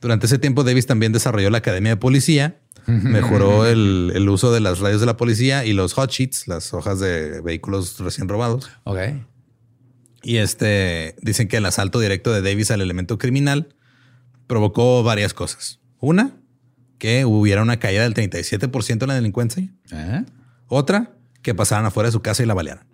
Durante 0.00 0.24
ese 0.24 0.38
tiempo, 0.38 0.64
Davis 0.64 0.86
también 0.86 1.12
desarrolló 1.12 1.50
la 1.50 1.58
Academia 1.58 1.90
de 1.90 1.96
Policía 1.98 2.59
Mejoró 2.86 3.66
el, 3.66 4.28
uso 4.28 4.52
de 4.52 4.60
las 4.60 4.78
radios 4.78 5.00
de 5.00 5.06
la 5.06 5.16
policía 5.16 5.64
y 5.64 5.72
los 5.72 5.92
hot 5.94 6.10
sheets, 6.10 6.48
las 6.48 6.72
hojas 6.74 7.00
de 7.00 7.40
vehículos 7.40 7.98
recién 8.00 8.28
robados. 8.28 8.70
Ok. 8.84 8.98
Y 10.22 10.36
este 10.36 11.16
dicen 11.22 11.48
que 11.48 11.56
el 11.56 11.66
asalto 11.66 11.98
directo 11.98 12.32
de 12.32 12.42
Davis 12.42 12.70
al 12.70 12.80
elemento 12.80 13.18
criminal 13.18 13.74
provocó 14.46 15.02
varias 15.02 15.32
cosas. 15.32 15.80
Una, 15.98 16.36
que 16.98 17.24
hubiera 17.24 17.62
una 17.62 17.78
caída 17.78 18.02
del 18.02 18.14
37% 18.14 19.02
en 19.02 19.08
la 19.08 19.14
delincuencia. 19.14 19.68
¿Eh? 19.90 20.24
Otra, 20.66 21.12
que 21.42 21.54
pasaran 21.54 21.86
afuera 21.86 22.08
de 22.08 22.12
su 22.12 22.20
casa 22.20 22.42
y 22.42 22.46
la 22.46 22.54
balearan. 22.54 22.86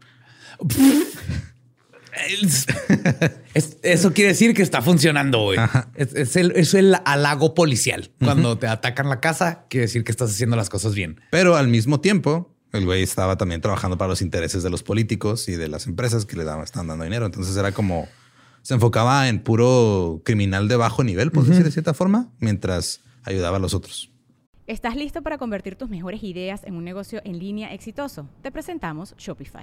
Eso 3.83 4.13
quiere 4.13 4.29
decir 4.29 4.55
que 4.55 4.63
está 4.63 4.83
funcionando, 4.83 5.41
hoy. 5.41 5.57
Es, 5.95 6.37
el, 6.75 6.97
halago 7.05 7.55
policial. 7.55 8.11
Cuando 8.19 8.59
te 8.59 8.67
atacan 8.67 9.09
la 9.09 9.21
casa, 9.21 9.67
quiere 9.69 9.87
decir 9.87 10.05
que 10.05 10.13
estás 10.13 10.31
haciendo 10.31 10.57
las 10.57 10.69
cosas 10.69 10.95
bien. 10.95 11.21
Pero 11.31 11.57
al 11.57 11.69
mismo 11.69 12.01
tiempo, 12.01 12.55
el 12.73 12.85
güey 12.85 13.03
estaba 13.03 13.37
también 13.37 13.61
trabajando 13.61 13.99
para 13.99 14.09
los 14.09 14.23
intereses 14.23 14.63
de 14.63 14.71
los 14.71 14.83
políticos 14.83 15.49
y 15.49 15.57
de 15.57 15.69
las 15.69 15.87
empresas 15.87 16.27
que 16.27 16.37
le 16.37 16.45
daban, 16.45 16.65
están 16.65 16.87
dando 16.87 17.05
dinero. 17.05 17.27
Entonces 17.27 17.57
era 17.57 17.73
como 17.73 18.09
se 18.63 18.75
enfocaba 18.75 19.29
en 19.29 19.41
puro 19.41 20.23
criminal 20.25 20.69
de 20.69 20.77
bajo 20.77 21.05
nivel, 21.05 21.31
por 21.31 21.45
decir 21.45 21.65
de 21.65 21.71
cierta 21.71 21.95
forma, 21.95 22.33
mientras 22.41 23.01
ayudaba 23.23 23.59
a 23.59 23.61
los 23.61 23.75
otros. 23.75 24.11
¿Estás 24.67 24.97
listo 24.97 25.23
para 25.23 25.39
convertir 25.39 25.77
tus 25.77 25.89
mejores 25.89 26.25
ideas 26.25 26.65
en 26.65 26.75
un 26.75 26.83
negocio 26.83 27.21
en 27.25 27.39
línea 27.39 27.73
exitoso? 27.73 28.29
Te 28.43 28.51
presentamos 28.51 29.15
Shopify. 29.17 29.63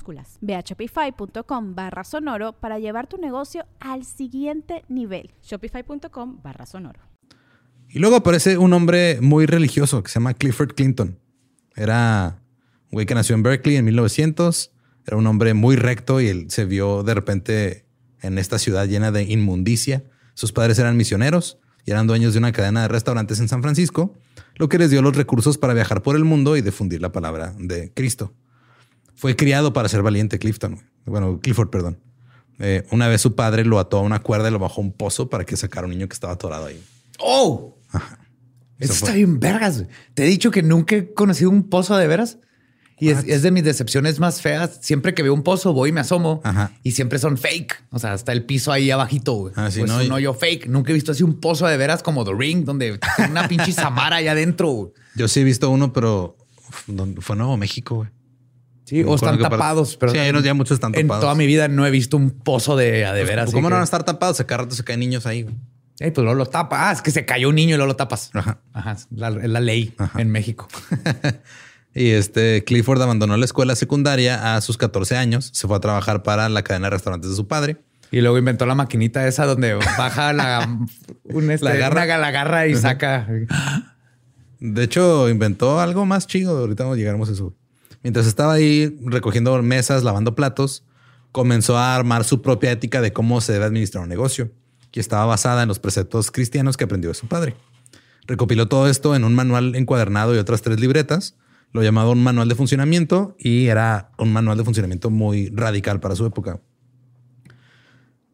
Ve 0.41 0.55
a 0.55 0.61
shopify.com 0.61 1.75
barra 1.75 2.03
sonoro 2.03 2.53
para 2.53 2.79
llevar 2.79 3.07
tu 3.07 3.17
negocio 3.17 3.65
al 3.79 4.05
siguiente 4.05 4.83
nivel. 4.89 5.31
Shopify.com 5.43 6.41
barra 6.41 6.65
sonoro. 6.65 6.99
Y 7.89 7.99
luego 7.99 8.15
aparece 8.15 8.57
un 8.57 8.73
hombre 8.73 9.19
muy 9.21 9.45
religioso 9.45 10.01
que 10.01 10.09
se 10.09 10.19
llama 10.19 10.33
Clifford 10.33 10.75
Clinton. 10.75 11.19
Era 11.75 12.41
un 12.85 12.91
güey 12.91 13.05
que 13.05 13.15
nació 13.15 13.35
en 13.35 13.43
Berkeley 13.43 13.75
en 13.75 13.85
1900. 13.85 14.71
Era 15.05 15.17
un 15.17 15.27
hombre 15.27 15.53
muy 15.53 15.75
recto 15.75 16.21
y 16.21 16.27
él 16.27 16.49
se 16.49 16.65
vio 16.65 17.03
de 17.03 17.13
repente 17.13 17.85
en 18.21 18.37
esta 18.37 18.59
ciudad 18.59 18.87
llena 18.87 19.11
de 19.11 19.23
inmundicia. 19.23 20.03
Sus 20.35 20.53
padres 20.53 20.79
eran 20.79 20.95
misioneros 20.95 21.59
y 21.85 21.91
eran 21.91 22.07
dueños 22.07 22.33
de 22.33 22.39
una 22.39 22.51
cadena 22.51 22.83
de 22.83 22.87
restaurantes 22.87 23.39
en 23.39 23.47
San 23.47 23.61
Francisco, 23.61 24.13
lo 24.55 24.69
que 24.69 24.77
les 24.77 24.91
dio 24.91 25.01
los 25.01 25.15
recursos 25.15 25.57
para 25.57 25.73
viajar 25.73 26.01
por 26.01 26.15
el 26.15 26.23
mundo 26.23 26.55
y 26.55 26.61
difundir 26.61 27.01
la 27.01 27.11
palabra 27.11 27.53
de 27.57 27.91
Cristo. 27.93 28.33
Fue 29.21 29.35
criado 29.35 29.71
para 29.71 29.87
ser 29.87 30.01
valiente 30.01 30.39
Clifton. 30.39 30.81
Bueno, 31.05 31.39
Clifford, 31.39 31.69
perdón. 31.69 31.99
Eh, 32.57 32.87
una 32.89 33.07
vez 33.07 33.21
su 33.21 33.35
padre 33.35 33.63
lo 33.63 33.77
ató 33.77 33.99
a 33.99 34.01
una 34.01 34.17
cuerda 34.17 34.49
y 34.49 34.51
lo 34.51 34.57
bajó 34.57 34.81
a 34.81 34.83
un 34.83 34.93
pozo 34.93 35.29
para 35.29 35.45
que 35.45 35.55
sacara 35.55 35.85
un 35.85 35.93
niño 35.93 36.07
que 36.07 36.15
estaba 36.15 36.33
atorado 36.33 36.65
ahí. 36.65 36.83
¡Oh! 37.19 37.77
Eso, 38.79 38.93
está 38.93 39.13
bien 39.13 39.39
vergas. 39.39 39.85
Te 40.15 40.23
he 40.23 40.25
dicho 40.25 40.49
que 40.49 40.63
nunca 40.63 40.95
he 40.95 41.13
conocido 41.13 41.51
un 41.51 41.69
pozo 41.69 41.95
de 41.97 42.07
veras. 42.07 42.39
Y 42.97 43.09
es, 43.09 43.43
de 43.43 43.51
mis 43.51 43.63
decepciones 43.63 44.19
más 44.19 44.41
feas. 44.41 44.79
Siempre 44.81 45.13
que 45.13 45.21
veo 45.21 45.35
un 45.35 45.43
pozo, 45.43 45.71
voy 45.71 45.89
y 45.89 45.91
me 45.91 46.01
asomo. 46.01 46.41
Y 46.81 46.93
siempre 46.93 47.19
son 47.19 47.37
fake. 47.37 47.83
O 47.91 47.99
sea, 47.99 48.15
está 48.15 48.31
el 48.31 48.43
piso 48.43 48.71
ahí 48.71 48.89
abajito. 48.89 49.51
Ah, 49.55 49.69
sí, 49.69 49.81
pues 49.81 49.91
no, 49.91 49.99
un 49.99 50.11
hoyo 50.13 50.33
fake. 50.33 50.65
Nunca 50.65 50.89
he 50.89 50.95
visto 50.95 51.11
así 51.11 51.21
un 51.21 51.39
pozo 51.39 51.67
de 51.67 51.77
veras 51.77 52.01
como 52.01 52.25
The 52.25 52.33
Ring, 52.35 52.65
donde 52.65 52.99
una 53.29 53.47
pinche 53.47 53.71
samara 53.71 54.15
allá 54.15 54.31
adentro. 54.31 54.93
Yo 55.13 55.27
sí 55.27 55.41
he 55.41 55.43
visto 55.43 55.69
uno, 55.69 55.93
pero 55.93 56.37
fue 57.19 57.35
Nuevo 57.35 57.55
México, 57.55 57.97
güey. 57.97 58.09
Sí, 58.91 59.03
o 59.05 59.15
están 59.15 59.39
tapados. 59.39 59.95
Pero 59.95 60.11
sí, 60.11 60.17
hay 60.17 60.31
unos 60.31 60.43
ya 60.43 60.53
muchos 60.53 60.75
están 60.75 60.91
tapados. 60.91 61.15
En 61.15 61.21
toda 61.21 61.33
mi 61.33 61.45
vida 61.45 61.69
no 61.69 61.87
he 61.87 61.91
visto 61.91 62.17
un 62.17 62.29
pozo 62.29 62.75
de, 62.75 62.91
de 62.91 63.23
veras. 63.23 63.53
¿Cómo 63.53 63.69
no 63.69 63.75
van 63.75 63.81
a 63.83 63.85
estar 63.85 64.03
tapados? 64.03 64.41
Acá 64.41 64.57
rato 64.57 64.75
se 64.75 64.83
caen 64.83 64.99
niños 64.99 65.25
ahí. 65.25 65.47
Ey, 66.01 66.11
pues 66.11 66.25
luego 66.25 66.37
lo 66.37 66.45
tapa. 66.45 66.89
Ah, 66.89 66.91
es 66.91 67.01
que 67.01 67.09
se 67.09 67.23
cayó 67.23 67.47
un 67.47 67.55
niño 67.55 67.75
y 67.75 67.77
luego 67.77 67.87
lo 67.87 67.95
tapas. 67.95 68.31
Ajá. 68.33 68.59
Ajá. 68.73 68.91
Es 68.91 69.07
la, 69.11 69.29
ley 69.61 69.95
en 70.17 70.29
México. 70.29 70.67
Y 71.93 72.11
este 72.11 72.63
Clifford 72.63 73.01
abandonó 73.01 73.35
la 73.35 73.43
escuela 73.43 73.75
secundaria 73.75 74.55
a 74.55 74.61
sus 74.61 74.77
14 74.77 75.17
años. 75.17 75.49
Se 75.53 75.67
fue 75.67 75.75
a 75.75 75.81
trabajar 75.81 76.23
para 76.23 76.47
la 76.47 76.63
cadena 76.63 76.87
de 76.87 76.91
restaurantes 76.91 77.29
de 77.29 77.35
su 77.35 77.47
padre. 77.47 77.77
Y 78.11 78.21
luego 78.21 78.37
inventó 78.37 78.65
la 78.65 78.75
maquinita 78.75 79.27
esa 79.27 79.45
donde 79.45 79.73
baja 79.73 80.31
la, 80.31 80.79
un, 81.25 81.51
este, 81.51 81.65
La 81.65 81.75
garra. 81.75 82.17
la 82.17 82.31
garra 82.31 82.67
y 82.67 82.75
saca. 82.75 83.27
De 84.61 84.83
hecho, 84.83 85.29
inventó 85.29 85.81
algo 85.81 86.05
más 86.05 86.27
chido. 86.27 86.57
Ahorita 86.57 86.93
llegaremos 86.95 87.27
a 87.27 87.33
eso. 87.33 87.53
Mientras 88.03 88.25
estaba 88.25 88.53
ahí 88.53 88.97
recogiendo 89.05 89.61
mesas, 89.61 90.03
lavando 90.03 90.35
platos, 90.35 90.83
comenzó 91.31 91.77
a 91.77 91.95
armar 91.95 92.23
su 92.23 92.41
propia 92.41 92.71
ética 92.71 93.01
de 93.01 93.13
cómo 93.13 93.41
se 93.41 93.53
debe 93.53 93.65
administrar 93.65 94.03
un 94.03 94.09
negocio, 94.09 94.51
que 94.91 94.99
estaba 94.99 95.25
basada 95.25 95.61
en 95.61 95.67
los 95.67 95.79
preceptos 95.79 96.31
cristianos 96.31 96.77
que 96.77 96.83
aprendió 96.83 97.09
de 97.09 97.15
su 97.15 97.27
padre. 97.27 97.55
Recopiló 98.27 98.67
todo 98.67 98.87
esto 98.87 99.15
en 99.15 99.23
un 99.23 99.33
manual 99.35 99.75
encuadernado 99.75 100.35
y 100.35 100.37
otras 100.37 100.61
tres 100.61 100.79
libretas, 100.79 101.35
lo 101.73 101.83
llamaba 101.83 102.09
un 102.11 102.21
manual 102.21 102.49
de 102.49 102.55
funcionamiento 102.55 103.35
y 103.39 103.67
era 103.67 104.11
un 104.17 104.33
manual 104.33 104.57
de 104.57 104.65
funcionamiento 104.65 105.09
muy 105.09 105.49
radical 105.49 105.99
para 105.99 106.15
su 106.15 106.25
época. 106.25 106.59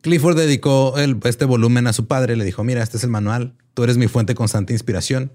Clifford 0.01 0.37
dedicó 0.37 0.95
este 0.97 1.45
volumen 1.45 1.85
a 1.87 1.93
su 1.93 2.07
padre, 2.07 2.35
le 2.35 2.45
dijo, 2.45 2.63
mira, 2.63 2.81
este 2.81 2.97
es 2.97 3.03
el 3.03 3.09
manual, 3.09 3.55
tú 3.73 3.83
eres 3.83 3.97
mi 3.97 4.07
fuente 4.07 4.35
constante 4.35 4.73
de 4.73 4.75
inspiración, 4.75 5.33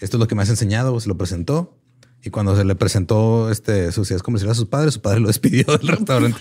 esto 0.00 0.16
es 0.16 0.20
lo 0.20 0.26
que 0.26 0.34
me 0.34 0.42
has 0.42 0.50
enseñado, 0.50 0.98
se 0.98 1.08
lo 1.08 1.16
presentó. 1.16 1.78
Y 2.24 2.30
cuando 2.30 2.56
se 2.56 2.64
le 2.64 2.74
presentó 2.74 3.50
este, 3.50 3.90
sociedades 3.92 4.22
comerciales 4.22 4.56
a 4.56 4.60
su 4.60 4.68
padre, 4.68 4.90
su 4.90 5.00
padre 5.00 5.20
lo 5.20 5.28
despidió 5.28 5.64
del 5.76 5.88
restaurante. 5.88 6.40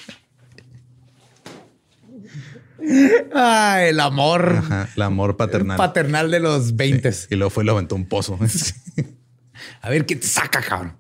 Ah, 3.34 3.84
el 3.84 4.00
amor 4.00 4.56
Ajá, 4.58 4.90
el 4.96 5.02
amor 5.02 5.38
paternal. 5.38 5.78
paternal 5.78 6.32
de 6.32 6.40
los 6.40 6.76
20. 6.76 7.12
Y 7.30 7.36
luego 7.36 7.50
fue 7.50 7.64
y 7.64 7.68
lo 7.68 7.74
aventó 7.74 7.96
un 7.96 8.06
pozo. 8.06 8.38
A 9.82 9.90
ver 9.90 10.06
qué 10.06 10.16
te 10.16 10.28
saca, 10.28 10.62
cabrón. 10.62 10.94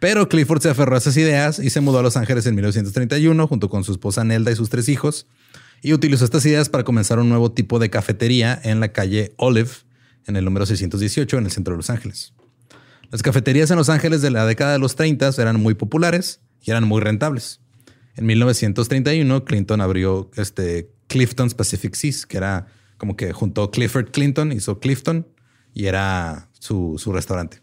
Pero 0.00 0.28
Clifford 0.28 0.62
se 0.62 0.70
aferró 0.70 0.94
a 0.94 0.98
esas 0.98 1.16
ideas 1.16 1.58
y 1.58 1.70
se 1.70 1.80
mudó 1.80 1.98
a 1.98 2.02
Los 2.02 2.16
Ángeles 2.16 2.46
en 2.46 2.54
1931 2.54 3.46
junto 3.48 3.68
con 3.68 3.84
su 3.84 3.92
esposa 3.92 4.24
Nelda 4.24 4.50
y 4.52 4.56
sus 4.56 4.70
tres 4.70 4.88
hijos 4.88 5.26
y 5.82 5.92
utilizó 5.92 6.24
estas 6.24 6.44
ideas 6.46 6.68
para 6.68 6.84
comenzar 6.84 7.18
un 7.18 7.28
nuevo 7.28 7.52
tipo 7.52 7.78
de 7.78 7.90
cafetería 7.90 8.58
en 8.62 8.80
la 8.80 8.92
calle 8.92 9.32
Olive, 9.36 9.70
en 10.26 10.36
el 10.36 10.44
número 10.44 10.66
618 10.66 11.38
en 11.38 11.44
el 11.44 11.50
centro 11.50 11.74
de 11.74 11.78
Los 11.78 11.90
Ángeles. 11.90 12.32
Las 13.10 13.22
cafeterías 13.22 13.70
en 13.70 13.78
Los 13.78 13.88
Ángeles 13.88 14.20
de 14.20 14.30
la 14.30 14.44
década 14.44 14.72
de 14.72 14.78
los 14.78 14.94
30 14.94 15.30
eran 15.38 15.60
muy 15.60 15.74
populares 15.74 16.40
y 16.62 16.70
eran 16.70 16.84
muy 16.84 17.00
rentables. 17.00 17.60
En 18.16 18.26
1931 18.26 19.44
Clinton 19.44 19.80
abrió 19.80 20.30
este 20.36 20.90
Clifton's 21.06 21.54
Pacific 21.54 21.94
Seas, 21.94 22.26
que 22.26 22.36
era 22.36 22.66
como 22.98 23.16
que 23.16 23.32
juntó 23.32 23.70
Clifford 23.70 24.10
Clinton, 24.10 24.52
hizo 24.52 24.78
Clifton 24.80 25.26
y 25.72 25.86
era 25.86 26.50
su, 26.58 26.96
su 26.98 27.12
restaurante. 27.12 27.62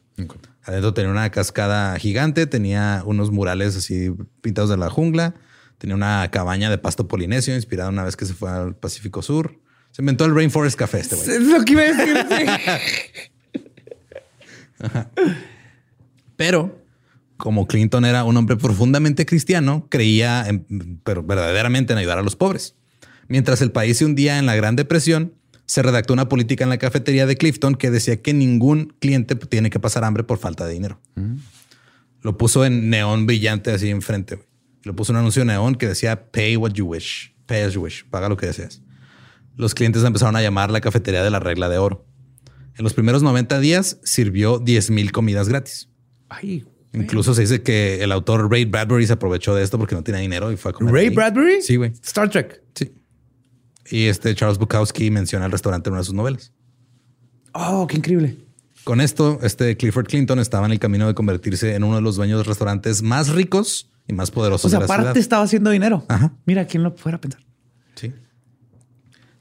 Adentro 0.63 0.93
tenía 0.93 1.11
una 1.11 1.29
cascada 1.29 1.99
gigante, 1.99 2.47
tenía 2.47 3.03
unos 3.05 3.31
murales 3.31 3.75
así 3.75 4.11
pintados 4.41 4.69
de 4.69 4.77
la 4.77 4.89
jungla, 4.89 5.35
tenía 5.77 5.95
una 5.95 6.27
cabaña 6.31 6.69
de 6.71 6.77
pasto 6.77 7.07
polinesio 7.07 7.53
inspirada 7.53 7.89
una 7.89 8.03
vez 8.03 8.15
que 8.15 8.25
se 8.25 8.33
fue 8.33 8.49
al 8.49 8.75
Pacífico 8.75 9.21
Sur. 9.21 9.59
Se 9.91 10.01
inventó 10.01 10.25
el 10.25 10.33
Rainforest 10.33 10.77
Café 10.77 11.01
este 11.01 11.15
güey. 11.15 11.29
Es 11.37 11.43
lo 11.43 11.63
que 11.63 11.73
iba 11.73 11.81
a 11.81 11.93
decir. 11.93 13.29
Pero 16.35 16.81
como 17.37 17.67
Clinton 17.67 18.05
era 18.05 18.23
un 18.23 18.37
hombre 18.37 18.55
profundamente 18.55 19.25
cristiano, 19.25 19.87
creía 19.89 20.47
en- 20.47 20.99
pero 21.03 21.21
verdaderamente 21.23 21.93
en 21.93 21.99
ayudar 21.99 22.17
a 22.17 22.21
los 22.23 22.35
pobres. 22.35 22.75
Mientras 23.27 23.61
el 23.61 23.71
país 23.71 23.97
se 23.97 24.05
hundía 24.05 24.39
en 24.39 24.45
la 24.45 24.55
Gran 24.55 24.75
Depresión, 24.75 25.33
se 25.65 25.81
redactó 25.81 26.13
una 26.13 26.29
política 26.29 26.63
en 26.63 26.69
la 26.69 26.77
cafetería 26.77 27.25
de 27.25 27.35
Clifton 27.37 27.75
que 27.75 27.89
decía 27.91 28.21
que 28.21 28.33
ningún 28.33 28.93
cliente 28.99 29.35
tiene 29.35 29.69
que 29.69 29.79
pasar 29.79 30.03
hambre 30.03 30.23
por 30.23 30.37
falta 30.37 30.65
de 30.65 30.73
dinero. 30.73 31.01
Lo 32.21 32.37
puso 32.37 32.63
en 32.65 32.89
neón 32.89 33.25
brillante 33.25 33.71
así 33.71 33.89
enfrente. 33.89 34.39
Lo 34.83 34.95
puso 34.95 35.11
un 35.11 35.17
anuncio 35.17 35.43
neón 35.43 35.75
que 35.75 35.87
decía 35.87 36.31
pay 36.31 36.55
what 36.55 36.71
you 36.73 36.85
wish, 36.85 37.33
pay 37.47 37.63
as 37.63 37.73
you 37.73 37.81
wish, 37.81 38.05
paga 38.09 38.29
lo 38.29 38.37
que 38.37 38.45
deseas. 38.45 38.81
Los 39.57 39.73
clientes 39.73 40.03
empezaron 40.03 40.35
a 40.35 40.41
llamar 40.41 40.69
la 40.69 40.81
cafetería 40.81 41.23
de 41.23 41.31
la 41.31 41.39
regla 41.39 41.67
de 41.69 41.77
oro. 41.79 42.05
En 42.77 42.83
los 42.83 42.93
primeros 42.93 43.23
90 43.23 43.59
días 43.59 43.99
sirvió 44.03 44.59
10 44.59 44.91
mil 44.91 45.11
comidas 45.11 45.47
gratis. 45.49 45.89
Ay, 46.29 46.65
Incluso 46.93 47.33
se 47.33 47.41
dice 47.41 47.61
que 47.61 48.01
el 48.03 48.11
autor 48.13 48.49
Ray 48.49 48.63
Bradbury 48.65 49.05
se 49.05 49.13
aprovechó 49.13 49.53
de 49.53 49.63
esto 49.63 49.77
porque 49.77 49.95
no 49.95 50.03
tenía 50.03 50.21
dinero 50.21 50.51
y 50.51 50.57
fue 50.57 50.71
a 50.71 50.73
comer. 50.73 50.93
Ray 50.93 51.07
ahí. 51.07 51.15
Bradbury. 51.15 51.61
Sí, 51.61 51.75
güey. 51.75 51.91
Star 52.01 52.29
Trek. 52.29 52.61
Sí. 52.73 52.93
Y 53.91 54.05
este 54.05 54.33
Charles 54.33 54.57
Bukowski 54.57 55.11
menciona 55.11 55.45
el 55.45 55.51
restaurante 55.51 55.89
en 55.89 55.93
una 55.93 56.01
de 56.01 56.05
sus 56.05 56.13
novelas. 56.13 56.53
Oh, 57.53 57.85
qué 57.87 57.97
increíble. 57.97 58.37
Con 58.85 59.01
esto, 59.01 59.39
este 59.41 59.75
Clifford 59.77 60.05
Clinton 60.07 60.39
estaba 60.39 60.65
en 60.67 60.71
el 60.71 60.79
camino 60.79 61.07
de 61.07 61.13
convertirse 61.15 61.75
en 61.75 61.83
uno 61.83 61.95
de 61.97 62.01
los 62.01 62.15
dueños 62.15 62.39
de 62.39 62.43
restaurantes 62.43 63.01
más 63.01 63.29
ricos 63.29 63.89
y 64.07 64.13
más 64.13 64.31
poderosos 64.31 64.65
O 64.65 64.69
sea, 64.69 64.79
de 64.79 64.81
la 64.81 64.85
aparte 64.85 65.03
ciudad. 65.03 65.17
estaba 65.17 65.43
haciendo 65.43 65.71
dinero. 65.71 66.05
Ajá. 66.07 66.33
Mira, 66.45 66.65
quién 66.65 66.83
lo 66.83 66.91
fuera 66.95 67.17
a 67.17 67.21
pensar. 67.21 67.41
Sí. 67.95 68.13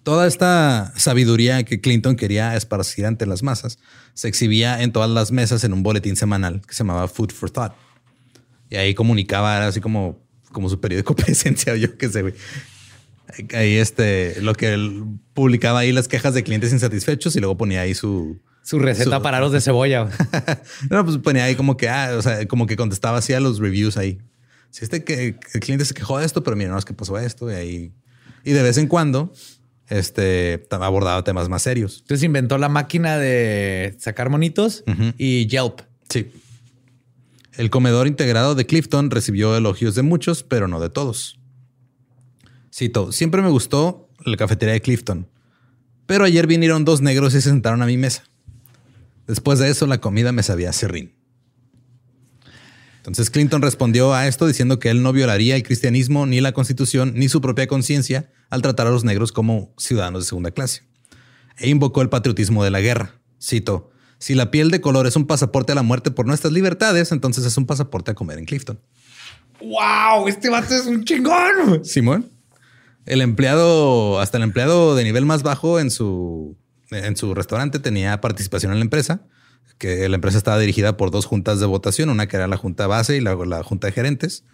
Toda 0.04 0.26
esta 0.26 0.92
sabiduría 0.96 1.64
que 1.64 1.80
Clinton 1.80 2.14
quería 2.14 2.54
esparcir 2.56 3.06
ante 3.06 3.24
las 3.26 3.42
masas 3.42 3.78
se 4.12 4.28
exhibía 4.28 4.82
en 4.82 4.92
todas 4.92 5.10
las 5.10 5.32
mesas 5.32 5.64
en 5.64 5.72
un 5.72 5.82
boletín 5.82 6.14
semanal 6.14 6.60
que 6.66 6.74
se 6.74 6.78
llamaba 6.84 7.08
Food 7.08 7.32
for 7.32 7.50
Thought. 7.50 7.72
Y 8.68 8.76
ahí 8.76 8.94
comunicaba, 8.94 9.56
era 9.56 9.66
así 9.66 9.80
como, 9.80 10.22
como 10.52 10.68
su 10.68 10.78
periódico 10.78 11.16
presencia 11.16 11.74
yo 11.76 11.96
qué 11.96 12.08
sé, 12.10 12.20
güey. 12.22 12.34
Ahí 13.54 13.76
este, 13.76 14.40
lo 14.42 14.54
que 14.54 14.74
él 14.74 15.04
publicaba 15.32 15.80
ahí 15.80 15.90
las 15.90 16.06
quejas 16.06 16.34
de 16.34 16.42
clientes 16.44 16.70
insatisfechos 16.72 17.34
y 17.34 17.40
luego 17.40 17.56
ponía 17.56 17.80
ahí 17.80 17.94
su... 17.94 18.40
Su 18.62 18.78
receta 18.78 19.16
Su- 19.16 19.22
para 19.22 19.38
aros 19.38 19.52
de 19.52 19.60
cebolla. 19.62 20.08
no, 20.90 21.04
pues 21.04 21.18
ponía 21.18 21.44
ahí 21.44 21.54
como 21.54 21.76
que, 21.78 21.88
ah, 21.88 22.14
o 22.16 22.22
sea, 22.22 22.46
como 22.46 22.66
que 22.66 22.76
contestaba 22.76 23.18
así 23.18 23.32
a 23.32 23.40
los 23.40 23.58
reviews 23.58 23.96
ahí. 23.96 24.18
Si 24.70 24.84
este 24.84 25.02
que 25.04 25.38
el 25.54 25.60
cliente 25.60 25.84
se 25.86 25.94
quejó 25.94 26.18
de 26.18 26.26
esto, 26.26 26.42
pero 26.42 26.56
mira, 26.56 26.70
no 26.70 26.78
es 26.78 26.84
que 26.84 26.92
pasó 26.94 27.18
esto 27.18 27.50
y 27.50 27.54
ahí. 27.54 27.92
Y 28.44 28.52
de 28.52 28.62
vez 28.62 28.76
en 28.78 28.86
cuando, 28.86 29.32
este 29.88 30.66
abordaba 30.70 31.24
temas 31.24 31.48
más 31.48 31.62
serios. 31.62 31.98
Entonces 32.00 32.24
inventó 32.24 32.58
la 32.58 32.68
máquina 32.68 33.18
de 33.18 33.96
sacar 33.98 34.30
monitos 34.30 34.84
y 35.18 35.46
Yelp. 35.46 35.80
Sí. 36.08 36.30
El 37.56 37.70
comedor 37.70 38.06
integrado 38.06 38.54
de 38.54 38.66
Clifton 38.66 39.10
recibió 39.10 39.56
elogios 39.56 39.94
de 39.94 40.02
muchos, 40.02 40.42
pero 40.42 40.66
no 40.66 40.80
de 40.80 40.90
todos. 40.90 41.38
Cito, 42.72 43.12
siempre 43.12 43.42
me 43.42 43.50
gustó 43.50 44.08
la 44.24 44.36
cafetería 44.36 44.72
de 44.72 44.80
Clifton, 44.80 45.28
pero 46.06 46.24
ayer 46.24 46.46
vinieron 46.46 46.84
dos 46.84 47.00
negros 47.00 47.34
y 47.34 47.40
se 47.40 47.48
sentaron 47.48 47.82
a 47.82 47.86
mi 47.86 47.96
mesa. 47.96 48.24
Después 49.26 49.58
de 49.58 49.70
eso, 49.70 49.86
la 49.86 50.00
comida 50.00 50.32
me 50.32 50.42
sabía 50.42 50.70
a 50.70 50.72
serrín. 50.72 51.13
Entonces 53.04 53.28
Clinton 53.28 53.60
respondió 53.60 54.14
a 54.14 54.26
esto 54.26 54.46
diciendo 54.46 54.78
que 54.78 54.88
él 54.88 55.02
no 55.02 55.12
violaría 55.12 55.56
el 55.56 55.62
cristianismo, 55.62 56.24
ni 56.24 56.40
la 56.40 56.52
constitución, 56.52 57.12
ni 57.14 57.28
su 57.28 57.42
propia 57.42 57.66
conciencia 57.66 58.30
al 58.48 58.62
tratar 58.62 58.86
a 58.86 58.90
los 58.90 59.04
negros 59.04 59.30
como 59.30 59.74
ciudadanos 59.76 60.22
de 60.22 60.26
segunda 60.26 60.52
clase. 60.52 60.84
E 61.58 61.68
invocó 61.68 62.00
el 62.00 62.08
patriotismo 62.08 62.64
de 62.64 62.70
la 62.70 62.80
guerra. 62.80 63.20
Cito, 63.38 63.90
si 64.18 64.34
la 64.34 64.50
piel 64.50 64.70
de 64.70 64.80
color 64.80 65.06
es 65.06 65.16
un 65.16 65.26
pasaporte 65.26 65.72
a 65.72 65.74
la 65.74 65.82
muerte 65.82 66.10
por 66.12 66.26
nuestras 66.26 66.54
libertades, 66.54 67.12
entonces 67.12 67.44
es 67.44 67.58
un 67.58 67.66
pasaporte 67.66 68.12
a 68.12 68.14
comer 68.14 68.38
en 68.38 68.46
Clifton. 68.46 68.80
¡Wow! 69.60 70.26
Este 70.26 70.48
vato 70.48 70.74
es 70.74 70.86
un 70.86 71.04
chingón. 71.04 71.84
Simón. 71.84 72.30
El 73.04 73.20
empleado, 73.20 74.18
hasta 74.18 74.38
el 74.38 74.44
empleado 74.44 74.96
de 74.96 75.04
nivel 75.04 75.26
más 75.26 75.42
bajo 75.42 75.78
en 75.78 75.90
su, 75.90 76.56
en 76.90 77.18
su 77.18 77.34
restaurante 77.34 77.80
tenía 77.80 78.22
participación 78.22 78.72
en 78.72 78.78
la 78.78 78.84
empresa, 78.84 79.26
que 79.78 80.08
la 80.08 80.14
empresa 80.14 80.38
estaba 80.38 80.58
dirigida 80.58 80.96
por 80.96 81.10
dos 81.10 81.26
juntas 81.26 81.60
de 81.60 81.66
votación, 81.66 82.10
una 82.10 82.26
que 82.26 82.36
era 82.36 82.46
la 82.46 82.56
junta 82.56 82.86
base 82.86 83.16
y 83.16 83.20
la, 83.20 83.34
la 83.34 83.62
junta 83.62 83.86
de 83.86 83.92
gerentes. 83.92 84.44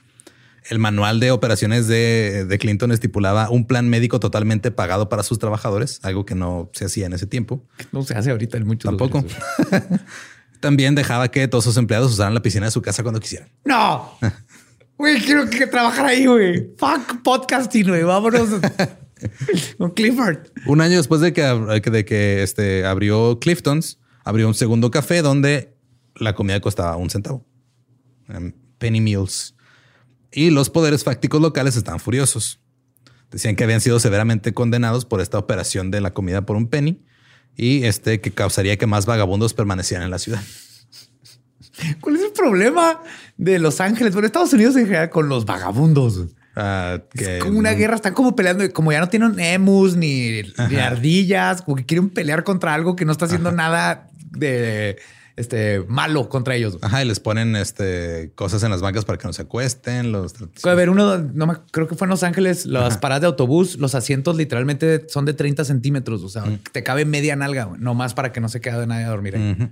El 0.68 0.78
manual 0.78 1.20
de 1.20 1.30
operaciones 1.30 1.88
de, 1.88 2.44
de 2.46 2.58
Clinton 2.58 2.92
estipulaba 2.92 3.48
un 3.50 3.66
plan 3.66 3.88
médico 3.88 4.20
totalmente 4.20 4.70
pagado 4.70 5.08
para 5.08 5.22
sus 5.22 5.38
trabajadores, 5.38 6.00
algo 6.02 6.26
que 6.26 6.34
no 6.34 6.70
se 6.74 6.84
hacía 6.84 7.06
en 7.06 7.14
ese 7.14 7.26
tiempo. 7.26 7.64
No 7.92 8.02
se 8.02 8.14
hace 8.14 8.30
ahorita 8.30 8.58
en 8.58 8.66
muchos 8.66 8.90
Tampoco. 8.90 9.24
También 10.60 10.94
dejaba 10.94 11.30
que 11.30 11.48
todos 11.48 11.64
sus 11.64 11.76
empleados 11.78 12.12
usaran 12.12 12.34
la 12.34 12.42
piscina 12.42 12.66
de 12.66 12.72
su 12.72 12.82
casa 12.82 13.02
cuando 13.02 13.20
quisieran. 13.20 13.48
No. 13.64 14.18
Güey, 14.98 15.18
quiero 15.22 15.48
que 15.48 15.66
trabajar 15.66 16.04
ahí, 16.04 16.26
güey. 16.26 16.68
Fuck 16.76 17.22
podcasting, 17.22 17.88
güey. 17.88 18.02
Vámonos 18.02 18.50
con 19.78 19.92
Clifford. 19.92 20.48
Un 20.66 20.82
año 20.82 20.98
después 20.98 21.22
de 21.22 21.32
que, 21.32 21.42
de 21.42 22.04
que 22.04 22.42
este, 22.42 22.84
abrió 22.84 23.38
Clifton's, 23.40 23.98
abrió 24.30 24.46
un 24.48 24.54
segundo 24.54 24.90
café 24.92 25.22
donde 25.22 25.74
la 26.14 26.34
comida 26.34 26.60
costaba 26.60 26.96
un 26.96 27.10
centavo. 27.10 27.44
Penny 28.78 29.00
Meals. 29.00 29.54
Y 30.32 30.50
los 30.50 30.70
poderes 30.70 31.02
fácticos 31.04 31.40
locales 31.40 31.74
estaban 31.76 31.98
furiosos. 32.00 32.60
Decían 33.30 33.56
que 33.56 33.64
habían 33.64 33.80
sido 33.80 33.98
severamente 33.98 34.54
condenados 34.54 35.04
por 35.04 35.20
esta 35.20 35.38
operación 35.38 35.90
de 35.90 36.00
la 36.00 36.12
comida 36.14 36.42
por 36.46 36.56
un 36.56 36.68
penny 36.68 37.02
y 37.56 37.84
este 37.84 38.20
que 38.20 38.30
causaría 38.30 38.76
que 38.76 38.86
más 38.86 39.06
vagabundos 39.06 39.52
permanecieran 39.54 40.04
en 40.04 40.10
la 40.10 40.18
ciudad. 40.18 40.40
¿Cuál 42.00 42.16
es 42.16 42.22
el 42.22 42.32
problema 42.32 43.00
de 43.36 43.58
Los 43.58 43.80
Ángeles? 43.80 44.12
Bueno, 44.12 44.26
Estados 44.26 44.52
Unidos 44.52 44.76
en 44.76 44.86
general 44.86 45.10
con 45.10 45.28
los 45.28 45.44
vagabundos. 45.44 46.26
Ah, 46.56 47.00
que- 47.14 47.38
Es 47.38 47.44
como 47.44 47.58
una 47.58 47.72
guerra, 47.72 47.94
están 47.96 48.14
como 48.14 48.34
peleando, 48.36 48.70
como 48.72 48.92
ya 48.92 49.00
no 49.00 49.08
tienen 49.08 49.38
emus 49.38 49.96
ni, 49.96 50.42
ardillas, 50.80 51.62
como 51.62 51.76
que 51.76 51.86
quieren 51.86 52.10
pelear 52.10 52.44
contra 52.44 52.74
algo 52.74 52.96
que 52.96 53.04
no 53.04 53.12
está 53.12 53.24
haciendo 53.26 53.50
nada 53.52 54.09
de 54.30 54.98
este 55.36 55.84
malo 55.88 56.28
contra 56.28 56.54
ellos. 56.54 56.78
Ajá, 56.82 57.02
y 57.02 57.08
les 57.08 57.18
ponen 57.18 57.56
este 57.56 58.32
cosas 58.34 58.62
en 58.62 58.70
las 58.70 58.80
bancas 58.80 59.04
para 59.04 59.18
que 59.18 59.26
no 59.26 59.32
se 59.32 59.42
acuesten. 59.42 60.12
Los 60.12 60.34
A 60.64 60.74
ver, 60.74 60.90
uno, 60.90 61.18
no 61.18 61.46
me, 61.46 61.54
creo 61.70 61.88
que 61.88 61.94
fue 61.94 62.06
en 62.06 62.10
Los 62.10 62.22
Ángeles, 62.22 62.66
las 62.66 62.98
paradas 62.98 63.22
de 63.22 63.26
autobús, 63.28 63.78
los 63.78 63.94
asientos 63.94 64.36
literalmente 64.36 65.06
son 65.08 65.24
de 65.24 65.34
30 65.34 65.64
centímetros. 65.64 66.22
O 66.22 66.28
sea, 66.28 66.44
te 66.72 66.82
cabe 66.82 67.04
media 67.04 67.36
nalga, 67.36 67.70
nomás 67.78 68.14
para 68.14 68.32
que 68.32 68.40
no 68.40 68.48
se 68.48 68.60
quede 68.60 68.86
nadie 68.86 69.04
a 69.04 69.10
dormir 69.10 69.36
ahí. 69.36 69.70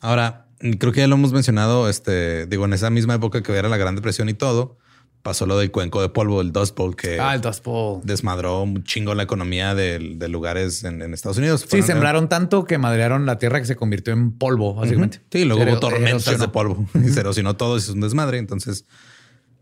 Ahora, 0.00 0.46
creo 0.78 0.92
que 0.92 1.00
ya 1.00 1.06
lo 1.06 1.16
hemos 1.16 1.32
mencionado, 1.32 1.88
este, 1.88 2.46
digo, 2.46 2.64
en 2.64 2.72
esa 2.72 2.90
misma 2.90 3.14
época 3.14 3.42
que 3.42 3.52
era 3.52 3.68
la 3.68 3.76
Gran 3.76 3.94
Depresión 3.96 4.28
y 4.28 4.34
todo, 4.34 4.78
pasó 5.22 5.44
lo 5.46 5.58
del 5.58 5.70
cuenco 5.70 6.00
de 6.00 6.08
polvo, 6.08 6.40
el 6.40 6.52
Dust 6.52 6.76
Bowl, 6.76 6.96
que 6.96 7.20
Ah, 7.20 7.34
el 7.34 7.40
Dust 7.40 7.64
Bowl. 7.64 8.00
desmadró 8.04 8.62
un 8.62 8.82
chingo 8.84 9.14
la 9.14 9.22
economía 9.22 9.74
de, 9.74 10.14
de 10.16 10.28
lugares 10.28 10.82
en, 10.84 11.02
en 11.02 11.12
Estados 11.14 11.36
Unidos. 11.38 11.66
Sí, 11.68 11.82
sembraron 11.82 12.28
tanto 12.28 12.64
que 12.64 12.78
madrearon 12.78 13.26
la 13.26 13.38
tierra 13.38 13.60
que 13.60 13.66
se 13.66 13.76
convirtió 13.76 14.12
en 14.12 14.32
polvo, 14.32 14.74
básicamente. 14.74 15.20
Sí, 15.30 15.44
luego 15.44 15.62
hubo 15.62 15.78
tormentas 15.80 16.26
erosionó. 16.26 16.38
de 16.38 16.48
polvo 16.48 16.86
y 17.04 17.08
se 17.10 17.20
erosionó 17.20 17.56
todo 17.56 17.76
y 17.76 17.78
es 17.80 17.88
un 17.90 18.00
desmadre. 18.00 18.38
Entonces 18.38 18.84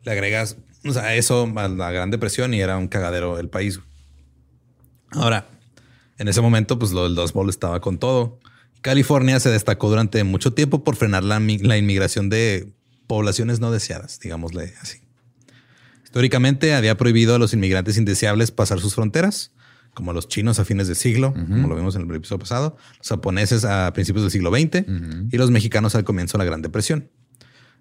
le 0.04 0.12
agregas 0.12 0.56
o 0.86 0.92
sea, 0.92 1.14
eso 1.16 1.52
a 1.56 1.68
la 1.68 1.90
Gran 1.90 2.11
Depresión 2.11 2.54
y 2.54 2.61
era 2.61 2.76
un 2.78 2.86
cagadero 2.86 3.38
el 3.40 3.48
país. 3.48 3.80
Ahora, 5.11 5.48
en 6.18 6.28
ese 6.28 6.40
momento, 6.40 6.78
pues 6.78 6.92
lo 6.92 7.04
del 7.04 7.14
Dust 7.14 7.34
Bowl 7.34 7.48
estaba 7.50 7.80
con 7.80 7.98
todo. 7.98 8.38
California 8.80 9.40
se 9.40 9.50
destacó 9.50 9.88
durante 9.90 10.22
mucho 10.22 10.52
tiempo 10.54 10.84
por 10.84 10.94
frenar 10.94 11.24
la, 11.24 11.40
la 11.40 11.76
inmigración 11.76 12.28
de 12.28 12.72
poblaciones 13.09 13.59
no 13.59 13.72
deseadas, 13.72 14.20
digámosle 14.20 14.72
así. 14.80 14.98
Históricamente 16.09 16.72
había 16.72 16.96
prohibido 16.96 17.34
a 17.34 17.38
los 17.38 17.52
inmigrantes 17.52 17.98
indeseables 17.98 18.50
pasar 18.50 18.80
sus 18.80 18.94
fronteras, 18.94 19.52
como 19.92 20.14
los 20.14 20.26
chinos 20.26 20.59
a 20.59 20.64
fines 20.64 20.86
del 20.86 20.96
siglo, 20.96 21.34
como 21.34 21.68
lo 21.68 21.76
vimos 21.76 21.96
en 21.96 22.09
el 22.09 22.16
episodio 22.16 22.38
pasado, 22.38 22.78
los 22.96 23.06
japoneses 23.06 23.66
a 23.66 23.92
principios 23.92 24.22
del 24.22 24.30
siglo 24.30 24.50
XX 24.50 24.88
y 25.30 25.36
los 25.36 25.50
mexicanos 25.50 25.94
al 25.94 26.04
comienzo 26.04 26.38
de 26.38 26.44
la 26.44 26.46
Gran 26.46 26.62
Depresión. 26.62 27.11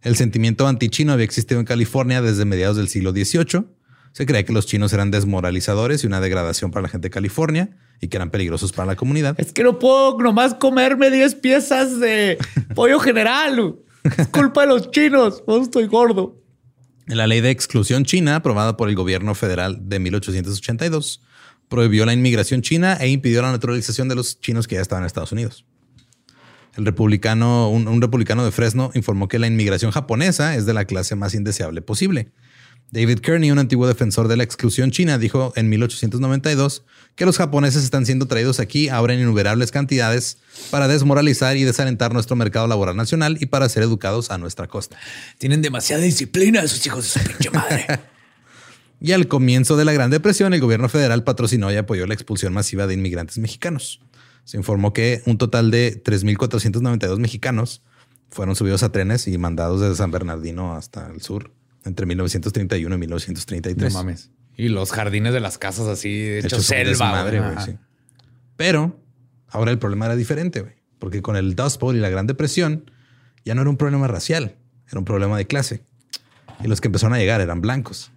El 0.02 0.18
sentimiento 0.18 0.68
antichino 0.68 1.14
había 1.14 1.24
existido 1.24 1.62
en 1.62 1.66
California 1.66 2.22
desde 2.22 2.44
mediados 2.44 2.76
del 2.76 2.90
siglo 2.90 3.12
XVIII. 3.12 3.64
Se 4.12 4.26
creía 4.26 4.44
que 4.44 4.52
los 4.52 4.66
chinos 4.66 4.92
eran 4.92 5.10
desmoralizadores 5.10 6.04
y 6.04 6.08
una 6.08 6.20
degradación 6.20 6.72
para 6.72 6.82
la 6.82 6.90
gente 6.90 7.06
de 7.06 7.12
California 7.12 7.78
y 8.02 8.10
que 8.10 8.18
eran 8.18 8.30
peligrosos 8.30 8.74
para 8.74 8.88
la 8.88 8.98
comunidad. 8.98 9.40
Es 9.40 9.54
que 9.54 9.64
no 9.64 9.80
puedo 9.80 10.18
nomás 10.20 10.54
comerme 10.54 11.12
10 11.12 11.36
piezas 11.36 11.98
de 12.02 12.38
pollo 12.76 13.00
general. 13.00 13.78
Es 14.18 14.28
culpa 14.28 14.64
de 14.64 14.68
los 14.68 14.92
chinos. 14.92 15.46
No 15.48 15.62
estoy 15.62 15.88
gordo. 15.88 16.44
La 17.08 17.26
ley 17.26 17.40
de 17.40 17.52
exclusión 17.52 18.04
china, 18.04 18.36
aprobada 18.36 18.76
por 18.76 18.90
el 18.90 18.96
gobierno 18.96 19.34
federal 19.34 19.80
de 19.88 20.00
1882, 20.00 21.22
prohibió 21.70 22.06
la 22.06 22.14
inmigración 22.14 22.62
china 22.62 22.98
e 23.00 23.08
impidió 23.08 23.42
la 23.42 23.52
naturalización 23.52 24.10
de 24.10 24.16
los 24.16 24.42
chinos 24.42 24.68
que 24.68 24.76
ya 24.76 24.82
estaban 24.82 25.04
en 25.04 25.08
Estados 25.08 25.32
Unidos. 25.32 25.66
El 26.76 26.86
republicano, 26.86 27.70
un, 27.70 27.88
un 27.88 28.02
republicano 28.02 28.44
de 28.44 28.52
Fresno 28.52 28.92
informó 28.94 29.30
que 29.30 29.40
la 29.40 29.48
inmigración 29.48 29.92
japonesa 29.92 30.56
es 30.56 30.66
de 30.66 30.74
la 30.74 30.84
clase 30.84 31.16
más 31.16 31.34
indeseable 31.34 31.82
posible. 31.82 32.30
David 32.92 33.20
Kearney, 33.20 33.52
un 33.52 33.60
antiguo 33.60 33.86
defensor 33.86 34.30
de 34.30 34.38
la 34.38 34.44
exclusión 34.44 34.92
china, 34.92 35.18
dijo 35.18 35.52
en 35.58 35.68
1892 35.68 36.84
que 37.16 37.26
los 37.26 37.38
japoneses 37.38 37.84
están 37.84 38.06
siendo 38.06 38.28
traídos 38.28 38.62
aquí 38.62 38.88
ahora 38.88 39.14
en 39.14 39.20
innumerables 39.20 39.72
cantidades 39.72 40.38
para 40.72 40.88
desmoralizar 40.88 41.58
y 41.58 41.64
desalentar 41.64 42.14
nuestro 42.14 42.38
mercado 42.38 42.66
laboral 42.68 42.96
nacional 42.96 43.38
y 43.42 43.48
para 43.48 43.68
ser 43.68 43.84
educados 43.84 44.32
a 44.32 44.38
nuestra 44.38 44.68
costa. 44.68 44.98
Tienen 45.38 45.62
demasiada 45.62 46.02
disciplina 46.02 46.62
esos 46.62 46.86
hijos 46.86 47.14
de 47.14 47.20
su 47.20 47.28
pinche 47.28 47.50
madre. 47.50 47.86
Y 49.00 49.12
al 49.12 49.28
comienzo 49.28 49.78
de 49.78 49.86
la 49.86 49.94
Gran 49.94 50.10
Depresión, 50.10 50.56
el 50.56 50.60
gobierno 50.60 50.90
federal 50.90 51.24
patrocinó 51.24 51.72
y 51.72 51.76
apoyó 51.76 52.08
la 52.08 52.16
expulsión 52.16 52.52
masiva 52.52 52.88
de 52.88 52.96
inmigrantes 52.96 53.38
mexicanos. 53.38 54.02
Se 54.44 54.58
informó 54.58 54.92
que 54.92 55.22
un 55.28 55.38
total 55.38 55.70
de 55.70 56.02
3.492 56.04 57.20
mexicanos 57.20 57.84
fueron 58.32 58.56
subidos 58.56 58.82
a 58.82 58.92
trenes 58.92 59.28
y 59.28 59.38
mandados 59.38 59.82
desde 59.82 59.98
San 59.98 60.10
Bernardino 60.10 60.74
hasta 60.74 61.12
el 61.12 61.22
sur 61.22 61.52
entre 61.88 62.06
1931 62.06 62.96
y 62.96 62.98
1933. 62.98 63.94
No 63.94 64.00
mames. 64.00 64.30
Y 64.56 64.70
los 64.70 64.92
jardines 64.92 65.34
de 65.34 65.40
las 65.40 65.58
casas 65.58 65.88
así 65.88 66.10
hechos 66.24 66.66
selva. 66.66 67.24
güey. 67.24 67.66
sí. 67.66 67.78
Pero 68.56 69.00
ahora 69.50 69.72
el 69.72 69.78
problema 69.80 70.06
era 70.08 70.16
diferente, 70.16 70.62
güey, 70.62 70.74
porque 71.00 71.22
con 71.22 71.36
el 71.36 71.56
Dust 71.56 71.80
Bowl 71.80 71.96
y 71.96 72.00
la 72.00 72.10
Gran 72.10 72.26
Depresión 72.28 72.90
ya 73.46 73.54
no 73.56 73.62
era 73.62 73.70
un 73.70 73.78
problema 73.78 74.08
racial, 74.08 74.56
era 74.90 75.00
un 75.00 75.06
problema 75.06 75.38
de 75.38 75.46
clase. 75.46 75.82
Y 76.64 76.68
los 76.68 76.82
que 76.82 76.88
empezaron 76.88 77.14
a 77.14 77.20
llegar 77.20 77.40
eran 77.40 77.62
blancos. 77.62 78.10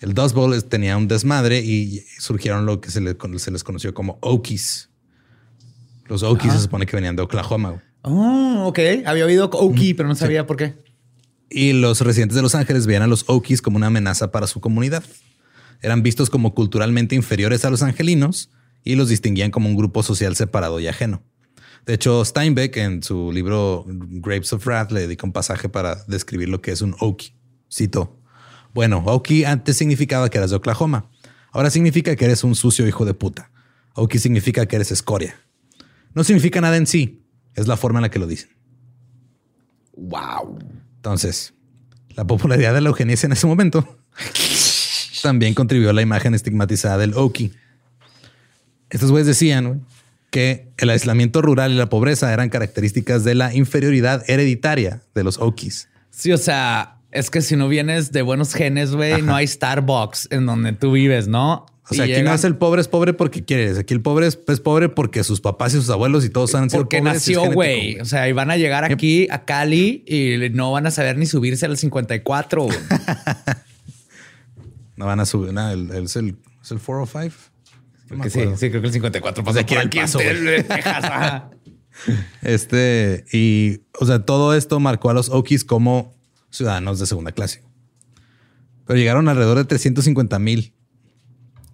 El 0.00 0.14
Dust 0.14 0.34
Bowl 0.34 0.62
tenía 0.64 0.96
un 0.96 1.08
desmadre 1.08 1.60
y 1.60 2.00
surgieron 2.18 2.66
lo 2.66 2.80
que 2.80 2.90
se, 2.90 3.00
le- 3.00 3.16
se 3.38 3.50
les 3.50 3.64
conoció 3.64 3.92
como 3.94 4.18
Okies. 4.22 4.88
Los 6.06 6.22
Okies 6.22 6.52
se 6.54 6.60
supone 6.60 6.86
que 6.86 6.96
venían 6.96 7.16
de 7.16 7.22
Oklahoma. 7.22 7.70
güey. 7.70 7.82
Oh, 8.02 8.64
ok. 8.68 8.78
Había 9.04 9.26
oído 9.26 9.50
Oki, 9.52 9.92
pero 9.94 10.08
no 10.08 10.14
sabía 10.14 10.46
por 10.46 10.56
qué. 10.56 10.74
Y 11.50 11.72
los 11.72 12.00
residentes 12.02 12.36
de 12.36 12.42
Los 12.42 12.54
Ángeles 12.54 12.86
veían 12.86 13.02
a 13.02 13.06
los 13.06 13.24
Okies 13.26 13.62
como 13.62 13.76
una 13.76 13.86
amenaza 13.86 14.30
para 14.30 14.46
su 14.46 14.60
comunidad. 14.60 15.02
Eran 15.80 16.02
vistos 16.02 16.30
como 16.30 16.54
culturalmente 16.54 17.14
inferiores 17.14 17.64
a 17.64 17.70
los 17.70 17.82
angelinos 17.82 18.50
y 18.84 18.96
los 18.96 19.08
distinguían 19.08 19.50
como 19.50 19.68
un 19.68 19.76
grupo 19.76 20.02
social 20.02 20.36
separado 20.36 20.80
y 20.80 20.88
ajeno. 20.88 21.22
De 21.86 21.94
hecho, 21.94 22.22
Steinbeck 22.24 22.76
en 22.76 23.02
su 23.02 23.32
libro 23.32 23.84
Grapes 23.86 24.52
of 24.52 24.66
Wrath 24.66 24.92
le 24.92 25.00
dedica 25.00 25.26
un 25.26 25.32
pasaje 25.32 25.68
para 25.68 26.04
describir 26.06 26.48
lo 26.48 26.60
que 26.60 26.72
es 26.72 26.82
un 26.82 26.94
Okie. 27.00 27.32
Cito: 27.72 28.20
Bueno, 28.74 29.02
Okie 29.06 29.46
antes 29.46 29.76
significaba 29.76 30.28
que 30.28 30.38
eras 30.38 30.50
de 30.50 30.56
Oklahoma. 30.56 31.10
Ahora 31.50 31.70
significa 31.70 32.14
que 32.14 32.26
eres 32.26 32.44
un 32.44 32.54
sucio 32.54 32.86
hijo 32.86 33.04
de 33.06 33.14
puta. 33.14 33.50
Okie 33.94 34.18
significa 34.18 34.66
que 34.66 34.76
eres 34.76 34.92
escoria. 34.92 35.40
No 36.14 36.24
significa 36.24 36.60
nada 36.60 36.76
en 36.76 36.86
sí, 36.86 37.24
es 37.54 37.66
la 37.66 37.76
forma 37.76 38.00
en 38.00 38.02
la 38.02 38.10
que 38.10 38.18
lo 38.18 38.26
dicen. 38.26 38.50
Wow. 39.96 40.58
Entonces, 40.98 41.54
la 42.10 42.26
popularidad 42.26 42.74
de 42.74 42.80
la 42.80 42.88
eugenia 42.88 43.16
en 43.22 43.32
ese 43.32 43.46
momento 43.46 43.98
también 45.22 45.54
contribuyó 45.54 45.90
a 45.90 45.92
la 45.92 46.02
imagen 46.02 46.34
estigmatizada 46.34 46.98
del 46.98 47.14
Okie. 47.14 47.52
Estos 48.90 49.10
güeyes 49.10 49.26
decían 49.26 49.86
que 50.30 50.68
el 50.76 50.90
aislamiento 50.90 51.42
rural 51.42 51.72
y 51.72 51.76
la 51.76 51.88
pobreza 51.88 52.32
eran 52.32 52.48
características 52.48 53.24
de 53.24 53.34
la 53.34 53.54
inferioridad 53.54 54.28
hereditaria 54.28 55.02
de 55.14 55.24
los 55.24 55.38
Okies. 55.38 55.88
Sí, 56.10 56.32
o 56.32 56.38
sea, 56.38 56.98
es 57.10 57.30
que 57.30 57.40
si 57.40 57.56
no 57.56 57.68
vienes 57.68 58.12
de 58.12 58.22
buenos 58.22 58.52
genes, 58.52 58.92
güey, 58.92 59.22
no 59.22 59.34
hay 59.34 59.46
Starbucks 59.46 60.28
en 60.30 60.46
donde 60.46 60.72
tú 60.72 60.92
vives, 60.92 61.28
¿no? 61.28 61.66
O 61.90 61.94
sea, 61.94 62.04
Y 62.06 62.12
aquí 62.12 62.20
no 62.20 62.24
llegan- 62.26 62.34
es 62.34 62.44
el 62.44 62.56
pobre 62.56 62.80
es 62.82 62.88
pobre 62.88 63.14
porque 63.14 63.44
quiere. 63.44 63.78
Aquí 63.78 63.94
el 63.94 64.02
pobre 64.02 64.26
es, 64.26 64.38
es 64.46 64.60
pobre 64.60 64.88
porque 64.90 65.24
sus 65.24 65.40
papás 65.40 65.72
y 65.72 65.78
sus 65.78 65.88
abuelos 65.90 66.24
y 66.24 66.28
todos 66.30 66.54
han 66.54 66.68
sido 66.68 66.82
Porque 66.82 66.98
pobres, 66.98 67.14
es 67.16 67.36
nació, 67.36 67.52
güey. 67.52 67.98
O 68.00 68.04
sea, 68.04 68.28
y 68.28 68.32
van 68.32 68.50
a 68.50 68.56
llegar 68.58 68.84
aquí 68.84 69.26
a 69.30 69.44
Cali 69.46 70.04
y 70.06 70.50
no 70.50 70.70
van 70.72 70.86
a 70.86 70.90
saber 70.90 71.16
ni 71.16 71.24
subirse 71.26 71.64
al 71.66 71.76
54. 71.78 72.62
güey. 72.64 72.76
No 74.96 75.06
van 75.06 75.20
a 75.20 75.26
subir 75.26 75.52
nada. 75.52 75.72
el- 75.72 75.90
el- 75.92 76.04
es, 76.04 76.16
el, 76.16 76.36
es 76.62 76.70
el 76.72 76.78
405. 76.80 77.36
No 78.10 78.16
me 78.16 78.24
Que 78.24 78.30
sí, 78.30 78.40
sí, 78.56 78.68
creo 78.70 78.80
que 78.80 78.88
el 78.88 78.92
54 78.92 79.44
pasa 79.44 79.64
por 79.64 79.78
aquí 79.78 79.98
Paso, 79.98 80.18
Texas. 80.18 81.04
ajá. 81.04 81.50
Este, 82.42 83.24
y, 83.32 83.80
o 83.98 84.06
sea, 84.06 84.24
todo 84.24 84.54
esto 84.54 84.78
marcó 84.80 85.10
a 85.10 85.14
los 85.14 85.30
Okies 85.30 85.64
como 85.64 86.14
ciudadanos 86.50 86.98
de 87.00 87.06
segunda 87.06 87.32
clase. 87.32 87.62
Pero 88.86 88.98
llegaron 88.98 89.28
alrededor 89.28 89.58
de 89.58 89.64
350 89.64 90.38
mil 90.38 90.72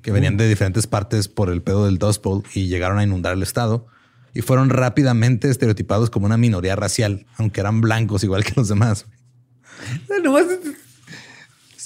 que 0.05 0.13
venían 0.13 0.37
de 0.37 0.47
diferentes 0.49 0.87
partes 0.87 1.27
por 1.27 1.51
el 1.51 1.63
pedo 1.63 1.87
del 1.87 1.99
Dust 1.99 2.23
Bowl 2.23 2.45
y 2.55 2.69
llegaron 2.69 2.99
a 2.99 3.03
inundar 3.03 3.33
el 3.33 3.43
estado 3.43 3.87
y 4.35 4.43
fueron 4.43 4.69
rápidamente 4.71 5.49
estereotipados 5.51 6.11
como 6.11 6.27
una 6.27 6.37
minoría 6.37 6.77
racial, 6.77 7.27
aunque 7.39 7.61
eran 7.61 7.81
blancos 7.81 8.23
igual 8.23 8.45
que 8.45 8.53
los 8.55 8.69
demás. 8.69 9.07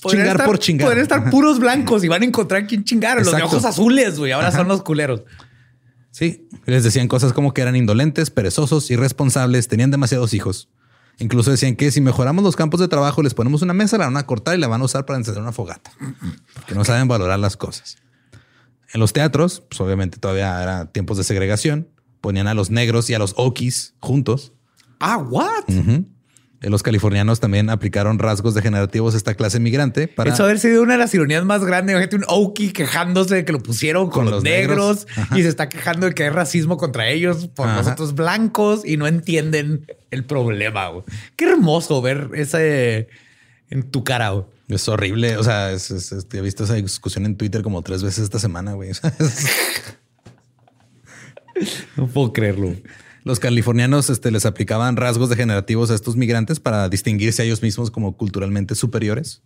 Podrían 0.03 0.27
chingar 0.27 0.37
estar- 0.37 0.47
por 0.47 0.59
chingar. 0.59 0.87
Podrían 0.87 1.03
estar 1.03 1.31
puros 1.31 1.59
blancos 1.59 2.05
y 2.05 2.09
van 2.09 2.23
a 2.23 2.25
encontrar 2.25 2.67
quién 2.67 2.85
chingar. 2.85 3.19
Los 3.19 3.35
de 3.35 3.43
ojos 3.43 3.65
azules, 3.65 4.19
güey. 4.19 4.33
Ahora 4.33 4.53
son 4.53 4.69
los 4.69 4.83
culeros. 4.83 5.23
Sí, 6.11 6.49
les 6.67 6.85
decían 6.85 7.07
cosas 7.09 7.33
como 7.33 7.53
que 7.55 7.63
eran 7.63 7.77
indolentes, 7.77 8.31
perezosos, 8.31 8.91
irresponsables, 8.91 9.69
tenían 9.69 9.91
demasiados 9.91 10.35
hijos. 10.35 10.69
Incluso 11.19 11.51
decían 11.51 11.75
que 11.77 11.91
si 11.91 12.01
mejoramos 12.01 12.45
los 12.45 12.55
campos 12.57 12.79
de 12.81 12.87
trabajo, 12.89 13.23
les 13.23 13.35
ponemos 13.35 13.63
una 13.63 13.75
mesa, 13.75 13.99
la 13.99 14.05
van 14.07 14.17
a 14.17 14.25
cortar 14.27 14.57
y 14.57 14.61
la 14.61 14.69
van 14.69 14.81
a 14.81 14.85
usar 14.85 15.05
para 15.05 15.19
encender 15.19 15.43
una 15.43 15.53
fogata. 15.53 15.91
Porque 16.55 16.75
no 16.75 16.85
saben 16.85 17.09
valorar 17.09 17.39
las 17.41 17.57
cosas. 17.57 17.97
En 18.93 19.01
los 19.01 19.13
teatros, 19.13 19.63
pues 19.69 19.81
obviamente 19.81 20.19
todavía 20.19 20.63
eran 20.63 20.93
tiempos 20.93 21.17
de 21.19 21.25
segregación. 21.25 21.89
Ponían 22.21 22.47
a 22.49 22.55
los 22.55 22.71
negros 22.71 23.09
y 23.11 23.15
a 23.15 23.19
los 23.19 23.35
Okies 23.37 23.95
juntos. 24.01 24.53
Ah, 24.99 25.19
what? 25.19 25.65
Eh, 26.61 26.71
Los 26.71 26.83
californianos 26.83 27.39
también 27.39 27.71
aplicaron 27.71 28.19
rasgos 28.19 28.55
degenerativos 28.55 29.15
a 29.15 29.17
esta 29.17 29.35
clase 29.35 29.61
migrante 29.61 30.09
para 30.09 30.33
Eso 30.35 30.43
haber 30.43 30.59
sido 30.59 30.83
una 30.83 30.95
de 30.95 30.99
las 30.99 31.15
ironías 31.15 31.45
más 31.45 31.65
grandes. 31.65 31.93
Imagínate 31.95 32.17
un 32.17 32.25
Oki 32.27 32.73
quejándose 32.73 33.37
de 33.37 33.45
que 33.45 33.53
lo 33.53 33.61
pusieron 33.61 34.05
con, 34.07 34.13
Con 34.13 34.25
los, 34.25 34.33
los 34.35 34.43
negros, 34.43 35.07
negros. 35.17 35.39
y 35.39 35.43
se 35.43 35.49
está 35.49 35.69
quejando 35.69 36.07
de 36.09 36.15
que 36.15 36.25
hay 36.25 36.31
racismo 36.31 36.77
contra 36.77 37.09
ellos 37.09 37.47
por 37.55 37.69
Ajá. 37.69 37.77
los 37.79 37.87
otros 37.87 38.15
blancos 38.17 38.85
y 38.85 38.97
no 38.97 39.07
entienden 39.07 39.87
el 40.11 40.25
problema. 40.25 40.89
güey. 40.89 41.05
Qué 41.37 41.45
hermoso 41.45 42.03
ver 42.03 42.31
ese 42.35 43.07
en 43.71 43.85
tu 43.91 44.03
cara. 44.03 44.31
güey. 44.31 44.47
Es 44.69 44.89
horrible. 44.89 45.37
O 45.39 45.43
sea, 45.45 45.73
es, 45.73 45.91
es- 45.91 46.13
es- 46.13 46.27
he 46.33 46.41
visto 46.41 46.65
esa 46.65 46.75
discusión 46.75 47.25
en 47.27 47.37
Twitter 47.37 47.63
como 47.63 47.83
tres 47.83 48.03
veces 48.03 48.25
esta 48.25 48.39
semana, 48.39 48.75
güey. 48.75 48.91
No 51.97 52.07
puedo 52.07 52.33
creerlo. 52.33 52.73
Los 53.25 53.41
californianos 53.41 54.11
este, 54.11 54.31
les 54.31 54.47
aplicaban 54.47 54.97
rasgos 54.97 55.29
degenerativos 55.29 55.91
a 55.91 55.95
estos 55.95 56.17
migrantes 56.17 56.61
para 56.61 56.89
distinguirse 56.89 57.43
a 57.43 57.45
ellos 57.45 57.63
mismos 57.63 57.91
como 57.91 58.17
culturalmente 58.17 58.75
superiores. 58.75 59.43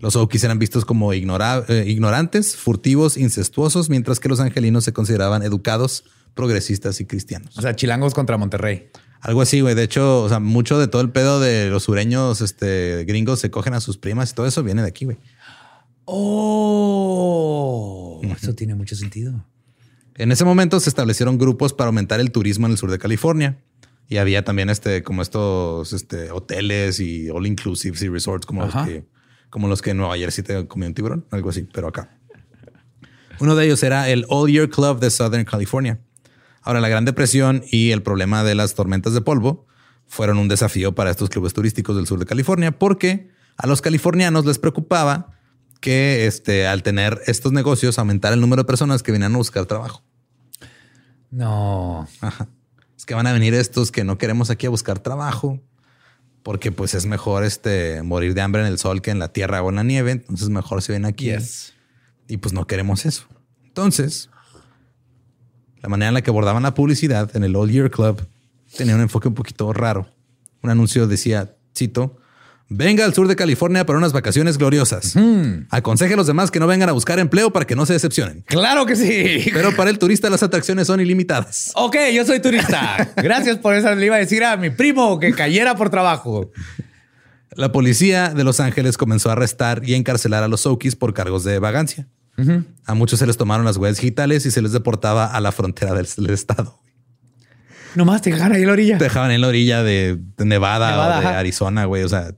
Los 0.00 0.16
Okies 0.16 0.44
eran 0.44 0.58
vistos 0.58 0.84
como 0.84 1.12
ignora- 1.14 1.64
eh, 1.68 1.84
ignorantes, 1.86 2.56
furtivos, 2.56 3.16
incestuosos, 3.16 3.88
mientras 3.88 4.20
que 4.20 4.28
los 4.28 4.40
angelinos 4.40 4.84
se 4.84 4.92
consideraban 4.92 5.42
educados, 5.42 6.04
progresistas 6.34 7.00
y 7.00 7.04
cristianos. 7.06 7.56
O 7.56 7.62
sea, 7.62 7.74
chilangos 7.74 8.14
contra 8.14 8.36
Monterrey. 8.36 8.90
Algo 9.20 9.42
así, 9.42 9.60
güey. 9.60 9.74
De 9.74 9.82
hecho, 9.82 10.22
o 10.22 10.28
sea, 10.28 10.38
mucho 10.40 10.78
de 10.78 10.88
todo 10.88 11.02
el 11.02 11.10
pedo 11.10 11.40
de 11.40 11.70
los 11.70 11.84
sureños 11.84 12.40
este, 12.40 13.04
gringos 13.04 13.40
se 13.40 13.50
cogen 13.50 13.74
a 13.74 13.80
sus 13.80 13.98
primas 13.98 14.30
y 14.30 14.34
todo 14.34 14.46
eso 14.46 14.62
viene 14.62 14.82
de 14.82 14.88
aquí, 14.88 15.04
güey. 15.04 15.18
Oh, 16.04 17.28
eso 18.34 18.54
tiene 18.54 18.74
mucho 18.74 18.96
sentido. 18.96 19.44
En 20.14 20.32
ese 20.32 20.44
momento 20.44 20.80
se 20.80 20.88
establecieron 20.88 21.36
grupos 21.38 21.72
para 21.72 21.88
aumentar 21.88 22.18
el 22.20 22.32
turismo 22.32 22.66
en 22.66 22.72
el 22.72 22.78
sur 22.78 22.90
de 22.90 22.98
California. 22.98 23.58
Y 24.08 24.16
había 24.16 24.42
también 24.42 24.70
este, 24.70 25.02
como 25.02 25.20
estos 25.20 25.92
este, 25.92 26.30
hoteles 26.30 26.98
y 26.98 27.28
all 27.28 27.46
inclusives 27.46 28.00
y 28.00 28.08
resorts 28.08 28.46
como 28.46 28.64
los, 28.64 28.74
que, 28.86 29.04
como 29.50 29.68
los 29.68 29.82
que 29.82 29.90
en 29.90 29.98
Nueva 29.98 30.16
Jersey 30.16 30.42
te 30.42 30.66
comió 30.66 30.88
un 30.88 30.94
tiburón, 30.94 31.26
algo 31.30 31.50
así, 31.50 31.68
pero 31.72 31.88
acá. 31.88 32.16
Uno 33.38 33.54
de 33.54 33.66
ellos 33.66 33.82
era 33.82 34.08
el 34.08 34.24
All 34.28 34.50
Year 34.50 34.70
Club 34.70 34.98
de 34.98 35.10
Southern 35.10 35.44
California. 35.44 36.00
Ahora, 36.62 36.80
la 36.80 36.88
Gran 36.88 37.04
Depresión 37.04 37.62
y 37.70 37.90
el 37.92 38.02
problema 38.02 38.44
de 38.44 38.54
las 38.54 38.74
tormentas 38.74 39.14
de 39.14 39.20
polvo 39.20 39.66
fueron 40.06 40.38
un 40.38 40.48
desafío 40.48 40.94
para 40.94 41.10
estos 41.10 41.28
clubes 41.30 41.52
turísticos 41.54 41.96
del 41.96 42.06
sur 42.06 42.18
de 42.18 42.26
California 42.26 42.72
porque 42.78 43.30
a 43.56 43.66
los 43.66 43.80
californianos 43.82 44.44
les 44.46 44.58
preocupaba 44.58 45.32
que 45.80 46.26
este, 46.26 46.66
al 46.66 46.82
tener 46.82 47.20
estos 47.26 47.52
negocios 47.52 47.98
aumentar 47.98 48.32
el 48.32 48.40
número 48.40 48.62
de 48.62 48.66
personas 48.66 49.02
que 49.02 49.12
venían 49.12 49.34
a 49.34 49.38
buscar 49.38 49.66
trabajo. 49.66 50.02
No. 51.30 52.08
Ajá. 52.20 52.48
Es 52.96 53.04
que 53.06 53.14
van 53.14 53.26
a 53.26 53.32
venir 53.32 53.54
estos 53.54 53.92
que 53.92 54.04
no 54.04 54.18
queremos 54.18 54.50
aquí 54.50 54.66
a 54.66 54.70
buscar 54.70 54.98
trabajo 54.98 55.60
porque 56.42 56.72
pues 56.72 56.94
es 56.94 57.06
mejor 57.06 57.44
este 57.44 58.02
morir 58.02 58.34
de 58.34 58.40
hambre 58.40 58.62
en 58.62 58.68
el 58.68 58.78
sol 58.78 59.02
que 59.02 59.10
en 59.10 59.18
la 59.18 59.32
tierra 59.32 59.62
o 59.62 59.68
en 59.68 59.76
la 59.76 59.82
nieve. 59.82 60.12
Entonces 60.12 60.48
mejor 60.48 60.82
se 60.82 60.92
ven 60.92 61.04
aquí 61.04 61.26
Yes. 61.26 61.74
y 62.26 62.38
pues 62.38 62.52
no 62.54 62.66
queremos 62.66 63.04
eso. 63.06 63.26
Entonces, 63.64 64.30
la 65.82 65.88
manera 65.88 66.08
en 66.08 66.14
la 66.14 66.22
que 66.22 66.30
abordaban 66.30 66.62
la 66.62 66.74
publicidad 66.74 67.34
en 67.36 67.44
el 67.44 67.56
All 67.56 67.70
Year 67.70 67.90
Club 67.90 68.26
tenía 68.76 68.94
un 68.94 69.00
enfoque 69.00 69.28
un 69.28 69.34
poquito 69.34 69.72
raro. 69.72 70.08
Un 70.62 70.70
anuncio 70.70 71.06
decía, 71.06 71.54
cito, 71.76 72.18
venga 72.68 73.04
al 73.04 73.14
sur 73.14 73.28
de 73.28 73.36
California 73.36 73.86
para 73.86 73.98
unas 73.98 74.12
vacaciones 74.12 74.58
gloriosas. 74.58 75.14
Aconseje 75.70 76.14
a 76.14 76.16
los 76.16 76.26
demás 76.26 76.50
que 76.50 76.60
no 76.60 76.66
vengan 76.66 76.88
a 76.88 76.92
buscar 76.92 77.18
empleo 77.18 77.52
para 77.52 77.66
que 77.66 77.76
no 77.76 77.86
se 77.86 77.94
decepcionen. 77.94 78.42
Claro 78.46 78.86
que 78.86 78.96
sí. 78.96 79.50
Pero 79.52 79.74
para 79.74 79.90
el 79.90 79.98
turista 79.98 80.28
las 80.30 80.42
atracciones 80.42 80.86
son 80.86 81.00
ilimitadas. 81.00 81.72
Ok, 81.74 81.96
yo 82.12 82.24
soy 82.24 82.40
turista. 82.40 83.12
Gracias 83.16 83.58
por 83.58 83.74
eso. 83.74 83.94
Le 83.94 84.06
iba 84.06 84.16
a 84.16 84.20
decir 84.20 84.44
a 84.44 84.56
mi 84.56 84.70
primo 84.70 85.18
que 85.18 85.32
cayera 85.32 85.76
por 85.76 85.90
trabajo. 85.90 86.50
La 87.52 87.72
policía 87.72 88.34
de 88.34 88.44
Los 88.44 88.60
Ángeles 88.60 88.96
comenzó 88.96 89.30
a 89.30 89.32
arrestar 89.32 89.82
y 89.84 89.94
a 89.94 89.96
encarcelar 89.96 90.42
a 90.44 90.48
los 90.48 90.66
Okies 90.66 90.96
por 90.96 91.14
cargos 91.14 91.44
de 91.44 91.58
vagancia. 91.58 92.06
A 92.86 92.94
muchos 92.94 93.18
se 93.18 93.26
les 93.26 93.36
tomaron 93.36 93.64
las 93.64 93.76
huellas 93.76 93.96
digitales 93.98 94.46
y 94.46 94.50
se 94.50 94.62
les 94.62 94.72
deportaba 94.72 95.26
a 95.26 95.40
la 95.40 95.50
frontera 95.52 95.92
del, 95.94 96.06
del 96.16 96.30
estado. 96.30 96.78
Nomás 97.94 98.22
te 98.22 98.30
dejan 98.30 98.52
ahí 98.52 98.60
en 98.60 98.66
la 98.68 98.72
orilla. 98.74 98.98
Te 98.98 99.04
dejaban 99.04 99.30
en 99.32 99.40
la 99.40 99.48
orilla 99.48 99.82
de, 99.82 100.18
de 100.36 100.44
Nevada, 100.44 100.90
Nevada, 100.90 101.18
o 101.18 101.20
de 101.20 101.26
ajá. 101.26 101.38
Arizona, 101.38 101.84
güey. 101.86 102.04
O 102.04 102.08
sea, 102.08 102.32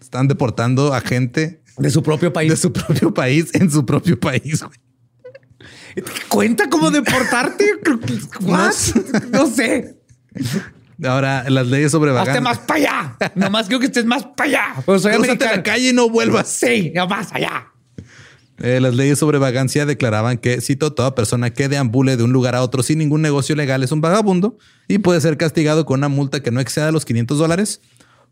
están 0.00 0.26
deportando 0.26 0.94
a 0.94 1.00
gente 1.00 1.62
De 1.76 1.90
su 1.90 2.02
propio 2.02 2.32
país. 2.32 2.50
de 2.50 2.56
su 2.56 2.72
propio 2.72 3.14
país 3.14 3.50
en 3.54 3.70
su 3.70 3.86
propio 3.86 4.18
país, 4.18 4.62
güey. 4.64 4.78
¿Cuenta 6.28 6.68
cómo 6.68 6.90
deportarte? 6.90 7.64
What? 8.42 8.72
No 9.32 9.46
sé. 9.46 9.96
Ahora, 11.04 11.44
las 11.48 11.66
leyes 11.66 11.92
sobre 11.92 12.10
Hazte 12.10 12.18
vagancia. 12.18 12.40
más 12.40 12.58
para 12.58 12.80
allá. 12.80 13.16
Nomás 13.34 13.66
quiero 13.66 13.80
que 13.80 13.86
estés 13.86 14.04
más 14.04 14.24
para 14.36 14.48
allá. 14.50 14.82
Pues 14.84 15.02
soy 15.02 15.14
americano. 15.14 15.56
la 15.56 15.62
calle 15.62 15.90
y 15.90 15.92
no 15.92 16.08
vuelvas. 16.08 16.48
Sí, 16.48 16.92
más 17.08 17.32
allá. 17.32 17.66
Eh, 18.58 18.80
las 18.80 18.94
leyes 18.94 19.18
sobre 19.18 19.38
vagancia 19.38 19.84
declaraban 19.84 20.38
que, 20.38 20.60
cito, 20.60 20.92
toda 20.94 21.14
persona 21.14 21.50
que 21.50 21.68
deambule 21.68 22.16
de 22.16 22.22
un 22.22 22.32
lugar 22.32 22.54
a 22.54 22.62
otro 22.62 22.82
sin 22.82 22.98
ningún 22.98 23.20
negocio 23.20 23.54
legal 23.54 23.82
es 23.82 23.92
un 23.92 24.00
vagabundo 24.00 24.56
y 24.88 24.98
puede 24.98 25.20
ser 25.20 25.36
castigado 25.36 25.84
con 25.84 26.00
una 26.00 26.08
multa 26.08 26.40
que 26.40 26.50
no 26.50 26.60
exceda 26.60 26.90
los 26.90 27.04
500 27.04 27.38
dólares, 27.38 27.82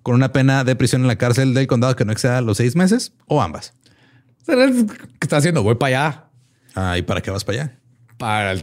con 0.03 0.15
una 0.15 0.33
pena 0.33 0.65
de 0.65 0.77
prisión 0.77 1.03
en 1.03 1.09
la 1.09 1.17
cárcel 1.17 1.53
del 1.53 1.67
condado 1.67 1.95
que 1.95 2.07
no 2.07 2.13
exceda 2.13 2.41
los 2.41 2.57
seis 2.57 2.75
meses 2.75 3.13
o 3.27 3.43
ambas. 3.43 3.75
¿Qué 4.47 4.85
está 5.21 5.39
haciendo? 5.39 5.63
Voy 5.63 5.75
para 5.75 5.89
allá. 5.89 6.25
Ah, 6.75 6.99
¿y 6.99 7.03
para 7.03 7.21
qué 7.21 7.31
vas 7.31 7.45
para 7.45 7.63
allá? 7.63 7.81
Para 8.19 8.55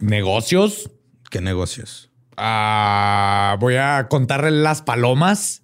negocios. 0.00 0.90
¿Qué 1.30 1.40
negocios? 1.40 2.10
Ah, 2.36 3.56
voy 3.60 3.76
a 3.76 4.08
contarle 4.08 4.50
las 4.50 4.80
palomas. 4.82 5.62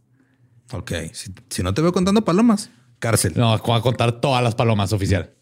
Ok, 0.73 0.93
si, 1.13 1.33
si 1.49 1.63
no 1.63 1.73
te 1.73 1.81
veo 1.81 1.93
contando 1.93 2.25
palomas, 2.25 2.71
cárcel. 2.99 3.33
No, 3.37 3.57
voy 3.59 3.79
a 3.79 3.81
contar 3.81 4.21
todas 4.21 4.43
las 4.43 4.55
palomas 4.55 4.93
oficial. 4.93 5.36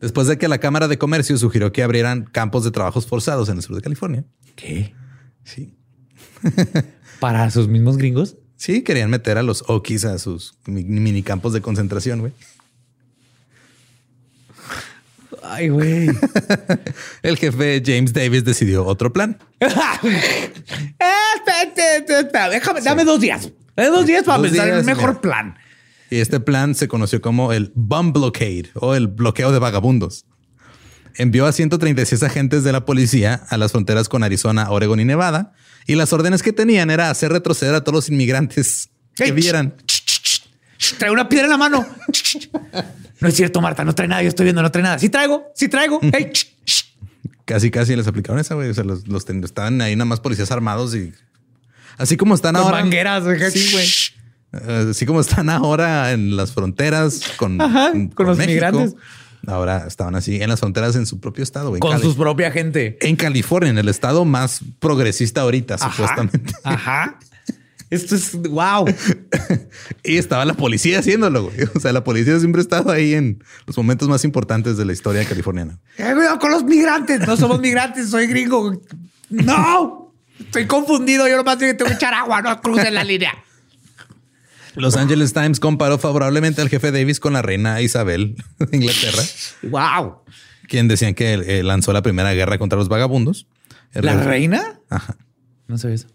Después 0.00 0.26
de 0.28 0.38
que 0.38 0.46
la 0.48 0.58
Cámara 0.58 0.86
de 0.88 0.96
Comercio 0.98 1.36
sugirió 1.38 1.72
que 1.72 1.82
abrieran 1.82 2.24
campos 2.30 2.64
de 2.64 2.70
trabajos 2.70 3.06
forzados 3.06 3.48
en 3.48 3.56
el 3.56 3.62
sur 3.62 3.74
de 3.76 3.82
California. 3.82 4.24
¿Qué? 4.54 4.94
Sí. 5.44 5.76
¿Para 7.20 7.50
sus 7.50 7.66
mismos 7.68 7.96
gringos? 7.96 8.36
Sí, 8.56 8.82
querían 8.82 9.10
meter 9.10 9.38
a 9.38 9.42
los 9.42 9.64
Okies 9.68 10.04
a 10.04 10.18
sus 10.18 10.54
mi- 10.66 10.84
mini 10.84 11.22
campos 11.22 11.52
de 11.52 11.60
concentración, 11.60 12.20
güey. 12.20 12.32
Ay, 15.42 15.68
güey. 15.68 16.08
El 17.22 17.36
jefe 17.36 17.82
James 17.84 18.12
Davis 18.12 18.44
decidió 18.44 18.84
otro 18.84 19.12
plan. 19.12 19.38
Déjame, 22.50 22.80
dame 22.82 23.04
dos 23.04 23.20
días. 23.20 23.50
Dame 23.76 23.88
dos 23.90 24.06
días 24.06 24.24
para 24.24 24.38
Dos 24.38 24.48
pensar 24.48 24.68
en 24.68 24.74
el 24.76 24.84
mejor 24.84 25.08
mira. 25.10 25.20
plan. 25.20 25.58
Y 26.10 26.18
este 26.20 26.40
plan 26.40 26.74
se 26.74 26.88
conoció 26.88 27.20
como 27.20 27.52
el 27.52 27.72
Bum 27.74 28.12
Blockade 28.12 28.70
o 28.74 28.94
el 28.94 29.08
bloqueo 29.08 29.52
de 29.52 29.58
vagabundos. 29.58 30.24
Envió 31.16 31.46
a 31.46 31.52
136 31.52 32.22
agentes 32.22 32.64
de 32.64 32.72
la 32.72 32.84
policía 32.84 33.42
a 33.48 33.56
las 33.56 33.72
fronteras 33.72 34.08
con 34.08 34.22
Arizona, 34.22 34.70
Oregon 34.70 35.00
y 35.00 35.04
Nevada. 35.04 35.52
Y 35.86 35.96
las 35.96 36.12
órdenes 36.12 36.42
que 36.42 36.52
tenían 36.52 36.90
era 36.90 37.10
hacer 37.10 37.32
retroceder 37.32 37.74
a 37.74 37.82
todos 37.82 37.94
los 37.94 38.08
inmigrantes 38.08 38.90
que 39.16 39.32
vieran. 39.32 39.74
Trae 40.98 41.10
una 41.10 41.28
piedra 41.28 41.46
en 41.46 41.50
la 41.50 41.58
mano. 41.58 41.86
No 43.20 43.26
es 43.26 43.34
cierto, 43.34 43.60
Marta. 43.60 43.84
No 43.84 43.96
trae 43.96 44.06
nada. 44.06 44.22
Yo 44.22 44.28
estoy 44.28 44.44
viendo. 44.44 44.62
No 44.62 44.70
trae 44.70 44.84
nada. 44.84 44.98
Sí 45.00 45.08
traigo. 45.08 45.50
Sí 45.52 45.68
traigo. 45.68 45.98
Hey, 46.12 46.30
Casi, 47.44 47.70
casi 47.70 47.96
les 47.96 48.06
aplicaron 48.06 48.38
esa, 48.38 48.54
güey. 48.54 48.68
O 48.68 48.74
sea, 48.74 48.84
los, 48.84 49.08
los 49.08 49.28
estaban 49.28 49.80
ahí 49.80 49.96
nada 49.96 50.04
más 50.04 50.20
policías 50.20 50.52
armados 50.52 50.94
y 50.94 51.12
así 51.96 52.16
como 52.16 52.34
están 52.34 52.54
con 52.54 52.62
ahora. 52.62 52.80
mangueras. 52.80 53.24
Sí, 53.52 53.70
güey. 53.72 53.88
Eh, 54.52 54.86
Así 54.90 55.04
como 55.06 55.20
están 55.20 55.50
ahora 55.50 56.12
en 56.12 56.36
las 56.36 56.52
fronteras 56.52 57.20
con, 57.36 57.60
Ajá, 57.60 57.92
con 58.14 58.26
los 58.26 58.38
México, 58.38 58.54
migrantes. 58.54 58.94
Ahora 59.46 59.84
estaban 59.86 60.14
así 60.16 60.42
en 60.42 60.48
las 60.48 60.60
fronteras 60.60 60.96
en 60.96 61.06
su 61.06 61.20
propio 61.20 61.42
estado. 61.44 61.68
güey. 61.70 61.80
Con 61.80 61.92
Cali- 61.92 62.02
sus 62.02 62.16
propia 62.16 62.50
gente. 62.50 62.98
En 63.00 63.14
California, 63.16 63.70
en 63.70 63.78
el 63.78 63.88
estado 63.88 64.24
más 64.24 64.60
progresista 64.80 65.42
ahorita, 65.42 65.78
supuestamente. 65.78 66.52
Ajá. 66.64 67.18
Esto 67.90 68.16
es 68.16 68.34
wow. 68.34 68.84
Y 70.02 70.18
estaba 70.18 70.44
la 70.44 70.52
policía 70.52 70.98
haciéndolo, 70.98 71.44
güey. 71.44 71.56
O 71.74 71.80
sea, 71.80 71.92
la 71.94 72.04
policía 72.04 72.38
siempre 72.38 72.60
ha 72.60 72.62
estado 72.62 72.90
ahí 72.90 73.14
en 73.14 73.42
los 73.66 73.78
momentos 73.78 74.08
más 74.10 74.24
importantes 74.24 74.76
de 74.76 74.84
la 74.84 74.92
historia 74.92 75.24
californiana. 75.24 75.78
Eh, 75.96 76.10
cuidado 76.14 76.38
con 76.38 76.50
los 76.50 76.64
migrantes. 76.64 77.26
No 77.26 77.34
somos 77.38 77.60
migrantes. 77.60 78.10
Soy 78.10 78.26
gringo. 78.26 78.78
No. 79.30 80.12
Estoy 80.38 80.66
confundido. 80.66 81.26
Yo 81.28 81.36
nomás 81.38 81.58
digo 81.58 81.70
que 81.72 81.78
tengo 81.78 81.88
que 81.88 81.94
echar 81.94 82.12
agua. 82.12 82.42
No 82.42 82.60
crucen 82.60 82.92
la 82.94 83.04
línea. 83.04 83.32
Los 84.78 84.96
Angeles 84.96 85.32
Times 85.32 85.60
comparó 85.60 85.98
favorablemente 85.98 86.62
al 86.62 86.68
jefe 86.68 86.92
Davis 86.92 87.20
con 87.20 87.32
la 87.32 87.42
reina 87.42 87.80
Isabel 87.82 88.36
de 88.58 88.76
Inglaterra, 88.76 89.22
Wow. 89.62 90.22
quien 90.68 90.88
decían 90.88 91.14
que 91.14 91.34
eh, 91.34 91.62
lanzó 91.62 91.92
la 91.92 92.02
primera 92.02 92.32
guerra 92.32 92.58
contra 92.58 92.78
los 92.78 92.88
vagabundos. 92.88 93.46
¿La 93.92 94.22
reina? 94.22 94.80
Ajá. 94.88 95.16
No 95.66 95.78
sé 95.78 95.92
eso. 95.94 96.08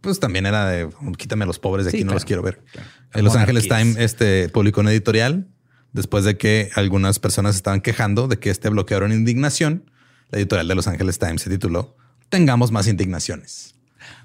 Pues 0.00 0.20
también 0.20 0.46
era 0.46 0.68
de 0.68 0.88
quítame 1.16 1.44
a 1.44 1.46
los 1.46 1.58
pobres 1.58 1.84
de 1.84 1.90
Sí, 1.90 1.98
aquí, 1.98 2.04
no 2.04 2.14
los 2.14 2.24
quiero 2.24 2.42
ver. 2.42 2.62
Claro. 2.72 2.88
Los 3.24 3.36
Angeles. 3.36 3.68
Times 3.68 3.96
este, 3.96 4.48
publicó 4.48 4.80
un 4.80 4.88
editorial 4.88 5.48
después 5.92 6.24
de 6.24 6.36
que 6.36 6.70
algunas 6.74 7.18
personas 7.18 7.56
estaban 7.56 7.80
quejando 7.80 8.28
de 8.28 8.38
que 8.38 8.50
este 8.50 8.68
bloqueo 8.68 8.98
era 8.98 9.06
una 9.06 9.14
indignación. 9.14 9.90
La 10.30 10.38
editorial 10.38 10.68
de 10.68 10.74
Los 10.74 10.86
Angeles 10.86 11.18
Times 11.18 11.42
se 11.42 11.50
tituló 11.50 11.96
Tengamos 12.28 12.70
más 12.70 12.86
indignaciones. 12.86 13.74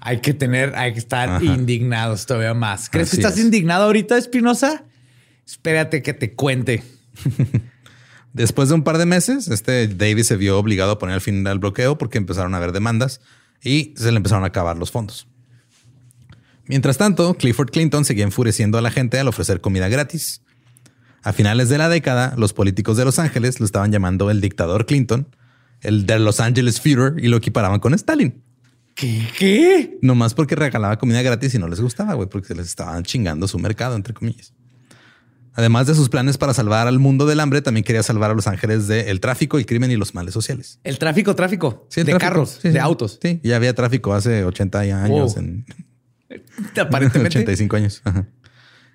Hay 0.00 0.20
que 0.20 0.34
tener, 0.34 0.74
hay 0.76 0.92
que 0.92 0.98
estar 0.98 1.28
Ajá. 1.28 1.44
indignados 1.44 2.26
todavía 2.26 2.54
más. 2.54 2.88
¿Crees 2.90 3.08
Así 3.08 3.16
que 3.16 3.22
estás 3.22 3.38
es. 3.38 3.44
indignado 3.44 3.84
ahorita, 3.84 4.16
Espinosa? 4.18 4.84
Espérate 5.46 6.02
que 6.02 6.14
te 6.14 6.32
cuente. 6.32 6.82
Después 8.32 8.68
de 8.68 8.74
un 8.74 8.82
par 8.82 8.98
de 8.98 9.06
meses, 9.06 9.48
este 9.48 9.86
Davis 9.86 10.26
se 10.26 10.36
vio 10.36 10.58
obligado 10.58 10.92
a 10.92 10.98
poner 10.98 11.14
al 11.14 11.20
fin 11.20 11.46
al 11.46 11.60
bloqueo 11.60 11.96
porque 11.98 12.18
empezaron 12.18 12.54
a 12.54 12.56
haber 12.56 12.72
demandas 12.72 13.20
y 13.62 13.94
se 13.96 14.10
le 14.10 14.16
empezaron 14.16 14.44
a 14.44 14.48
acabar 14.48 14.76
los 14.76 14.90
fondos. 14.90 15.28
Mientras 16.66 16.96
tanto, 16.98 17.34
Clifford 17.34 17.70
Clinton 17.70 18.04
seguía 18.04 18.24
enfureciendo 18.24 18.78
a 18.78 18.80
la 18.82 18.90
gente 18.90 19.18
al 19.18 19.28
ofrecer 19.28 19.60
comida 19.60 19.88
gratis. 19.88 20.42
A 21.22 21.32
finales 21.32 21.68
de 21.68 21.78
la 21.78 21.88
década, 21.88 22.34
los 22.36 22.52
políticos 22.52 22.96
de 22.96 23.04
Los 23.04 23.18
Ángeles 23.18 23.60
lo 23.60 23.66
estaban 23.66 23.92
llamando 23.92 24.30
el 24.30 24.40
dictador 24.40 24.84
Clinton, 24.84 25.28
el 25.80 26.04
de 26.06 26.18
Los 26.18 26.40
Angeles 26.40 26.80
Führer, 26.80 27.22
y 27.22 27.28
lo 27.28 27.36
equiparaban 27.36 27.80
con 27.80 27.94
Stalin. 27.94 28.42
¿Qué? 28.94 29.28
¿Qué? 29.38 29.98
Nomás 30.02 30.34
porque 30.34 30.54
regalaba 30.54 30.96
comida 30.98 31.20
gratis 31.22 31.54
y 31.54 31.58
no 31.58 31.68
les 31.68 31.80
gustaba, 31.80 32.14
güey, 32.14 32.28
porque 32.28 32.48
se 32.48 32.54
les 32.54 32.66
estaban 32.66 33.02
chingando 33.02 33.48
su 33.48 33.58
mercado, 33.58 33.96
entre 33.96 34.14
comillas. 34.14 34.52
Además 35.56 35.86
de 35.86 35.94
sus 35.94 36.08
planes 36.08 36.36
para 36.36 36.52
salvar 36.52 36.88
al 36.88 36.98
mundo 36.98 37.26
del 37.26 37.38
hambre, 37.40 37.62
también 37.62 37.84
quería 37.84 38.02
salvar 38.02 38.30
a 38.30 38.34
Los 38.34 38.46
Ángeles 38.48 38.88
del 38.88 39.20
tráfico, 39.20 39.56
el 39.58 39.66
crimen 39.66 39.90
y 39.90 39.96
los 39.96 40.14
males 40.14 40.34
sociales. 40.34 40.80
El 40.82 40.98
tráfico, 40.98 41.34
tráfico. 41.36 41.86
Sí, 41.90 42.00
el 42.00 42.06
de 42.06 42.12
tráfico. 42.12 42.28
carros, 42.28 42.58
Sí, 42.60 42.68
de 42.68 42.72
sí. 42.74 42.78
autos. 42.78 43.18
Sí, 43.22 43.40
ya 43.44 43.56
había 43.56 43.72
tráfico 43.74 44.14
hace 44.14 44.44
80 44.44 44.80
años. 44.80 45.34
Wow. 45.34 45.44
En, 45.44 45.66
Aparentemente. 46.80 47.38
85 47.38 47.76
años. 47.76 48.00
Ajá. 48.04 48.26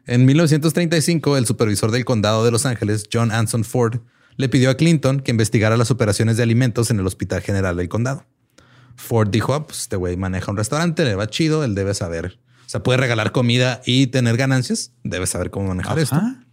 En 0.05 0.25
1935, 0.25 1.37
el 1.37 1.45
supervisor 1.45 1.91
del 1.91 2.03
condado 2.03 2.43
de 2.43 2.51
Los 2.51 2.65
Ángeles, 2.65 3.07
John 3.11 3.31
Anson 3.31 3.63
Ford, 3.63 4.01
le 4.37 4.49
pidió 4.49 4.69
a 4.69 4.75
Clinton 4.75 5.19
que 5.21 5.31
investigara 5.31 5.77
las 5.77 5.91
operaciones 5.91 6.35
de 6.37 6.43
alimentos 6.43 6.89
en 6.91 6.99
el 6.99 7.07
Hospital 7.07 7.41
General 7.41 7.77
del 7.77 7.87
Condado. 7.89 8.25
Ford 8.99 9.29
dijo, 9.29 9.53
ah, 9.53 9.65
pues 9.65 9.81
este 9.81 9.95
güey 9.95 10.17
maneja 10.17 10.51
un 10.51 10.57
restaurante, 10.57 11.03
le 11.05 11.15
va 11.15 11.27
chido, 11.27 11.63
él 11.63 11.73
debe 11.73 11.93
saber. 11.93 12.39
O 12.65 12.69
sea, 12.69 12.83
puede 12.83 12.97
regalar 12.97 13.31
comida 13.31 13.81
y 13.85 14.07
tener 14.07 14.37
ganancias, 14.37 14.91
debe 15.03 15.25
saber 15.25 15.49
cómo 15.49 15.69
manejar 15.69 15.97
esto. 15.97 16.15
Ajá. 16.15 16.43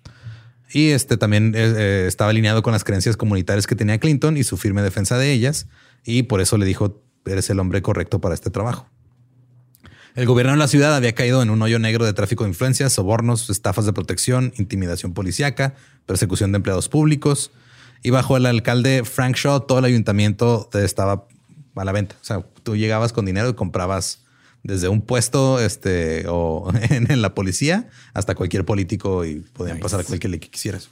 Y 0.72 0.90
este 0.90 1.16
también 1.16 1.54
eh, 1.54 1.74
eh, 1.76 2.04
estaba 2.06 2.30
alineado 2.30 2.62
con 2.62 2.72
las 2.72 2.84
creencias 2.84 3.16
comunitarias 3.16 3.66
que 3.66 3.76
tenía 3.76 3.98
Clinton 3.98 4.36
y 4.36 4.44
su 4.44 4.56
firme 4.56 4.82
defensa 4.82 5.18
de 5.18 5.32
ellas. 5.32 5.66
Y 6.04 6.24
por 6.24 6.40
eso 6.40 6.56
le 6.58 6.66
dijo, 6.66 7.02
eres 7.24 7.50
el 7.50 7.60
hombre 7.60 7.82
correcto 7.82 8.20
para 8.20 8.34
este 8.34 8.50
trabajo. 8.50 8.88
El 10.14 10.26
gobierno 10.26 10.52
de 10.52 10.58
la 10.58 10.68
ciudad 10.68 10.96
había 10.96 11.14
caído 11.14 11.42
en 11.42 11.50
un 11.50 11.60
hoyo 11.60 11.78
negro 11.78 12.04
de 12.06 12.14
tráfico 12.14 12.44
de 12.44 12.50
influencias, 12.50 12.94
sobornos, 12.94 13.50
estafas 13.50 13.84
de 13.84 13.92
protección, 13.92 14.52
intimidación 14.56 15.12
policíaca, 15.12 15.74
persecución 16.06 16.52
de 16.52 16.56
empleados 16.56 16.88
públicos. 16.88 17.52
Y 18.02 18.10
bajo 18.10 18.36
el 18.36 18.46
alcalde 18.46 19.04
Frank 19.04 19.36
Shaw, 19.36 19.66
todo 19.66 19.78
el 19.78 19.84
ayuntamiento 19.84 20.70
estaba 20.72 21.28
a 21.82 21.84
la 21.84 21.92
venta. 21.92 22.16
O 22.20 22.24
sea, 22.24 22.44
tú 22.62 22.76
llegabas 22.76 23.12
con 23.12 23.24
dinero 23.24 23.48
y 23.48 23.54
comprabas 23.54 24.20
desde 24.62 24.88
un 24.88 25.00
puesto 25.00 25.60
este, 25.60 26.24
o 26.28 26.70
en, 26.90 27.10
en 27.10 27.22
la 27.22 27.34
policía 27.34 27.88
hasta 28.14 28.34
cualquier 28.34 28.64
político 28.64 29.24
y 29.24 29.40
podían 29.52 29.78
pasar 29.78 30.00
a 30.00 30.04
cualquier 30.04 30.30
ley 30.30 30.40
que 30.40 30.50
quisieras. 30.50 30.90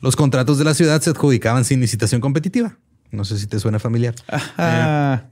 Los 0.00 0.16
contratos 0.16 0.58
de 0.58 0.64
la 0.64 0.74
ciudad 0.74 1.00
se 1.00 1.10
adjudicaban 1.10 1.64
sin 1.64 1.80
licitación 1.80 2.20
competitiva. 2.20 2.76
No 3.12 3.24
sé 3.24 3.38
si 3.38 3.46
te 3.46 3.60
suena 3.60 3.78
familiar. 3.78 4.14
Ah, 4.58 5.24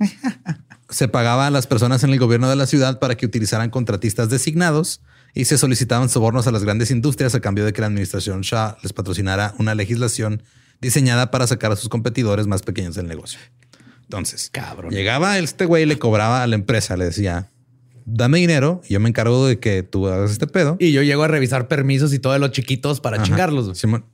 Se 0.91 1.09
pagaba 1.09 1.47
a 1.47 1.51
las 1.51 1.67
personas 1.67 2.05
en 2.05 2.11
el 2.11 2.19
gobierno 2.19 2.49
de 2.49 2.57
la 2.57 2.67
ciudad 2.67 2.99
para 2.99 3.17
que 3.17 3.25
utilizaran 3.25 3.71
contratistas 3.71 4.29
designados 4.29 5.01
y 5.35 5.47
se 5.47 5.57
solicitaban 5.57 6.09
sobornos 6.09 6.47
a 6.47 6.53
las 6.53 6.63
grandes 6.63 6.91
industrias 6.91 7.35
a 7.35 7.41
cambio 7.41 7.65
de 7.65 7.73
que 7.73 7.81
la 7.81 7.87
administración 7.87 8.43
Shah 8.43 8.77
les 8.83 8.93
patrocinara 8.93 9.55
una 9.59 9.75
legislación 9.75 10.43
diseñada 10.81 11.31
para 11.31 11.47
sacar 11.47 11.73
a 11.73 11.77
sus 11.77 11.89
competidores 11.89 12.47
más 12.47 12.63
pequeños 12.63 12.95
del 12.95 13.07
negocio. 13.07 13.39
Entonces, 14.11 14.51
Cabrón. 14.53 14.91
llegaba 14.93 15.39
este 15.39 15.67
güey 15.67 15.85
y 15.85 15.87
le 15.87 15.99
cobraba 15.99 16.43
a 16.43 16.47
la 16.49 16.57
empresa, 16.57 16.97
le 16.97 17.05
decía, 17.05 17.49
dame 18.07 18.39
dinero 18.39 18.81
y 18.89 18.95
yo 18.95 19.01
me 19.01 19.09
encargo 19.09 19.47
de 19.47 19.61
que 19.61 19.85
tú 19.85 20.09
hagas 20.09 20.33
este 20.33 20.49
pedo. 20.49 20.77
Y 20.81 20.91
yo 20.91 21.03
llego 21.03 21.23
a 21.23 21.29
revisar 21.29 21.69
permisos 21.69 22.13
y 22.13 22.19
todo 22.19 22.33
de 22.33 22.41
los 22.41 22.51
chiquitos 22.51 23.01
para 23.01 23.17
Ajá, 23.19 23.25
chingarlos. 23.27 23.79
Simón. 23.79 24.05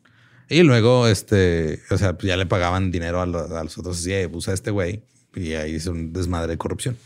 Y 0.51 0.63
luego, 0.65 1.09
este, 1.09 1.81
o 1.91 1.97
sea, 1.97 2.13
pues 2.19 2.29
ya 2.29 2.37
le 2.37 2.45
pagaban 2.47 2.91
dinero 2.91 3.21
a, 3.23 3.27
lo- 3.27 3.57
a 3.57 3.65
los 3.65 3.79
otros. 3.79 3.99
Así, 3.99 4.13
"Eh, 4.13 4.29
usa 4.33 4.53
este 4.55 4.71
güey. 4.71 5.03
Y 5.35 5.55
ahí 5.55 5.75
hizo 5.75 5.91
un 5.93 6.13
desmadre 6.13 6.49
de 6.53 6.59
corrupción. 6.59 6.97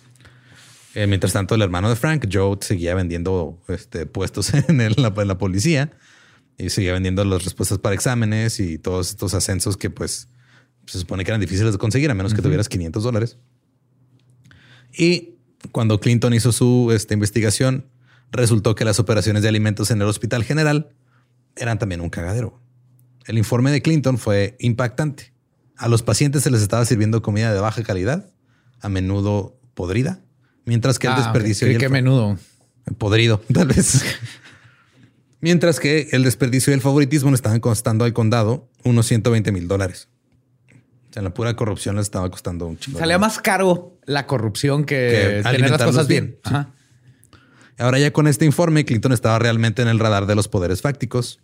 Eh, 0.95 1.07
mientras 1.07 1.33
tanto, 1.33 1.55
el 1.55 1.63
hermano 1.63 1.89
de 1.89 1.97
Frank, 1.97 2.27
Joe, 2.31 2.59
seguía 2.61 2.95
vendiendo 2.97 3.61
este, 3.69 4.05
puestos 4.07 4.53
en, 4.69 4.81
el- 4.81 4.95
la, 4.99 5.15
en 5.17 5.29
la 5.29 5.39
policía 5.39 5.93
y 6.59 6.71
seguía 6.71 6.93
vendiendo 6.93 7.25
las 7.25 7.45
respuestas 7.45 7.79
para 7.79 7.95
exámenes 7.95 8.59
y 8.61 8.79
todos 8.79 9.11
estos 9.11 9.33
ascensos 9.35 9.77
que, 9.77 9.89
pues, 9.91 10.29
se 10.87 10.99
supone 10.99 11.25
que 11.25 11.31
eran 11.31 11.41
difíciles 11.41 11.73
de 11.73 11.79
conseguir 11.79 12.11
a 12.11 12.15
menos 12.15 12.35
que 12.35 12.43
tuvieras 12.43 12.69
500 12.69 13.03
dólares. 13.03 13.39
Y 14.97 15.37
cuando 15.73 16.01
Clinton 16.01 16.35
hizo 16.35 16.53
su 16.53 16.91
este, 16.95 17.15
investigación, 17.15 17.87
resultó 18.33 18.75
que 18.75 18.85
las 18.85 18.99
operaciones 18.99 19.43
de 19.43 19.49
alimentos 19.49 19.91
en 19.91 20.01
el 20.03 20.09
Hospital 20.09 20.45
General 20.45 20.91
eran 21.57 21.79
también 21.79 22.01
un 22.01 22.11
cagadero. 22.11 22.61
El 23.27 23.39
informe 23.39 23.71
de 23.71 23.83
Clinton 23.83 24.19
fue 24.19 24.57
impactante. 24.59 25.33
A 25.77 25.89
los 25.89 26.03
pacientes 26.03 26.43
se 26.43 26.51
les 26.51 26.63
estaba 26.63 26.85
sirviendo 26.85 27.23
comida 27.23 27.53
de 27.53 27.61
baja 27.61 27.83
calidad, 27.83 28.31
a 28.81 28.89
menudo 28.89 29.59
podrida, 29.75 30.21
mientras 30.65 30.99
que 30.99 31.07
el 31.07 31.13
Ah, 31.15 31.17
desperdicio 31.19 31.71
y 31.71 31.75
el 31.75 31.91
menudo. 31.91 32.39
podrido, 32.99 33.43
tal 33.53 33.69
vez. 33.69 34.03
mientras 35.41 35.81
que 35.81 36.09
el 36.13 36.25
desperdicio 36.25 36.73
y 36.73 36.75
el 36.75 36.81
favoritismo 36.81 37.31
le 37.31 37.37
estaban 37.37 37.61
costando 37.61 38.05
al 38.05 38.13
condado 38.13 38.69
unos 38.85 39.07
120 39.07 39.53
mil 39.53 39.69
dólares. 39.69 40.09
O 41.11 41.13
sea, 41.13 41.23
la 41.23 41.35
pura 41.35 41.57
corrupción 41.57 41.97
les 41.97 42.05
estaba 42.05 42.31
costando 42.31 42.67
un 42.67 42.79
chingo. 42.79 42.99
Salía 42.99 43.19
más 43.19 43.41
caro 43.41 43.99
la 44.05 44.27
corrupción 44.27 44.85
que, 44.85 45.43
Que 45.45 45.51
tener 45.51 45.71
las 45.71 45.83
cosas 45.83 46.07
bien. 46.07 46.27
bien. 46.27 46.39
Sí. 46.45 46.51
Ajá. 46.55 46.71
Ahora 47.79 47.99
ya 47.99 48.13
con 48.13 48.29
este 48.29 48.45
informe, 48.45 48.85
Clinton 48.85 49.13
estaba 49.13 49.39
realmente 49.39 49.83
en 49.83 49.89
el 49.89 49.99
radar 49.99 50.27
de 50.27 50.35
los 50.35 50.49
poderes 50.49 50.83
fácticos. 50.83 51.41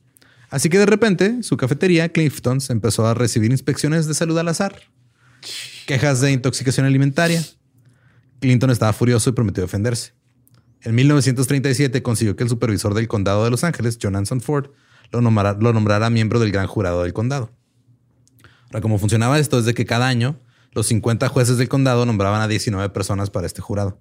Así 0.50 0.68
que 0.68 0.78
de 0.78 0.86
repente, 0.86 1.42
su 1.42 1.56
cafetería, 1.56 2.10
Clifton's, 2.10 2.70
empezó 2.70 3.06
a 3.06 3.14
recibir 3.14 3.50
inspecciones 3.50 4.06
de 4.06 4.14
salud 4.14 4.38
al 4.38 4.48
azar, 4.48 4.82
quejas 5.86 6.20
de 6.20 6.32
intoxicación 6.32 6.86
alimentaria. 6.86 7.42
Clinton 8.38 8.70
estaba 8.70 8.92
furioso 8.92 9.30
y 9.30 9.32
prometió 9.32 9.62
defenderse. 9.62 10.12
En 10.82 10.94
1937 10.94 12.02
consiguió 12.02 12.36
que 12.36 12.44
el 12.44 12.50
supervisor 12.50 12.94
del 12.94 13.08
condado 13.08 13.42
de 13.44 13.50
Los 13.50 13.64
Ángeles, 13.64 13.98
John 14.00 14.14
Anson 14.14 14.40
Ford, 14.40 14.70
lo 15.10 15.20
nombrara, 15.20 15.56
lo 15.58 15.72
nombrara 15.72 16.10
miembro 16.10 16.38
del 16.38 16.52
gran 16.52 16.66
jurado 16.66 17.02
del 17.02 17.12
condado. 17.12 17.50
Ahora, 18.66 18.80
cómo 18.80 18.98
funcionaba 18.98 19.38
esto 19.38 19.58
es 19.58 19.64
de 19.64 19.74
que 19.74 19.84
cada 19.86 20.06
año 20.08 20.40
los 20.72 20.86
50 20.88 21.28
jueces 21.28 21.56
del 21.58 21.68
condado 21.68 22.04
nombraban 22.06 22.40
a 22.42 22.48
19 22.48 22.90
personas 22.90 23.30
para 23.30 23.46
este 23.46 23.60
jurado. 23.62 24.00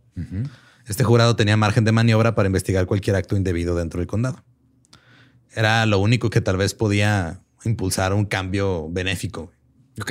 Este 0.88 1.04
jurado 1.04 1.36
tenía 1.36 1.56
margen 1.58 1.84
de 1.86 1.92
maniobra 1.92 2.36
para 2.36 2.48
investigar 2.48 2.86
cualquier 2.86 3.16
acto 3.16 3.36
indebido 3.38 3.76
dentro 3.76 4.00
del 4.00 4.08
condado. 4.08 4.44
Era 5.56 5.86
lo 5.86 6.00
único 6.00 6.30
que 6.30 6.42
tal 6.42 6.58
vez 6.58 6.74
podía 6.74 7.42
impulsar 7.64 8.14
un 8.14 8.26
cambio 8.26 8.90
benéfico, 8.92 9.52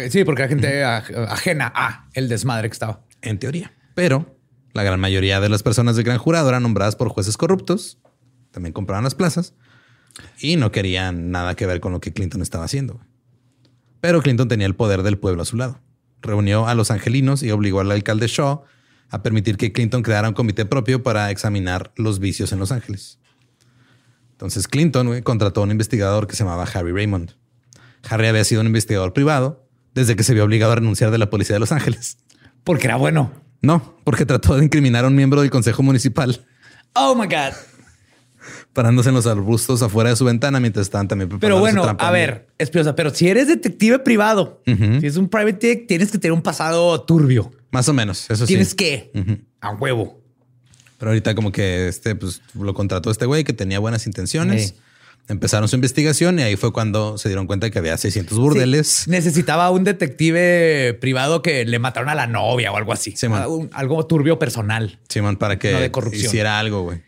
Sí, 0.09 0.25
porque 0.25 0.43
la 0.43 0.49
gente 0.49 0.83
aj- 0.83 1.27
ajena 1.29 1.71
a 1.75 2.09
el 2.15 2.29
desmadre 2.31 2.69
que 2.71 2.73
estaba. 2.73 3.05
en 3.21 3.39
teoría. 3.39 3.73
Pero 3.95 4.35
la 4.73 4.83
gran 4.83 4.99
mayoría 4.99 5.41
de 5.41 5.49
las 5.51 5.63
personas 5.63 5.95
del 5.97 6.05
gran 6.07 6.17
jurado 6.19 6.49
eran 6.49 6.63
nombradas 6.63 6.97
por 6.97 7.09
jueces 7.11 7.37
corruptos, 7.37 7.99
también 8.51 8.73
compraban 8.73 9.05
las 9.05 9.15
plazas 9.15 9.53
y 10.41 10.57
no 10.57 10.73
querían 10.73 11.31
nada 11.31 11.55
que 11.55 11.67
ver 11.67 11.81
con 11.81 11.93
lo 11.93 12.01
que 12.01 12.13
Clinton 12.15 12.41
estaba 12.41 12.65
haciendo. 12.65 12.99
Pero 14.05 14.21
Clinton 14.21 14.49
tenía 14.49 14.67
el 14.67 14.75
poder 14.75 15.03
del 15.03 15.17
pueblo 15.17 15.41
a 15.41 15.45
su 15.47 15.57
lado. 15.57 15.81
Reunió 16.21 16.69
a 16.69 16.75
los 16.75 16.91
angelinos 16.91 17.43
y 17.43 17.51
obligó 17.51 17.81
al 17.81 17.91
alcalde 17.91 18.27
Shaw 18.27 18.65
a 19.09 19.23
permitir 19.23 19.57
que 19.57 19.73
Clinton 19.73 20.03
creara 20.03 20.29
un 20.29 20.35
comité 20.35 20.67
propio 20.67 21.03
para 21.03 21.31
examinar 21.31 21.91
los 21.97 22.19
vicios 22.19 22.53
en 22.53 22.59
Los 22.59 22.71
Ángeles. 22.71 23.19
Entonces 24.33 24.69
Clinton 24.69 25.23
contrató 25.23 25.63
a 25.63 25.65
un 25.65 25.71
investigador 25.71 26.27
que 26.27 26.37
se 26.37 26.45
llamaba 26.45 26.65
Harry 26.65 26.93
Raymond. 26.93 27.31
Harry 28.07 28.27
había 28.27 28.45
sido 28.45 28.61
un 28.61 28.67
investigador 28.67 29.15
privado 29.15 29.67
desde 29.95 30.17
que 30.17 30.23
se 30.23 30.35
vio 30.35 30.45
obligado 30.45 30.73
a 30.73 30.75
renunciar 30.75 31.11
de 31.11 31.17
la 31.17 31.31
policía 31.31 31.57
de 31.57 31.61
Los 31.61 31.73
Ángeles. 31.73 32.19
Porque 32.63 32.89
era 32.89 32.97
bueno. 32.97 33.33
No, 33.63 33.97
porque 34.05 34.27
trató 34.27 34.57
de 34.57 34.65
incriminar 34.67 35.07
a 35.07 35.09
un 35.09 35.17
miembro 35.17 35.41
del 35.41 35.49
consejo 35.49 35.83
municipal 35.83 36.45
Oh 36.93 37.15
my 37.15 37.27
God. 37.27 37.55
Parándose 38.75 39.09
en 39.09 39.15
los 39.15 39.27
arbustos 39.27 39.81
afuera 39.81 40.11
de 40.11 40.17
su 40.17 40.27
ventana 40.27 40.61
mientras 40.61 40.85
estaban 40.87 41.09
también 41.09 41.31
preparando 41.31 41.63
Pero 41.65 41.83
bueno, 41.83 41.97
a 41.99 42.11
ver, 42.11 42.49
Espiosa, 42.59 42.95
pero 42.95 43.09
si 43.15 43.29
eres 43.29 43.49
detective 43.49 44.01
privado, 44.01 44.61
si 44.67 45.07
es 45.07 45.17
un 45.17 45.29
private 45.31 45.67
dick, 45.69 45.87
tienes 45.87 46.11
que 46.11 46.19
tener 46.19 46.33
un 46.33 46.43
pasado 46.43 47.01
turbio. 47.03 47.51
Más 47.71 47.89
o 47.89 47.93
menos, 47.95 48.31
eso 48.31 48.45
Tienes 48.47 48.71
sí. 48.71 48.77
que 48.77 49.11
Ujú. 49.15 49.39
a 49.63 49.71
huevo. 49.73 50.21
Pero 50.99 51.11
ahorita 51.11 51.35
como 51.35 51.51
que 51.53 51.89
este, 51.89 52.15
pues 52.15 52.43
lo 52.55 52.75
contrató 52.75 53.11
este 53.11 53.27
güey 53.27 53.45
que 53.45 53.53
tenía 53.53 53.79
buenas 53.79 54.07
intenciones. 54.07 54.69
Sí. 54.69 54.75
Empezaron 55.27 55.69
su 55.69 55.75
investigación 55.77 56.39
y 56.39 56.43
ahí 56.43 56.57
fue 56.57 56.71
cuando 56.73 57.17
se 57.17 57.31
dieron 57.31 57.47
cuenta 57.47 57.71
que 57.71 57.79
había 57.79 57.97
600 57.97 58.39
burdeles. 58.39 58.87
Sí, 58.89 59.11
necesitaba 59.11 59.71
un 59.71 59.83
detective 59.85 60.95
privado 61.01 61.41
que 61.43 61.65
le 61.65 61.79
mataron 61.79 62.11
a 62.11 62.15
la 62.15 62.27
novia 62.27 62.71
o 62.73 62.77
algo 62.77 62.93
así. 62.93 63.15
Sí, 63.17 63.29
man. 63.29 63.47
Un- 63.49 63.71
algo 63.73 64.05
turbio 64.07 64.39
personal. 64.39 64.99
Simón, 65.09 65.37
para 65.37 65.59
que 65.59 65.73
No 65.73 65.81
de 65.81 65.91
corrupción. 65.91 66.27
hiciera 66.27 66.59
algo, 66.59 66.83
güey. 66.83 67.03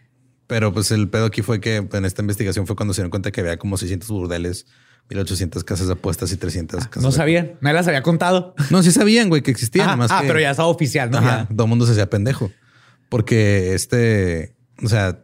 Pero 0.47 0.73
pues 0.73 0.91
el 0.93 1.09
pedo 1.09 1.25
aquí 1.27 1.43
fue 1.43 1.61
que 1.61 1.77
en 1.77 2.05
esta 2.05 2.23
investigación 2.23 2.67
fue 2.67 2.77
cuando 2.77 2.95
se 2.95 3.01
dieron 3.01 3.11
cuenta 3.11 3.33
que 3.33 3.41
había 3.41 3.59
como 3.59 3.77
600 3.77 4.09
burdeles, 4.09 4.67
1800 5.11 5.65
casas 5.65 5.87
de 5.89 5.95
apuestas 5.95 6.31
y 6.33 6.37
300 6.37 6.87
casas 6.87 7.03
No 7.03 7.11
sabían, 7.13 7.53
nadie 7.61 7.75
las 7.75 7.89
había 7.89 8.03
contado. 8.03 8.55
No, 8.71 8.83
sí 8.83 8.93
sabían, 8.93 9.29
güey, 9.29 9.43
que 9.43 9.51
existían. 9.51 9.89
Ah, 9.89 9.93
nomás 9.93 10.11
ah, 10.13 10.21
que- 10.23 10.29
pero 10.29 10.41
ya 10.41 10.51
estaba 10.51 10.69
oficial, 10.69 11.11
¿no? 11.11 11.19
Ajá, 11.19 11.47
Ya. 11.49 11.55
todo 11.55 11.65
el 11.65 11.69
mundo 11.69 11.87
se 11.87 11.93
hacía 11.93 12.09
pendejo. 12.11 12.51
Porque 13.09 13.75
este, 13.75 14.57
o 14.83 14.89
sea, 14.89 15.23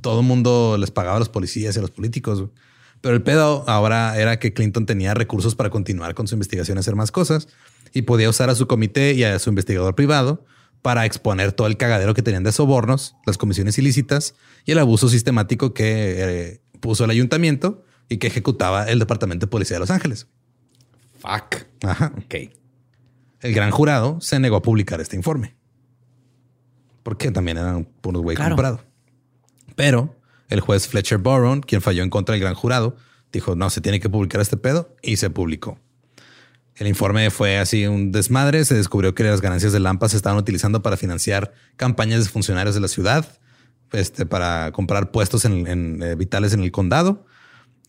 todo 0.00 0.20
el 0.20 0.26
mundo 0.26 0.76
les 0.78 0.90
pagaba 0.90 1.16
a 1.16 1.18
los 1.18 1.28
policías 1.28 1.74
y 1.74 1.78
a 1.78 1.82
los 1.82 1.90
políticos. 1.90 2.44
Pero 3.00 3.14
el 3.14 3.22
pedo 3.22 3.64
ahora 3.68 4.18
era 4.18 4.38
que 4.38 4.52
Clinton 4.54 4.86
tenía 4.86 5.14
recursos 5.14 5.54
para 5.54 5.68
continuar 5.70 6.14
con 6.14 6.26
su 6.26 6.34
investigación 6.34 6.78
y 6.78 6.80
hacer 6.80 6.94
más 6.96 7.10
cosas 7.12 7.48
y 7.92 8.02
podía 8.02 8.30
usar 8.30 8.50
a 8.50 8.54
su 8.54 8.66
comité 8.66 9.12
y 9.12 9.24
a 9.24 9.38
su 9.38 9.50
investigador 9.50 9.94
privado 9.94 10.44
para 10.84 11.06
exponer 11.06 11.52
todo 11.52 11.66
el 11.66 11.78
cagadero 11.78 12.12
que 12.12 12.20
tenían 12.20 12.42
de 12.44 12.52
sobornos, 12.52 13.16
las 13.24 13.38
comisiones 13.38 13.78
ilícitas 13.78 14.34
y 14.66 14.72
el 14.72 14.78
abuso 14.78 15.08
sistemático 15.08 15.72
que 15.72 15.86
eh, 16.18 16.60
puso 16.80 17.04
el 17.06 17.10
ayuntamiento 17.10 17.82
y 18.10 18.18
que 18.18 18.26
ejecutaba 18.26 18.84
el 18.84 18.98
Departamento 18.98 19.46
de 19.46 19.50
Policía 19.50 19.76
de 19.76 19.80
Los 19.80 19.90
Ángeles. 19.90 20.26
Fuck. 21.20 21.64
Ajá. 21.84 22.12
Ok. 22.18 22.34
El 23.40 23.54
gran 23.54 23.70
jurado 23.70 24.20
se 24.20 24.38
negó 24.38 24.56
a 24.56 24.62
publicar 24.62 25.00
este 25.00 25.16
informe. 25.16 25.56
Porque 27.02 27.30
también 27.30 27.56
eran 27.56 27.84
puros 28.02 28.22
güey 28.22 28.36
Claro. 28.36 28.50
comprado. 28.54 28.80
Pero 29.76 30.20
el 30.50 30.60
juez 30.60 30.86
Fletcher 30.86 31.16
Boron, 31.16 31.62
quien 31.62 31.80
falló 31.80 32.02
en 32.02 32.10
contra 32.10 32.34
del 32.34 32.42
gran 32.42 32.54
jurado, 32.54 32.96
dijo, 33.32 33.56
no, 33.56 33.70
se 33.70 33.80
tiene 33.80 34.00
que 34.00 34.10
publicar 34.10 34.42
este 34.42 34.58
pedo 34.58 34.94
y 35.00 35.16
se 35.16 35.30
publicó. 35.30 35.78
El 36.76 36.88
informe 36.88 37.30
fue 37.30 37.58
así 37.58 37.86
un 37.86 38.10
desmadre. 38.10 38.64
Se 38.64 38.74
descubrió 38.74 39.14
que 39.14 39.22
las 39.24 39.40
ganancias 39.40 39.72
de 39.72 39.80
Lampa 39.80 40.08
se 40.08 40.16
estaban 40.16 40.38
utilizando 40.38 40.82
para 40.82 40.96
financiar 40.96 41.52
campañas 41.76 42.24
de 42.24 42.30
funcionarios 42.30 42.74
de 42.74 42.80
la 42.80 42.88
ciudad, 42.88 43.26
este, 43.92 44.26
para 44.26 44.72
comprar 44.72 45.10
puestos 45.12 45.44
en, 45.44 45.66
en, 45.66 46.02
eh, 46.02 46.14
vitales 46.16 46.52
en 46.52 46.60
el 46.60 46.72
condado. 46.72 47.26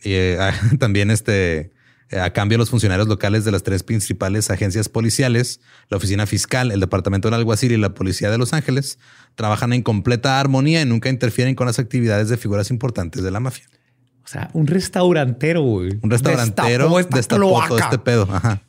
Y 0.03 0.13
eh, 0.13 0.37
también 0.79 1.09
este, 1.09 1.71
eh, 2.11 2.19
a 2.19 2.31
cambio 2.31 2.59
los 2.59 2.69
funcionarios 2.69 3.07
locales 3.07 3.43
de 3.45 3.51
las 3.51 3.63
tres 3.63 3.81
principales 3.81 4.51
agencias 4.51 4.87
policiales, 4.87 5.61
la 5.89 5.97
oficina 5.97 6.27
fiscal, 6.27 6.71
el 6.71 6.79
departamento 6.79 7.27
del 7.27 7.35
alguacil 7.35 7.71
y 7.71 7.77
la 7.77 7.95
policía 7.95 8.29
de 8.29 8.37
Los 8.37 8.53
Ángeles, 8.53 8.99
trabajan 9.33 9.73
en 9.73 9.81
completa 9.81 10.39
armonía 10.39 10.81
y 10.81 10.85
nunca 10.85 11.09
interfieren 11.09 11.55
con 11.55 11.65
las 11.65 11.79
actividades 11.79 12.29
de 12.29 12.37
figuras 12.37 12.69
importantes 12.69 13.23
de 13.23 13.31
la 13.31 13.39
mafia. 13.39 13.65
O 14.23 14.27
sea, 14.27 14.51
un 14.53 14.67
restaurantero, 14.67 15.61
güey. 15.61 15.97
Un 16.01 16.11
restaurantero 16.11 16.83
Destapó 16.83 16.99
esta 16.99 17.17
destapó 17.17 17.67
todo 17.67 17.77
este 17.79 17.97
pedo. 17.97 18.27
Ajá. 18.31 18.61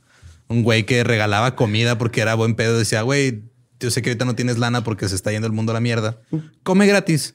Un 0.48 0.62
güey 0.62 0.84
que 0.84 1.02
regalaba 1.04 1.56
comida 1.56 1.98
porque 1.98 2.20
era 2.20 2.34
buen 2.34 2.54
pedo. 2.54 2.78
Decía, 2.78 3.02
güey, 3.02 3.42
yo 3.80 3.90
sé 3.90 4.02
que 4.02 4.10
ahorita 4.10 4.24
no 4.24 4.34
tienes 4.34 4.58
lana 4.58 4.84
porque 4.84 5.08
se 5.08 5.14
está 5.14 5.32
yendo 5.32 5.46
el 5.46 5.52
mundo 5.52 5.72
a 5.72 5.74
la 5.74 5.80
mierda. 5.80 6.20
Come 6.62 6.86
gratis. 6.86 7.34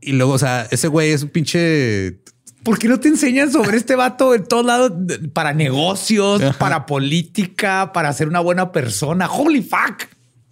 Y 0.00 0.12
luego, 0.12 0.32
o 0.32 0.38
sea, 0.38 0.66
ese 0.70 0.88
güey 0.88 1.10
es 1.10 1.22
un 1.22 1.28
pinche 1.28 2.20
¿Por 2.62 2.78
qué 2.78 2.88
no 2.88 3.00
te 3.00 3.08
enseñan 3.08 3.50
sobre 3.50 3.78
este 3.78 3.96
vato 3.96 4.34
en 4.34 4.44
todos 4.44 4.66
lados 4.66 4.92
para 5.32 5.54
negocios, 5.54 6.42
para 6.58 6.84
política, 6.84 7.92
para 7.92 8.12
ser 8.12 8.28
una 8.28 8.40
buena 8.40 8.70
persona? 8.70 9.30
Holy 9.30 9.62
fuck. 9.62 10.04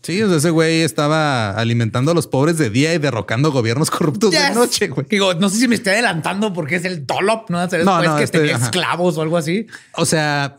Sí, 0.08 0.22
o 0.22 0.28
sea, 0.28 0.38
ese 0.38 0.48
güey 0.48 0.80
estaba 0.80 1.50
alimentando 1.50 2.12
a 2.12 2.14
los 2.14 2.26
pobres 2.26 2.56
de 2.56 2.70
día 2.70 2.94
y 2.94 2.98
derrocando 2.98 3.52
gobiernos 3.52 3.90
corruptos 3.90 4.30
de 4.30 4.54
noche, 4.54 4.88
güey. 4.88 5.06
Digo, 5.06 5.34
no 5.34 5.50
sé 5.50 5.58
si 5.58 5.68
me 5.68 5.74
estoy 5.74 5.92
adelantando 5.92 6.54
porque 6.54 6.76
es 6.76 6.86
el 6.86 7.06
Dolop, 7.06 7.50
¿no? 7.50 7.62
O 7.62 7.68
sea, 7.68 7.84
No, 7.84 7.98
después 7.98 8.08
no, 8.08 8.16
que 8.16 8.24
este, 8.24 8.38
tenía 8.38 8.56
ajá. 8.56 8.64
esclavos 8.64 9.18
o 9.18 9.20
algo 9.20 9.36
así. 9.36 9.66
O 9.92 10.06
sea, 10.06 10.56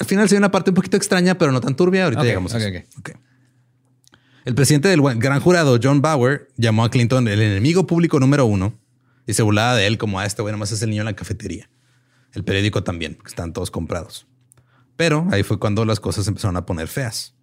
al 0.00 0.06
final 0.06 0.26
sí 0.26 0.36
hay 0.36 0.38
una 0.38 0.50
parte 0.50 0.70
un 0.70 0.74
poquito 0.74 0.96
extraña, 0.96 1.36
pero 1.36 1.52
no 1.52 1.60
tan 1.60 1.76
turbia. 1.76 2.04
Ahorita 2.04 2.22
Ok, 2.22 2.26
llegamos 2.28 2.54
a 2.54 2.56
ok, 2.56 2.62
eso. 2.64 2.84
Ok. 2.98 3.10
El 4.46 4.54
presidente 4.54 4.88
del 4.88 5.02
gran 5.02 5.40
jurado, 5.40 5.78
John 5.82 6.00
Bauer, 6.00 6.48
llamó 6.56 6.82
a 6.82 6.90
Clinton 6.90 7.28
el 7.28 7.42
enemigo 7.42 7.86
público 7.86 8.18
número 8.18 8.46
uno 8.46 8.72
y 9.26 9.34
se 9.34 9.42
burlaba 9.42 9.76
de 9.76 9.86
él 9.86 9.98
como 9.98 10.18
a 10.18 10.24
este 10.24 10.40
güey 10.40 10.52
nomás 10.52 10.72
es 10.72 10.80
el 10.80 10.88
niño 10.88 11.02
en 11.02 11.06
la 11.08 11.12
cafetería. 11.14 11.68
El 12.32 12.42
periódico 12.42 12.82
también, 12.84 13.16
porque 13.16 13.28
están 13.28 13.52
todos 13.52 13.70
comprados. 13.70 14.26
Pero 14.96 15.26
ahí 15.30 15.42
fue 15.42 15.58
cuando 15.58 15.84
las 15.84 16.00
cosas 16.00 16.26
empezaron 16.26 16.56
a 16.56 16.64
poner 16.64 16.88
feas. 16.88 17.34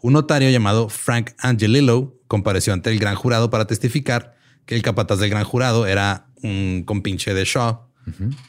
Un 0.00 0.12
notario 0.12 0.50
llamado 0.50 0.88
Frank 0.88 1.32
Angelillo 1.38 2.14
compareció 2.28 2.72
ante 2.72 2.90
el 2.90 2.98
gran 2.98 3.14
jurado 3.14 3.50
para 3.50 3.66
testificar 3.66 4.36
que 4.66 4.74
el 4.74 4.82
capataz 4.82 5.18
del 5.18 5.30
gran 5.30 5.44
jurado 5.44 5.86
era 5.86 6.28
un 6.42 6.82
compinche 6.84 7.34
de 7.34 7.44
Shaw. 7.44 7.86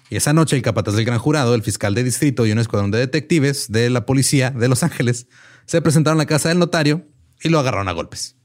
Y 0.10 0.16
esa 0.16 0.34
noche 0.34 0.56
el 0.56 0.62
capataz 0.62 0.96
del 0.96 1.06
gran 1.06 1.18
jurado, 1.18 1.56
el 1.56 1.64
fiscal 1.64 1.96
de 1.96 2.04
distrito 2.04 2.46
y 2.46 2.52
un 2.52 2.60
escuadrón 2.60 2.92
de 2.92 3.00
detectives 3.00 3.72
de 3.72 3.90
la 3.90 4.06
policía 4.06 4.52
de 4.52 4.68
Los 4.68 4.84
Ángeles 4.84 5.28
se 5.66 5.82
presentaron 5.82 6.20
a 6.20 6.24
la 6.24 6.28
casa 6.28 6.50
del 6.50 6.60
notario 6.60 7.08
y 7.42 7.50
lo 7.50 7.60
agarraron 7.60 7.88
a 7.88 7.92
golpes. 7.92 8.36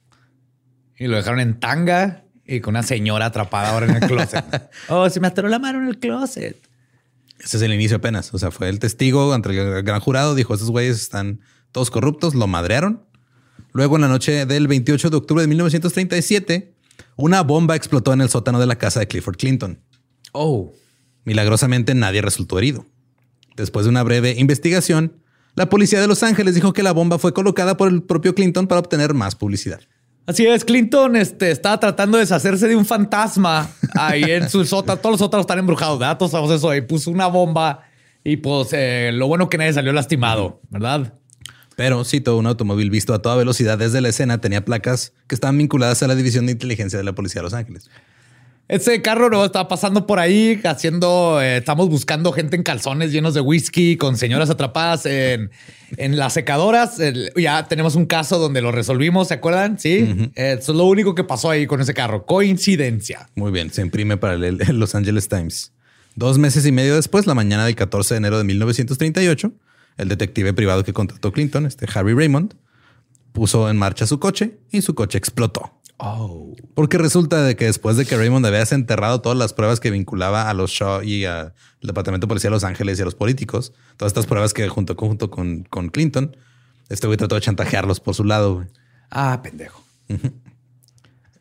Y 0.98 1.08
lo 1.08 1.16
dejaron 1.16 1.40
en 1.40 1.60
tanga 1.60 2.24
y 2.46 2.60
con 2.60 2.72
una 2.72 2.82
señora 2.82 3.26
atrapada 3.26 3.70
ahora 3.70 3.86
en 3.86 4.02
el 4.02 4.08
closet. 4.08 4.44
oh, 4.88 5.08
se 5.10 5.20
me 5.20 5.26
atoró 5.28 5.48
la 5.48 5.58
mano 5.58 5.82
en 5.82 5.88
el 5.88 5.98
closet. 5.98 6.56
Ese 7.38 7.56
es 7.56 7.62
el 7.62 7.72
inicio 7.72 7.98
apenas. 7.98 8.32
O 8.32 8.38
sea, 8.38 8.50
fue 8.50 8.68
el 8.68 8.78
testigo 8.78 9.32
ante 9.32 9.50
el 9.50 9.82
gran 9.82 10.00
jurado. 10.00 10.34
Dijo, 10.34 10.54
estos 10.54 10.70
güeyes 10.70 11.00
están 11.00 11.40
todos 11.72 11.90
corruptos. 11.90 12.34
Lo 12.34 12.46
madrearon. 12.46 13.02
Luego, 13.72 13.96
en 13.96 14.02
la 14.02 14.08
noche 14.08 14.46
del 14.46 14.68
28 14.68 15.10
de 15.10 15.16
octubre 15.16 15.42
de 15.42 15.48
1937, 15.48 16.74
una 17.16 17.42
bomba 17.42 17.74
explotó 17.74 18.12
en 18.12 18.20
el 18.20 18.28
sótano 18.28 18.60
de 18.60 18.66
la 18.66 18.76
casa 18.76 19.00
de 19.00 19.08
Clifford 19.08 19.36
Clinton. 19.36 19.80
Oh, 20.32 20.72
Milagrosamente, 21.24 21.94
nadie 21.94 22.20
resultó 22.20 22.58
herido. 22.58 22.86
Después 23.56 23.84
de 23.84 23.90
una 23.90 24.02
breve 24.02 24.34
investigación, 24.38 25.20
la 25.54 25.68
policía 25.68 26.00
de 26.00 26.06
Los 26.06 26.22
Ángeles 26.22 26.54
dijo 26.54 26.72
que 26.72 26.82
la 26.82 26.92
bomba 26.92 27.18
fue 27.18 27.32
colocada 27.32 27.76
por 27.76 27.88
el 27.88 28.02
propio 28.02 28.34
Clinton 28.34 28.66
para 28.66 28.80
obtener 28.80 29.14
más 29.14 29.34
publicidad. 29.34 29.80
Así 30.26 30.46
es, 30.46 30.64
Clinton 30.64 31.16
este, 31.16 31.50
estaba 31.50 31.78
tratando 31.78 32.16
de 32.16 32.22
deshacerse 32.22 32.68
de 32.68 32.76
un 32.76 32.86
fantasma 32.86 33.68
ahí 33.94 34.22
en 34.22 34.48
su 34.48 34.64
sótano. 34.64 34.98
Todos 35.00 35.14
los 35.14 35.20
sótanos 35.20 35.44
están 35.44 35.58
embrujados, 35.58 35.98
¿verdad? 35.98 36.16
Todos 36.16 36.32
sabemos 36.32 36.54
eso. 36.54 36.74
Y 36.74 36.80
puso 36.80 37.10
una 37.10 37.26
bomba 37.26 37.82
y 38.24 38.36
pues 38.36 38.68
eh, 38.72 39.10
lo 39.12 39.26
bueno 39.26 39.48
que 39.48 39.58
nadie 39.58 39.72
salió 39.72 39.92
lastimado, 39.92 40.60
¿verdad? 40.70 41.14
Pero 41.82 42.04
cito, 42.04 42.36
un 42.36 42.46
automóvil 42.46 42.90
visto 42.90 43.12
a 43.12 43.20
toda 43.22 43.34
velocidad 43.34 43.76
desde 43.76 44.00
la 44.00 44.08
escena 44.10 44.40
tenía 44.40 44.64
placas 44.64 45.12
que 45.26 45.34
estaban 45.34 45.58
vinculadas 45.58 46.00
a 46.04 46.06
la 46.06 46.14
división 46.14 46.46
de 46.46 46.52
inteligencia 46.52 46.96
de 46.96 47.02
la 47.04 47.12
policía 47.12 47.40
de 47.40 47.42
Los 47.42 47.54
Ángeles. 47.54 47.90
Ese 48.68 49.02
carro 49.02 49.28
no 49.28 49.44
estaba 49.44 49.66
pasando 49.66 50.06
por 50.06 50.20
ahí 50.20 50.60
haciendo, 50.64 51.40
eh, 51.42 51.56
estamos 51.56 51.88
buscando 51.88 52.30
gente 52.32 52.54
en 52.54 52.62
calzones 52.62 53.10
llenos 53.10 53.34
de 53.34 53.40
whisky 53.40 53.96
con 53.96 54.16
señoras 54.16 54.48
atrapadas 54.48 55.04
en, 55.06 55.50
en 55.96 56.16
las 56.16 56.34
secadoras. 56.34 57.00
El- 57.00 57.32
ya 57.36 57.66
tenemos 57.66 57.96
un 57.96 58.06
caso 58.06 58.38
donde 58.38 58.62
lo 58.62 58.70
resolvimos, 58.70 59.26
¿se 59.28 59.34
acuerdan? 59.34 59.80
Sí. 59.80 60.30
Eh, 60.36 60.56
Eso 60.60 60.70
es 60.72 60.78
lo 60.78 60.84
único 60.84 61.16
que 61.16 61.24
pasó 61.24 61.50
ahí 61.50 61.66
con 61.66 61.80
ese 61.80 61.94
carro. 61.94 62.24
Coincidencia. 62.24 63.28
Muy 63.34 63.50
bien, 63.50 63.70
se 63.72 63.82
imprime 63.82 64.16
para 64.16 64.34
el, 64.34 64.44
el 64.44 64.78
Los 64.78 64.94
Angeles 64.94 65.28
Times. 65.28 65.72
Dos 66.14 66.38
meses 66.38 66.64
y 66.64 66.70
medio 66.72 66.94
después, 66.94 67.26
la 67.26 67.34
mañana 67.34 67.66
del 67.66 67.74
14 67.74 68.14
de 68.14 68.18
enero 68.18 68.38
de 68.38 68.44
1938, 68.44 69.52
el 69.96 70.08
detective 70.08 70.52
privado 70.52 70.84
que 70.84 70.92
contrató 70.92 71.32
Clinton, 71.32 71.66
este 71.66 71.86
Harry 71.94 72.14
Raymond, 72.14 72.54
puso 73.32 73.68
en 73.70 73.76
marcha 73.76 74.06
su 74.06 74.18
coche 74.20 74.58
y 74.70 74.82
su 74.82 74.94
coche 74.94 75.18
explotó. 75.18 75.78
Oh. 75.98 76.52
Porque 76.74 76.98
resulta 76.98 77.44
de 77.44 77.54
que 77.54 77.66
después 77.66 77.96
de 77.96 78.04
que 78.04 78.16
Raymond 78.16 78.44
había 78.44 78.58
desenterrado 78.58 79.20
todas 79.20 79.38
las 79.38 79.52
pruebas 79.52 79.78
que 79.78 79.90
vinculaba 79.90 80.50
a 80.50 80.54
los 80.54 80.72
Shaw 80.72 81.02
y 81.02 81.26
al 81.26 81.54
Departamento 81.80 82.26
de 82.26 82.28
Policía 82.28 82.50
de 82.50 82.56
Los 82.56 82.64
Ángeles 82.64 82.98
y 82.98 83.02
a 83.02 83.04
los 83.04 83.14
políticos, 83.14 83.72
todas 83.96 84.10
estas 84.10 84.26
pruebas 84.26 84.52
que 84.52 84.68
junto, 84.68 84.96
junto 84.96 85.30
con, 85.30 85.62
con 85.64 85.90
Clinton, 85.90 86.36
este 86.88 87.06
güey 87.06 87.16
trató 87.16 87.36
de 87.36 87.40
chantajearlos 87.40 88.00
por 88.00 88.14
su 88.14 88.24
lado. 88.24 88.56
güey. 88.56 88.66
Ah, 89.10 89.40
pendejo. 89.42 89.84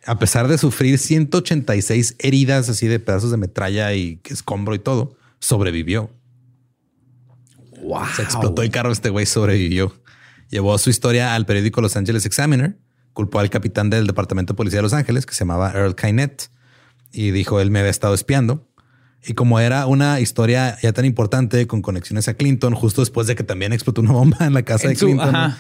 A 0.06 0.20
pesar 0.20 0.48
de 0.48 0.58
sufrir 0.58 0.98
186 0.98 2.16
heridas 2.20 2.70
así 2.70 2.88
de 2.88 3.00
pedazos 3.00 3.32
de 3.32 3.38
metralla 3.38 3.94
y 3.94 4.20
escombro 4.26 4.76
y 4.76 4.80
todo, 4.80 5.16
sobrevivió. 5.40 6.12
Wow. 7.84 8.06
Se 8.16 8.22
explotó 8.24 8.62
el 8.62 8.70
carro, 8.70 8.92
este 8.92 9.10
güey 9.10 9.26
sobrevivió. 9.26 9.94
Llevó 10.50 10.78
su 10.78 10.90
historia 10.90 11.34
al 11.36 11.46
periódico 11.46 11.82
Los 11.82 11.96
Angeles 11.96 12.26
Examiner, 12.26 12.76
culpó 13.14 13.40
al 13.40 13.50
capitán 13.50 13.90
del 13.90 14.08
Departamento 14.08 14.54
de 14.54 14.58
Policía 14.58 14.80
de 14.80 14.84
Los 14.84 14.94
Ángeles, 14.94 15.26
que 15.26 15.34
se 15.34 15.40
llamaba 15.40 15.72
Earl 15.74 15.96
Kynette, 15.96 16.50
y 17.12 17.32
dijo 17.32 17.60
él 17.60 17.72
me 17.72 17.80
había 17.80 17.92
estado 17.92 18.14
espiando. 18.14 18.68
Y 19.24 19.34
como 19.34 19.60
era 19.60 19.86
una 19.86 20.20
historia 20.20 20.78
ya 20.82 20.94
tan 20.94 21.06
importante 21.06 21.68
con 21.68 21.82
conexiones 21.82 22.28
a 22.28 22.34
Clinton, 22.34 22.74
justo 22.74 23.02
después 23.02 23.28
de 23.28 23.36
que 23.36 23.44
también 23.44 23.72
explotó 23.72 24.02
una 24.02 24.12
bomba 24.14 24.38
en 24.46 24.54
la 24.54 24.64
casa 24.64 24.88
En 24.88 24.94
de 24.94 25.00
Clinton, 25.00 25.56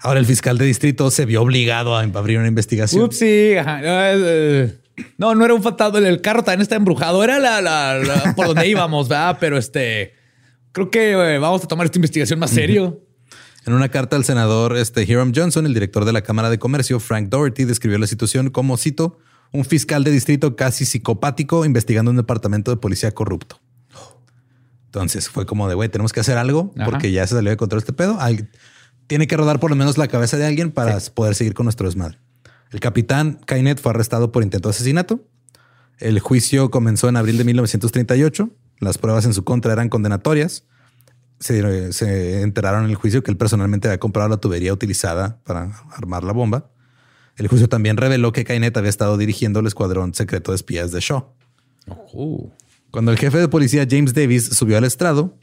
ahora 0.00 0.20
el 0.20 0.26
fiscal 0.26 0.56
de 0.58 0.64
distrito 0.64 1.10
se 1.10 1.26
vio 1.26 1.42
obligado 1.42 1.96
a 1.96 2.00
abrir 2.00 2.38
una 2.38 2.48
investigación. 2.48 3.02
Upsi. 3.04 3.24
eh, 3.26 4.78
No, 5.18 5.34
no 5.34 5.44
era 5.44 5.54
un 5.54 5.62
fantasma. 5.62 5.98
El 5.98 6.20
carro 6.20 6.42
también 6.44 6.62
está 6.62 6.76
embrujado. 6.76 7.22
Era 7.22 7.38
la, 7.38 7.60
la- 7.60 7.98
la- 7.98 8.34
por 8.34 8.46
donde 8.46 8.66
íbamos, 8.68 9.08
¿verdad? 9.08 9.36
Pero 9.40 9.58
este, 9.58 10.14
creo 10.74 10.90
que 10.90 11.12
eh, 11.12 11.38
vamos 11.38 11.64
a 11.64 11.66
tomar 11.66 11.86
esta 11.86 11.96
investigación 11.98 12.38
más 12.38 12.50
serio. 12.50 13.00
En 13.64 13.72
una 13.72 13.88
carta 13.88 14.16
al 14.16 14.24
senador 14.26 14.76
este, 14.76 15.04
Hiram 15.04 15.32
Johnson, 15.34 15.64
el 15.64 15.72
director 15.72 16.04
de 16.04 16.12
la 16.12 16.20
Cámara 16.20 16.50
de 16.50 16.58
Comercio, 16.58 17.00
Frank 17.00 17.30
Doherty, 17.30 17.64
describió 17.64 17.96
la 17.98 18.06
situación 18.06 18.50
como, 18.50 18.76
cito, 18.76 19.16
un 19.52 19.64
fiscal 19.64 20.04
de 20.04 20.10
distrito 20.10 20.54
casi 20.54 20.84
psicopático 20.84 21.64
investigando 21.64 22.10
un 22.10 22.18
departamento 22.18 22.70
de 22.70 22.76
policía 22.76 23.12
corrupto. 23.12 23.58
Entonces 24.86 25.28
fue 25.28 25.46
como 25.46 25.68
de, 25.68 25.74
güey, 25.74 25.88
tenemos 25.88 26.12
que 26.12 26.20
hacer 26.20 26.36
algo 26.38 26.72
Ajá. 26.76 26.84
porque 26.90 27.10
ya 27.10 27.26
se 27.26 27.34
salió 27.34 27.50
de 27.50 27.56
control 27.56 27.78
este 27.78 27.92
pedo. 27.92 28.20
Al- 28.20 28.50
tiene 29.06 29.26
que 29.26 29.36
rodar 29.36 29.60
por 29.60 29.70
lo 29.70 29.76
menos 29.76 29.98
la 29.98 30.08
cabeza 30.08 30.36
de 30.36 30.46
alguien 30.46 30.70
para 30.70 30.98
poder 31.14 31.34
seguir 31.34 31.54
con 31.54 31.64
nuestro 31.64 31.86
desmadre. 31.86 32.18
El 32.70 32.80
capitán 32.80 33.40
Kynette 33.46 33.80
fue 33.80 33.90
arrestado 33.90 34.30
por 34.32 34.42
intento 34.42 34.68
de 34.68 34.74
asesinato. 34.74 35.20
El 35.98 36.18
juicio 36.20 36.70
comenzó 36.70 37.08
en 37.08 37.16
abril 37.16 37.38
de 37.38 37.44
1938. 37.44 38.50
Las 38.80 38.98
pruebas 38.98 39.24
en 39.24 39.34
su 39.34 39.44
contra 39.44 39.72
eran 39.72 39.88
condenatorias 39.88 40.64
se, 41.44 41.92
se 41.92 42.42
enteraron 42.42 42.84
en 42.84 42.90
el 42.90 42.96
juicio 42.96 43.22
que 43.22 43.30
él 43.30 43.36
personalmente 43.36 43.88
había 43.88 43.98
comprado 43.98 44.28
la 44.28 44.38
tubería 44.38 44.72
utilizada 44.72 45.40
para 45.44 45.72
armar 45.92 46.24
la 46.24 46.32
bomba. 46.32 46.70
El 47.36 47.48
juicio 47.48 47.68
también 47.68 47.96
reveló 47.96 48.32
que 48.32 48.44
Kynette 48.44 48.76
había 48.76 48.90
estado 48.90 49.18
dirigiendo 49.18 49.60
el 49.60 49.66
escuadrón 49.66 50.14
secreto 50.14 50.52
de 50.52 50.56
espías 50.56 50.92
de 50.92 51.00
Shaw. 51.00 51.26
Cuando 52.90 53.10
el 53.10 53.18
jefe 53.18 53.38
de 53.38 53.48
policía 53.48 53.86
James 53.88 54.14
Davis 54.14 54.46
subió 54.46 54.78
al 54.78 54.84
estrado, 54.84 55.36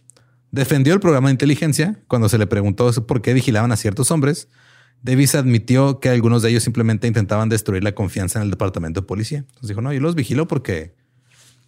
defendió 0.51 0.93
el 0.93 0.99
programa 0.99 1.27
de 1.27 1.33
inteligencia 1.33 1.99
cuando 2.07 2.29
se 2.29 2.37
le 2.37 2.47
preguntó 2.47 2.91
por 3.05 3.21
qué 3.21 3.33
vigilaban 3.33 3.71
a 3.71 3.75
ciertos 3.75 4.09
hombres. 4.09 4.47
Davis 5.03 5.35
admitió 5.35 5.99
que 5.99 6.09
algunos 6.09 6.41
de 6.41 6.49
ellos 6.49 6.63
simplemente 6.63 7.07
intentaban 7.07 7.49
destruir 7.49 7.83
la 7.83 7.93
confianza 7.93 8.39
en 8.39 8.45
el 8.45 8.51
departamento 8.51 9.01
de 9.01 9.07
policía. 9.07 9.39
Entonces 9.39 9.69
dijo, 9.69 9.81
no, 9.81 9.91
yo 9.91 9.99
los 9.99 10.15
vigilo 10.15 10.47
porque 10.47 10.95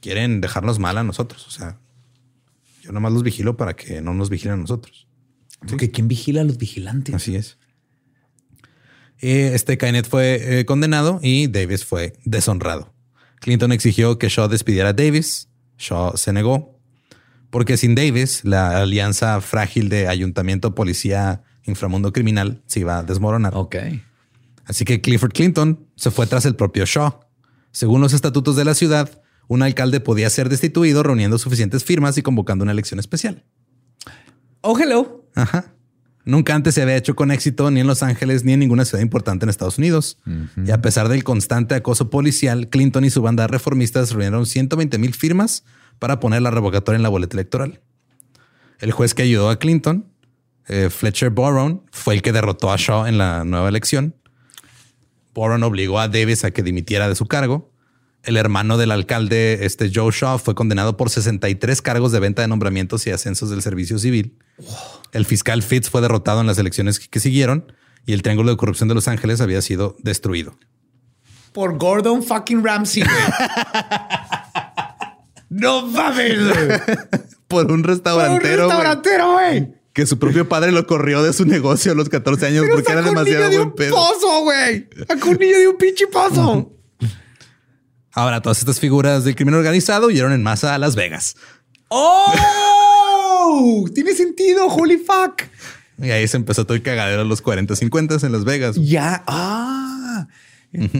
quieren 0.03 0.41
dejarnos 0.41 0.79
mal 0.79 0.97
a 0.97 1.03
nosotros. 1.03 1.47
O 1.47 1.51
sea, 1.51 1.79
yo 2.81 2.91
nomás 2.91 3.13
los 3.13 3.23
vigilo 3.23 3.55
para 3.55 3.73
que 3.73 4.01
no 4.01 4.13
nos 4.13 4.29
vigilen 4.29 4.55
a 4.55 4.57
nosotros. 4.57 5.07
Porque 5.65 5.89
¿quién 5.91 6.09
vigila 6.09 6.41
a 6.41 6.43
los 6.43 6.57
vigilantes? 6.57 7.15
Así 7.15 7.37
es. 7.37 7.57
Eh, 9.19 9.51
Este 9.53 9.77
Kainet 9.77 10.05
fue 10.05 10.59
eh, 10.59 10.65
condenado 10.65 11.21
y 11.23 11.47
Davis 11.47 11.85
fue 11.85 12.13
deshonrado. 12.25 12.93
Clinton 13.39 13.71
exigió 13.71 14.19
que 14.19 14.27
Shaw 14.27 14.49
despidiera 14.49 14.89
a 14.89 14.93
Davis. 14.93 15.47
Shaw 15.77 16.17
se 16.17 16.33
negó. 16.33 16.77
Porque 17.49 17.77
sin 17.77 17.95
Davis, 17.95 18.43
la 18.43 18.81
alianza 18.81 19.39
frágil 19.39 19.87
de 19.87 20.09
ayuntamiento, 20.09 20.75
policía, 20.75 21.43
inframundo 21.63 22.11
criminal 22.11 22.61
se 22.65 22.81
iba 22.81 22.97
a 22.97 23.03
desmoronar. 23.03 23.53
Ok. 23.55 23.77
Así 24.65 24.83
que 24.83 24.99
Clifford 24.99 25.31
Clinton 25.31 25.87
se 25.95 26.11
fue 26.11 26.27
tras 26.27 26.45
el 26.45 26.55
propio 26.55 26.85
Shaw. 26.85 27.21
Según 27.71 28.01
los 28.01 28.11
estatutos 28.11 28.57
de 28.57 28.65
la 28.65 28.73
ciudad, 28.73 29.22
un 29.47 29.61
alcalde 29.61 29.99
podía 29.99 30.29
ser 30.29 30.49
destituido 30.49 31.03
reuniendo 31.03 31.37
suficientes 31.37 31.83
firmas 31.83 32.17
y 32.17 32.21
convocando 32.21 32.63
una 32.63 32.71
elección 32.71 32.99
especial. 32.99 33.43
Oh, 34.61 34.77
hello. 34.79 35.27
Ajá. 35.35 35.73
Nunca 36.25 36.55
antes 36.55 36.75
se 36.75 36.81
había 36.81 36.95
hecho 36.95 37.15
con 37.15 37.31
éxito 37.31 37.69
ni 37.69 37.81
en 37.81 37.87
Los 37.87 38.01
Ángeles 38.01 38.45
ni 38.45 38.53
en 38.53 38.59
ninguna 38.59 38.85
ciudad 38.85 39.01
importante 39.01 39.45
en 39.45 39.49
Estados 39.49 39.77
Unidos. 39.77 40.17
Y 40.65 40.71
a 40.71 40.81
pesar 40.81 41.09
del 41.09 41.23
constante 41.23 41.75
acoso 41.75 42.09
policial, 42.09 42.69
Clinton 42.69 43.03
y 43.03 43.09
su 43.09 43.21
banda 43.21 43.43
de 43.43 43.47
reformistas 43.47 44.11
reunieron 44.11 44.45
120 44.45 44.97
mil 44.99 45.13
firmas 45.13 45.65
para 45.99 46.21
poner 46.21 46.41
la 46.41 46.51
revocatoria 46.51 46.95
en 46.95 47.03
la 47.03 47.09
boleta 47.09 47.35
electoral. 47.35 47.81
El 48.79 48.91
juez 48.91 49.13
que 49.13 49.23
ayudó 49.23 49.49
a 49.49 49.59
Clinton, 49.59 50.05
eh, 50.67 50.89
Fletcher 50.89 51.29
Boron, 51.29 51.83
fue 51.91 52.15
el 52.15 52.21
que 52.21 52.31
derrotó 52.31 52.71
a 52.71 52.77
Shaw 52.77 53.05
en 53.05 53.17
la 53.17 53.43
nueva 53.43 53.67
elección. 53.67 54.15
Boron 55.33 55.63
obligó 55.63 55.99
a 55.99 56.07
Davis 56.07 56.45
a 56.45 56.51
que 56.51 56.63
dimitiera 56.63 57.09
de 57.09 57.15
su 57.15 57.25
cargo. 57.25 57.72
El 58.23 58.37
hermano 58.37 58.77
del 58.77 58.91
alcalde, 58.91 59.65
este 59.65 59.91
Joe 59.93 60.09
Shaw, 60.11 60.39
fue 60.39 60.55
condenado 60.55 60.95
por 60.95 61.09
63 61.09 61.81
cargos 61.81 62.13
de 62.13 62.21
venta 62.21 62.41
de 62.41 62.47
nombramientos 62.47 63.05
y 63.05 63.11
ascensos 63.11 63.49
del 63.49 63.61
servicio 63.61 63.99
civil. 63.99 64.37
El 65.11 65.25
fiscal 65.25 65.61
Fitz 65.61 65.89
fue 65.89 65.99
derrotado 65.99 66.39
en 66.39 66.47
las 66.47 66.57
elecciones 66.57 66.99
que, 66.99 67.19
siguieron 67.19 67.73
y 68.05 68.13
el 68.13 68.21
triángulo 68.21 68.51
de 68.51 68.57
corrupción 68.57 68.87
de 68.87 68.95
Los 68.95 69.09
Ángeles 69.09 69.41
había 69.41 69.61
sido 69.61 69.97
destruido. 69.99 70.57
Por 71.51 71.77
Gordon 71.77 72.23
fucking 72.23 72.63
Ramsay, 72.63 73.03
güey. 73.03 73.15
no 75.49 75.85
mames. 75.87 76.37
Por 77.47 77.65
un 77.65 77.67
Por 77.67 77.71
un 77.71 77.83
restaurantero, 77.83 78.65
güey, 78.67 78.79
restaurantero, 78.79 79.73
que 79.91 80.05
su 80.05 80.17
propio 80.17 80.47
padre 80.47 80.71
lo 80.71 80.87
corrió 80.87 81.21
de 81.23 81.33
su 81.33 81.45
negocio 81.45 81.91
a 81.91 81.95
los 81.95 82.07
14 82.07 82.47
años 82.47 82.63
Pero 82.63 82.75
porque 82.75 82.91
era 82.91 83.01
un 83.01 83.07
demasiado 83.07 83.49
niño 83.49 83.49
de 83.49 83.57
buen 83.57 83.67
un 83.67 83.75
pedo. 83.75 83.95
pozo, 83.95 84.41
güey. 84.43 84.87
Sacó 85.07 85.29
un 85.29 85.37
niño 85.37 85.59
de 85.59 85.67
un 85.67 85.77
pinche 85.77 86.07
pozo. 86.07 86.71
Ahora, 88.13 88.41
todas 88.41 88.59
estas 88.59 88.79
figuras 88.79 89.23
del 89.23 89.35
crimen 89.35 89.55
organizado 89.55 90.07
huyeron 90.07 90.31
en 90.33 90.43
masa 90.43 90.75
a 90.75 90.77
Las 90.77 90.95
Vegas. 90.95 91.35
¡Oh! 91.89 93.85
Tiene 93.93 94.13
sentido, 94.13 94.67
holy 94.67 94.97
fuck. 94.97 95.43
Y 95.97 96.11
ahí 96.11 96.27
se 96.27 96.37
empezó 96.37 96.65
todo 96.65 96.75
el 96.75 96.83
cagadero 96.83 97.21
a 97.21 97.25
los 97.25 97.41
40, 97.41 97.75
50 97.75 98.17
en 98.23 98.31
Las 98.31 98.45
Vegas. 98.45 98.75
Ya. 98.77 99.23
Ah. 99.27 100.27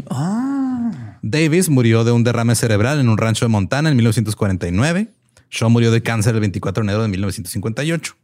Ah. 0.10 1.20
Davis 1.22 1.70
murió 1.70 2.04
de 2.04 2.12
un 2.12 2.24
derrame 2.24 2.56
cerebral 2.56 3.00
en 3.00 3.10
un 3.10 3.18
rancho 3.18 3.46
de 3.46 3.50
Montana 3.50 3.90
en 3.90 3.96
1949. 3.96 5.12
Shaw 5.50 5.70
murió 5.70 5.92
de 5.92 6.02
cáncer 6.02 6.36
el 6.36 6.42
24 6.42 6.84
de 6.84 6.86
enero 6.86 7.04
de 7.04 7.10
1958. 7.10 8.16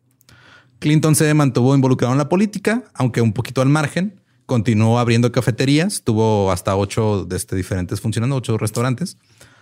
Clinton 0.79 1.15
se 1.15 1.33
mantuvo 1.33 1.75
involucrado 1.75 2.13
en 2.13 2.17
la 2.17 2.29
política, 2.29 2.83
aunque 2.93 3.21
un 3.21 3.33
poquito 3.33 3.61
al 3.61 3.69
margen. 3.69 4.18
Continuó 4.49 4.97
abriendo 4.97 5.31
cafeterías, 5.31 6.01
tuvo 6.03 6.51
hasta 6.51 6.75
ocho 6.75 7.23
de 7.23 7.37
este, 7.37 7.55
diferentes 7.55 8.01
funcionando, 8.01 8.35
ocho 8.35 8.57
restaurantes. 8.57 9.15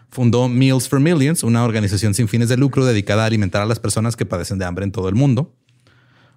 Fundó 0.09 0.47
Meals 0.47 0.87
for 0.87 1.01
Millions, 1.01 1.43
una 1.43 1.65
organización 1.65 2.13
sin 2.13 2.29
fines 2.29 2.47
de 2.47 2.55
lucro 2.55 2.85
dedicada 2.85 3.23
a 3.23 3.25
alimentar 3.25 3.61
a 3.61 3.65
las 3.65 3.81
personas 3.81 4.15
que 4.15 4.25
padecen 4.25 4.59
de 4.59 4.63
hambre 4.63 4.85
en 4.85 4.93
todo 4.93 5.09
el 5.09 5.15
mundo. 5.15 5.53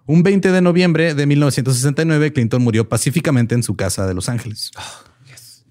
Un 0.05 0.25
20 0.25 0.51
de 0.51 0.61
noviembre 0.61 1.15
de 1.15 1.27
1969, 1.27 2.33
Clinton 2.33 2.61
murió 2.61 2.89
pacíficamente 2.89 3.55
en 3.55 3.63
su 3.63 3.77
casa 3.77 4.09
de 4.09 4.15
Los 4.15 4.29
Ángeles. 4.29 4.73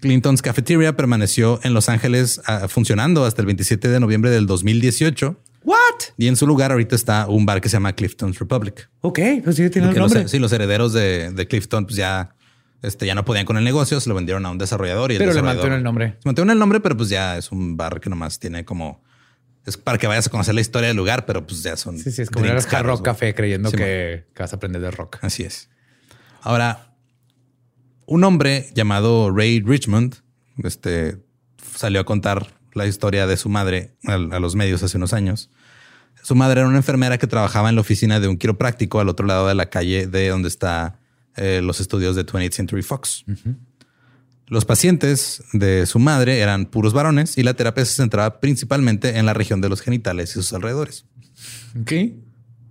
Clinton's 0.00 0.40
Cafeteria 0.40 0.96
permaneció 0.96 1.60
en 1.62 1.74
Los 1.74 1.90
Ángeles 1.90 2.40
ah, 2.46 2.66
funcionando 2.68 3.26
hasta 3.26 3.42
el 3.42 3.46
27 3.46 3.88
de 3.88 4.00
noviembre 4.00 4.30
del 4.30 4.46
2018 4.46 5.36
What? 5.64 5.76
y 6.16 6.28
en 6.28 6.36
su 6.36 6.46
lugar 6.46 6.72
ahorita 6.72 6.96
está 6.96 7.28
un 7.28 7.44
bar 7.44 7.60
que 7.60 7.68
se 7.68 7.74
llama 7.74 7.92
Clifton's 7.92 8.38
Republic. 8.38 8.88
Ok, 9.02 9.18
pues 9.44 9.56
sí 9.56 9.68
tiene 9.68 9.90
el 9.90 9.94
los, 9.94 10.10
nombre. 10.10 10.28
sí, 10.28 10.38
los 10.38 10.52
herederos 10.52 10.94
de, 10.94 11.32
de 11.32 11.46
Clifton 11.46 11.84
pues 11.84 11.96
ya, 11.96 12.34
este, 12.82 13.06
ya 13.06 13.14
no 13.14 13.24
podían 13.24 13.46
con 13.46 13.56
el 13.56 13.64
negocio, 13.64 14.00
se 14.00 14.08
lo 14.08 14.14
vendieron 14.14 14.46
a 14.46 14.50
un 14.50 14.58
desarrollador 14.58 15.12
y 15.12 15.16
el 15.16 15.18
Pero 15.18 15.32
le 15.32 15.42
mantuvieron 15.42 15.78
el 15.78 15.84
nombre. 15.84 16.16
Se 16.20 16.28
mantiene 16.28 16.52
el 16.52 16.58
nombre, 16.58 16.80
pero 16.80 16.96
pues 16.96 17.08
ya 17.08 17.36
es 17.36 17.52
un 17.52 17.76
bar 17.76 18.00
que 18.00 18.10
nomás 18.10 18.38
tiene 18.38 18.64
como 18.64 19.02
es 19.66 19.76
para 19.76 19.98
que 19.98 20.06
vayas 20.06 20.26
a 20.26 20.30
conocer 20.30 20.54
la 20.54 20.60
historia 20.60 20.88
del 20.88 20.96
lugar, 20.96 21.26
pero 21.26 21.46
pues 21.46 21.62
ya 21.62 21.76
son. 21.76 21.98
Sí, 21.98 22.10
sí, 22.10 22.22
es 22.22 22.30
como 22.30 22.46
ir 22.46 22.54
caros, 22.64 22.98
Rock. 22.98 23.04
Café 23.04 23.34
creyendo 23.34 23.70
Sí, 23.70 23.76
que, 23.76 24.26
que 24.34 24.42
vas 24.42 24.52
a 24.52 24.56
aprender 24.56 24.80
de 24.80 24.90
rock. 24.90 25.18
Así 25.20 25.42
es. 25.42 25.68
Ahora, 26.40 26.94
un 28.06 28.24
hombre 28.24 28.70
llamado 28.74 29.30
Ray 29.30 29.60
Richmond 29.60 30.16
este, 30.64 31.18
salió 31.76 32.00
a 32.00 32.04
contar 32.04 32.46
la 32.72 32.86
historia 32.86 33.26
de 33.26 33.36
su 33.36 33.48
madre 33.48 33.94
a, 34.06 34.14
a 34.14 34.40
los 34.40 34.56
medios 34.56 34.82
hace 34.82 34.96
unos 34.96 35.12
años. 35.12 35.50
Su 36.22 36.34
madre 36.34 36.60
era 36.60 36.68
una 36.68 36.78
enfermera 36.78 37.18
que 37.18 37.26
trabajaba 37.26 37.68
en 37.68 37.74
la 37.74 37.80
oficina 37.82 38.20
de 38.20 38.28
un 38.28 38.38
quiropráctico 38.38 39.00
al 39.00 39.08
otro 39.08 39.26
lado 39.26 39.46
de 39.48 39.54
la 39.54 39.66
calle 39.66 40.06
de 40.06 40.28
donde 40.28 40.48
está 40.48 40.99
eh, 41.36 41.60
los 41.62 41.80
estudios 41.80 42.16
de 42.16 42.24
20th 42.26 42.52
Century 42.52 42.82
Fox. 42.82 43.24
Los 44.46 44.64
pacientes 44.64 45.42
de 45.52 45.86
su 45.86 45.98
madre 46.00 46.40
eran 46.40 46.66
puros 46.66 46.92
varones 46.92 47.38
y 47.38 47.42
la 47.44 47.54
terapia 47.54 47.84
se 47.84 47.94
centraba 47.94 48.40
principalmente 48.40 49.16
en 49.16 49.26
la 49.26 49.32
región 49.34 49.60
de 49.60 49.68
los 49.68 49.80
genitales 49.80 50.30
y 50.30 50.32
sus 50.34 50.52
alrededores. 50.52 51.06
Ok. 51.80 51.92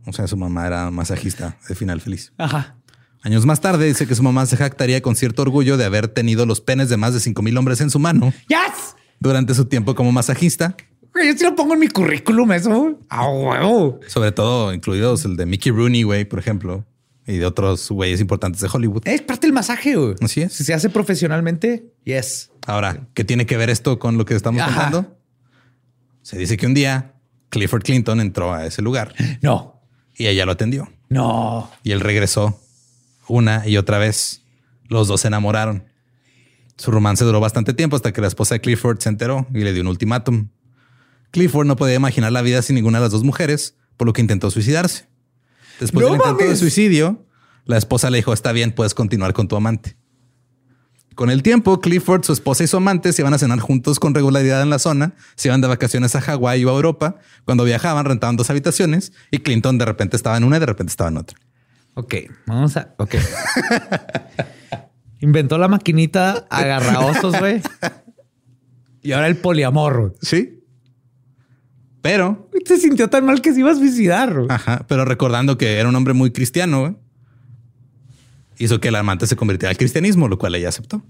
O 0.06 0.12
sea, 0.14 0.28
su 0.28 0.36
mamá 0.36 0.68
era 0.68 0.92
masajista 0.92 1.58
de 1.70 1.76
final 1.76 2.02
feliz. 2.02 2.34
Ajá. 2.38 2.76
Años 3.22 3.46
más 3.46 3.62
tarde 3.62 3.86
dice 3.86 4.08
que 4.08 4.16
su 4.16 4.24
mamá 4.24 4.46
se 4.46 4.58
jactaría 4.58 5.02
con 5.02 5.16
cierto 5.16 5.42
orgullo 5.42 5.78
de 5.78 5.86
haber 5.86 6.08
tenido 6.10 6.46
los 6.46 6.62
penes 6.62 6.90
de 6.90 6.98
más 6.98 7.14
de 7.14 7.20
5 7.20 7.42
mil 7.42 7.56
hombres 7.58 7.82
en 7.82 7.90
su 7.90 8.00
mano 8.00 8.34
¡Yes! 8.48 8.96
durante 9.20 9.54
su 9.54 9.66
tiempo 9.66 9.94
como 9.94 10.12
masajista, 10.14 10.76
Yo 11.16 11.34
sí 11.38 11.44
lo 11.44 11.54
pongo 11.56 11.74
en 11.74 11.82
mi 11.82 11.90
currículum 11.90 12.52
eso. 12.54 12.98
A 13.10 13.28
huevo. 13.30 14.00
sobre 14.08 14.32
todo 14.32 14.74
incluidos 14.74 15.26
el 15.26 15.36
de 15.36 15.46
Mickey 15.46 15.72
Rooney, 15.72 16.04
güey, 16.04 16.24
por 16.26 16.40
ejemplo, 16.40 16.86
y 17.30 17.38
de 17.38 17.46
otros 17.46 17.90
güeyes 17.90 18.20
importantes 18.22 18.62
de 18.62 18.70
Hollywood. 18.72 19.04
Es 19.06 19.22
parte 19.22 19.48
del 19.48 19.54
masaje, 19.54 19.96
güey. 19.96 20.16
Así 20.22 20.42
es. 20.42 20.54
Si 20.54 20.64
se 20.64 20.74
hace 20.74 20.90
profesionalmente, 20.90 21.94
yes. 22.04 22.52
Ahora, 22.66 23.08
¿qué 23.14 23.24
tiene 23.24 23.46
que 23.46 23.56
ver 23.58 23.70
esto 23.70 24.00
con 24.00 24.18
lo 24.18 24.26
que 24.26 24.36
estamos 24.36 24.62
Ajá. 24.62 24.92
contando? 24.92 25.18
Se 26.22 26.38
dice 26.38 26.58
que 26.58 26.66
un 26.66 26.74
día 26.74 27.14
Clifford 27.50 27.84
Clinton 27.84 28.20
entró 28.20 28.54
a 28.54 28.66
ese 28.66 28.82
lugar 28.82 29.16
No, 29.42 29.82
y 30.16 30.28
ella 30.28 30.46
lo 30.46 30.52
atendió 30.52 30.92
no. 31.10 31.70
y 31.84 31.92
él 31.92 32.00
regresó 32.02 32.60
una 33.28 33.68
y 33.68 33.78
otra 33.78 33.98
vez. 34.00 34.42
Los 34.88 35.08
dos 35.08 35.22
se 35.22 35.28
enamoraron. 35.28 35.84
Su 36.78 36.90
romance 36.92 37.24
duró 37.26 37.40
bastante 37.40 37.74
tiempo 37.74 37.96
hasta 37.96 38.12
que 38.14 38.22
la 38.22 38.28
esposa 38.28 38.56
de 38.56 38.62
Clifford 38.62 39.00
se 39.00 39.10
enteró 39.10 39.46
y 39.54 39.60
le 39.60 39.74
dio 39.74 39.82
un 39.82 39.88
ultimátum. 39.88 40.50
Clifford 41.32 41.68
no 41.68 41.76
podía 41.76 41.96
imaginar 41.96 42.32
la 42.32 42.42
vida 42.42 42.62
sin 42.62 42.76
ninguna 42.76 42.98
de 43.00 43.04
las 43.06 43.12
dos 43.12 43.24
mujeres, 43.24 43.76
por 43.98 44.08
lo 44.08 44.14
que 44.14 44.22
intentó 44.22 44.50
suicidarse. 44.50 45.09
Después 45.80 46.06
¡No 46.06 46.12
del 46.12 46.22
intento 46.22 46.44
de 46.44 46.56
suicidio, 46.56 47.26
la 47.66 47.78
esposa 47.78 48.10
le 48.10 48.18
dijo, 48.18 48.34
está 48.34 48.52
bien, 48.52 48.72
puedes 48.72 48.94
continuar 48.94 49.34
con 49.34 49.48
tu 49.48 49.56
amante. 49.56 49.98
Con 51.16 51.30
el 51.30 51.44
tiempo, 51.44 51.82
Clifford, 51.82 52.24
su 52.24 52.32
esposa 52.32 52.64
y 52.64 52.68
su 52.68 52.78
amante 52.78 53.12
se 53.12 53.22
iban 53.22 53.34
a 53.34 53.38
cenar 53.38 53.60
juntos 53.60 54.00
con 54.00 54.16
regularidad 54.16 54.62
en 54.62 54.70
la 54.70 54.80
zona, 54.80 55.16
se 55.36 55.50
iban 55.50 55.60
de 55.60 55.68
vacaciones 55.68 56.16
a 56.16 56.22
Hawái 56.22 56.64
o 56.64 56.70
a 56.70 56.74
Europa. 56.74 57.18
Cuando 57.44 57.66
viajaban, 57.66 58.06
rentaban 58.06 58.38
dos 58.38 58.50
habitaciones 58.50 59.12
y 59.30 59.40
Clinton 59.40 59.78
de 59.78 59.86
repente 59.86 60.16
estaba 60.16 60.38
en 60.38 60.46
una 60.46 60.58
y 60.58 60.60
de 60.62 60.66
repente 60.66 60.92
estaba 60.92 61.10
en 61.10 61.18
otra. 61.18 61.38
Ok, 61.96 62.16
vamos 62.46 62.78
a. 62.78 62.94
Ok. 62.98 63.16
Inventó 65.20 65.58
la 65.58 65.68
maquinita 65.68 66.48
agarraosos, 66.50 67.38
güey. 67.38 67.62
Y 69.02 69.14
ahora 69.14 69.28
el 69.28 69.38
poliamor. 69.38 70.16
Sí. 70.22 70.59
Pero, 72.02 72.50
Se 72.66 72.78
sintió 72.78 73.10
tan 73.10 73.26
mal 73.26 73.42
que 73.42 73.54
se 73.54 73.60
iba 73.60 73.72
a 73.72 73.76
suicidar. 73.76 74.34
güey. 74.34 74.48
ajá, 74.50 74.86
pero 74.88 75.04
recordando 75.06 75.58
que 75.58 75.78
era 75.78 75.90
un 75.90 75.96
hombre 75.96 76.14
muy 76.14 76.32
cristiano, 76.32 76.82
güey, 76.82 76.96
hizo 78.58 78.80
que 78.80 78.90
el 78.90 78.96
amante 78.96 79.28
se 79.28 79.36
convirtiera 79.36 79.72
al 79.72 79.78
cristianismo, 79.78 80.28
lo 80.28 80.38
cual 80.38 80.56
ella 80.56 80.70
aceptó 80.70 81.04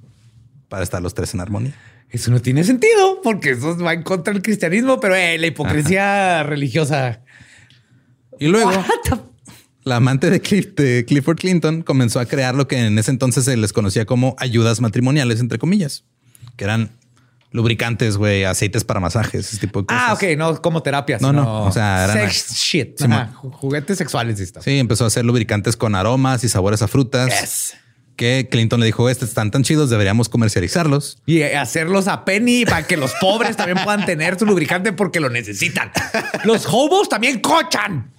para 0.68 0.84
estar 0.84 1.02
los 1.02 1.14
tres 1.14 1.34
en 1.34 1.42
armonía. 1.42 1.74
Eso 2.10 2.32
no 2.32 2.40
tiene 2.42 2.64
sentido 2.64 3.22
porque 3.24 3.52
eso 3.52 3.78
va 3.78 3.94
en 3.94 4.04
contra 4.04 4.34
del 4.34 4.42
cristianismo, 4.42 5.00
pero 5.00 5.16
eh, 5.16 5.38
la 5.38 5.48
hipocresía 5.48 6.44
religiosa. 6.44 7.22
Y 8.40 8.48
luego, 8.48 8.70
What 8.72 9.20
la 9.84 9.96
amante 9.98 10.30
de, 10.30 10.42
Cliff- 10.42 10.74
de 10.76 11.06
Clifford 11.06 11.38
Clinton 11.38 11.82
comenzó 11.82 12.20
a 12.20 12.26
crear 12.26 12.54
lo 12.56 12.68
que 12.68 12.78
en 12.80 12.98
ese 13.00 13.12
entonces 13.12 13.46
se 13.46 13.58
les 13.58 13.74
conocía 13.74 14.06
como 14.06 14.36
ayudas 14.40 14.82
matrimoniales, 14.82 15.40
entre 15.40 15.58
comillas, 15.60 16.04
que 16.56 16.64
eran 16.66 16.92
lubricantes, 17.52 18.18
güey, 18.18 18.44
aceites 18.44 18.84
para 18.84 19.00
masajes, 19.00 19.48
ese 19.48 19.58
tipo 19.58 19.82
de 19.82 19.88
cosas. 19.88 20.04
Ah, 20.08 20.14
ok, 20.14 20.24
no 20.38 20.62
como 20.62 20.84
terapias. 20.84 21.22
No, 21.22 21.34
no, 21.34 21.66
o 21.66 21.72
sea, 21.72 22.10
sex 22.12 22.54
shit. 22.56 23.02
Ajá, 23.02 23.32
juguetes 23.34 23.98
sexuales 23.98 24.40
y 24.40 24.44
esto. 24.44 24.62
Sí, 24.62 24.78
empezó 24.78 25.06
a 25.06 25.08
hacer 25.08 25.26
lubricantes 25.26 25.76
con 25.76 25.96
aromas 25.96 26.44
y 26.44 26.50
sabores 26.50 26.82
a 26.82 26.88
frutas. 26.88 27.30
Yes. 27.42 27.76
que 28.20 28.50
Clinton 28.52 28.82
le 28.82 28.86
dijo, 28.86 29.10
estos 29.10 29.30
están 29.30 29.50
tan 29.50 29.64
chidos, 29.64 29.90
deberíamos 29.90 30.28
comercializarlos. 30.28 31.22
Y 31.26 31.42
hacerlos 31.42 32.10
a 32.10 32.26
penny 32.26 32.66
para 32.66 32.86
que 32.86 32.98
los 32.98 33.14
pobres 33.22 33.56
también 33.56 33.78
puedan 33.82 34.06
tener 34.06 34.38
su 34.38 34.46
lubricante 34.46 34.92
porque 34.92 35.22
lo 35.22 35.30
necesitan. 35.30 35.90
Los 36.44 36.66
hobos 36.68 37.08
también 37.08 37.40
cochan. 37.40 38.12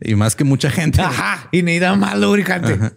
Y 0.00 0.16
más 0.16 0.34
que 0.34 0.42
mucha 0.42 0.68
gente. 0.68 1.00
Ajá. 1.00 1.48
Y 1.52 1.62
necesitan 1.62 2.00
más 2.00 2.18
lubricante. 2.18 2.90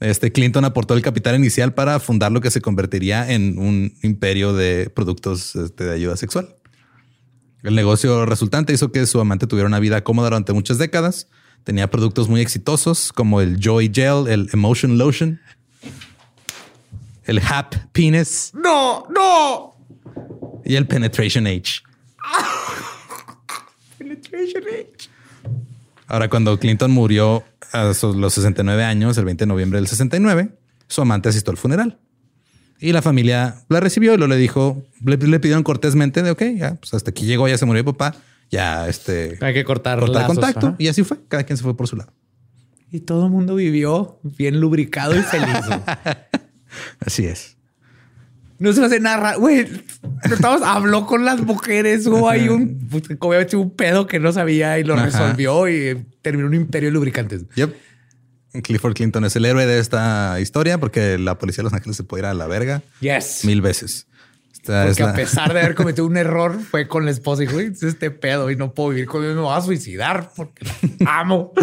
Este 0.00 0.30
Clinton 0.30 0.64
aportó 0.64 0.94
el 0.94 1.02
capital 1.02 1.34
inicial 1.36 1.74
para 1.74 1.98
fundar 1.98 2.30
lo 2.30 2.40
que 2.40 2.50
se 2.50 2.60
convertiría 2.60 3.30
en 3.32 3.58
un 3.58 3.94
imperio 4.02 4.52
de 4.52 4.90
productos 4.94 5.56
este, 5.56 5.84
de 5.84 5.94
ayuda 5.94 6.16
sexual. 6.16 6.54
El 7.64 7.74
negocio 7.74 8.24
resultante 8.24 8.72
hizo 8.72 8.92
que 8.92 9.04
su 9.06 9.20
amante 9.20 9.48
tuviera 9.48 9.66
una 9.66 9.80
vida 9.80 10.04
cómoda 10.04 10.28
durante 10.28 10.52
muchas 10.52 10.78
décadas. 10.78 11.28
Tenía 11.64 11.90
productos 11.90 12.28
muy 12.28 12.40
exitosos 12.40 13.12
como 13.12 13.40
el 13.40 13.58
Joy 13.58 13.90
Gel, 13.92 14.28
el 14.28 14.48
Emotion 14.52 14.96
Lotion, 14.96 15.40
el 17.24 17.40
Hap 17.40 17.74
Penis 17.92 18.52
No, 18.54 19.06
no. 19.10 19.74
y 20.64 20.76
el 20.76 20.86
Penetration 20.86 21.46
H. 21.48 21.82
Penetration 23.98 24.62
H. 24.62 25.10
Ahora, 26.06 26.30
cuando 26.30 26.58
Clinton 26.58 26.90
murió 26.92 27.44
a 27.72 27.84
los 27.84 28.34
69 28.34 28.84
años, 28.84 29.16
el 29.18 29.24
20 29.24 29.42
de 29.42 29.46
noviembre 29.46 29.78
del 29.78 29.88
69, 29.88 30.50
su 30.86 31.02
amante 31.02 31.28
asistió 31.28 31.50
al 31.50 31.56
funeral. 31.56 31.98
Y 32.80 32.92
la 32.92 33.02
familia 33.02 33.56
la 33.68 33.80
recibió 33.80 34.14
y 34.14 34.16
lo 34.16 34.26
le 34.26 34.36
dijo, 34.36 34.84
le, 35.04 35.16
le 35.16 35.40
pidieron 35.40 35.64
cortésmente 35.64 36.22
de, 36.22 36.30
ok, 36.30 36.42
ya, 36.56 36.76
pues 36.76 36.94
hasta 36.94 37.10
aquí 37.10 37.26
llegó, 37.26 37.48
ya 37.48 37.58
se 37.58 37.66
murió 37.66 37.82
mi 37.82 37.92
papá, 37.92 38.14
ya 38.50 38.88
este... 38.88 39.38
Hay 39.40 39.52
que 39.52 39.64
cortar, 39.64 39.98
cortar 39.98 40.22
lazos, 40.22 40.36
contacto. 40.36 40.66
ajá. 40.68 40.76
Y 40.78 40.88
así 40.88 41.02
fue, 41.02 41.18
cada 41.28 41.42
quien 41.42 41.56
se 41.56 41.64
fue 41.64 41.76
por 41.76 41.88
su 41.88 41.96
lado. 41.96 42.12
Y 42.90 43.00
todo 43.00 43.26
el 43.26 43.32
mundo 43.32 43.56
vivió 43.56 44.18
bien 44.22 44.60
lubricado 44.60 45.14
y 45.14 45.22
feliz. 45.22 45.48
Así 47.00 47.26
es. 47.26 47.57
No 48.58 48.72
se 48.72 48.84
hace 48.84 48.98
nada. 49.00 49.36
Güey, 49.36 49.66
estamos, 50.24 50.62
habló 50.62 51.06
con 51.06 51.24
las 51.24 51.40
mujeres. 51.40 52.06
Hubo 52.06 52.28
ahí 52.28 52.48
un, 52.48 52.88
pues, 52.90 53.04
obviamente 53.20 53.56
un 53.56 53.70
pedo 53.74 54.06
que 54.06 54.18
no 54.18 54.32
sabía 54.32 54.78
y 54.78 54.84
lo 54.84 54.94
Ajá. 54.94 55.04
resolvió 55.04 55.68
y 55.68 56.04
terminó 56.22 56.48
un 56.48 56.54
imperio 56.54 56.88
de 56.88 56.92
lubricantes. 56.94 57.42
Yep. 57.54 57.74
Clifford 58.62 58.94
Clinton 58.94 59.24
es 59.26 59.36
el 59.36 59.44
héroe 59.44 59.66
de 59.66 59.78
esta 59.78 60.38
historia 60.40 60.78
porque 60.78 61.18
la 61.18 61.38
policía 61.38 61.58
de 61.62 61.64
Los 61.64 61.72
Ángeles 61.74 61.96
se 61.96 62.02
puede 62.04 62.22
ir 62.22 62.26
a 62.26 62.34
la 62.34 62.46
verga 62.46 62.82
Yes. 63.00 63.44
mil 63.44 63.60
veces. 63.60 64.06
Esta 64.52 64.86
Porque 64.86 65.02
la- 65.04 65.10
a 65.10 65.14
pesar 65.14 65.52
de 65.52 65.60
haber 65.60 65.74
cometido 65.76 66.04
un 66.06 66.16
error, 66.16 66.58
fue 66.58 66.88
con 66.88 67.04
la 67.04 67.12
esposa 67.12 67.42
y 67.42 67.46
dijo, 67.46 67.58
"Güey, 67.58 67.68
es 67.68 67.82
este 67.84 68.10
pedo 68.10 68.50
y 68.50 68.56
no 68.56 68.74
puedo 68.74 68.88
vivir 68.90 69.06
con 69.06 69.22
él, 69.22 69.34
me 69.36 69.40
voy 69.42 69.56
a 69.56 69.60
suicidar 69.60 70.30
porque 70.34 70.66
la 70.98 71.20
amo. 71.20 71.52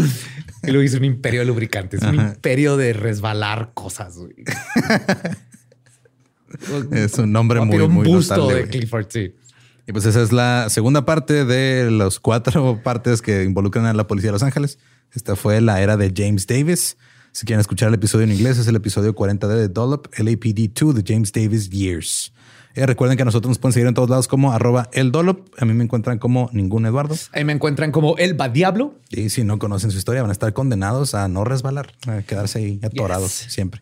Y 0.64 0.72
lo 0.72 0.82
hizo 0.82 0.98
un 0.98 1.04
imperio 1.04 1.42
de 1.42 1.46
lubricantes, 1.46 2.02
un 2.02 2.16
imperio 2.16 2.76
de 2.76 2.94
resbalar 2.94 3.72
cosas. 3.76 4.16
güey. 4.18 4.34
es 6.92 7.18
un 7.18 7.32
nombre 7.32 7.62
muy, 7.62 7.78
un 7.78 7.92
muy 7.92 8.08
busto 8.08 8.36
notable, 8.36 8.64
de. 8.64 8.70
Clifford, 8.70 9.08
sí. 9.10 9.34
Y 9.88 9.92
pues 9.92 10.06
esa 10.06 10.22
es 10.22 10.32
la 10.32 10.68
segunda 10.70 11.06
parte 11.06 11.46
de 11.46 11.92
los 11.92 12.20
cuatro 12.20 12.82
partes 12.84 13.22
que 13.22 13.44
involucran 13.44 13.86
a 13.86 13.94
la 13.94 14.08
policía 14.08 14.30
de 14.30 14.34
Los 14.34 14.44
Ángeles. 14.44 14.80
Esta 15.14 15.36
fue 15.36 15.62
la 15.62 15.82
era 15.82 15.96
de 15.98 16.12
James 16.16 16.48
Davis. 16.48 16.98
Si 17.32 17.46
quieren 17.46 17.60
escuchar 17.60 17.90
el 17.90 17.96
episodio 17.96 18.24
en 18.24 18.32
inglés, 18.32 18.58
es 18.58 18.68
el 18.68 18.76
episodio 18.76 19.14
40 19.14 19.48
de 19.48 19.68
Dollop, 19.68 20.08
LAPD2 20.16 20.94
de 20.94 21.04
James 21.06 21.32
Davis 21.32 21.70
Years. 21.70 22.34
Eh, 22.76 22.86
recuerden 22.86 23.16
que 23.16 23.22
a 23.22 23.26
nosotros 23.26 23.50
nos 23.50 23.58
pueden 23.58 23.74
seguir 23.74 23.88
en 23.88 23.94
todos 23.94 24.10
lados 24.10 24.28
como 24.28 24.52
arroba 24.52 24.90
el 24.92 25.12
Dollop. 25.12 25.48
A 25.58 25.66
mí 25.66 25.74
me 25.74 25.86
encuentran 25.86 26.20
como 26.20 26.50
ningún 26.52 26.86
Eduardo. 26.86 27.16
Ahí 27.32 27.46
me 27.46 27.54
encuentran 27.54 27.92
como 27.92 28.18
el 28.18 28.38
Diablo. 28.52 28.96
Y 29.10 29.30
si 29.30 29.46
no 29.46 29.60
conocen 29.60 29.92
su 29.92 29.98
historia, 29.98 30.22
van 30.22 30.32
a 30.32 30.34
estar 30.34 30.52
condenados 30.52 31.16
a 31.16 31.28
no 31.30 31.46
resbalar, 31.46 31.94
a 32.08 32.22
quedarse 32.24 32.60
ahí 32.60 32.80
atorados 32.84 33.44
Yes. 33.44 33.54
siempre, 33.54 33.82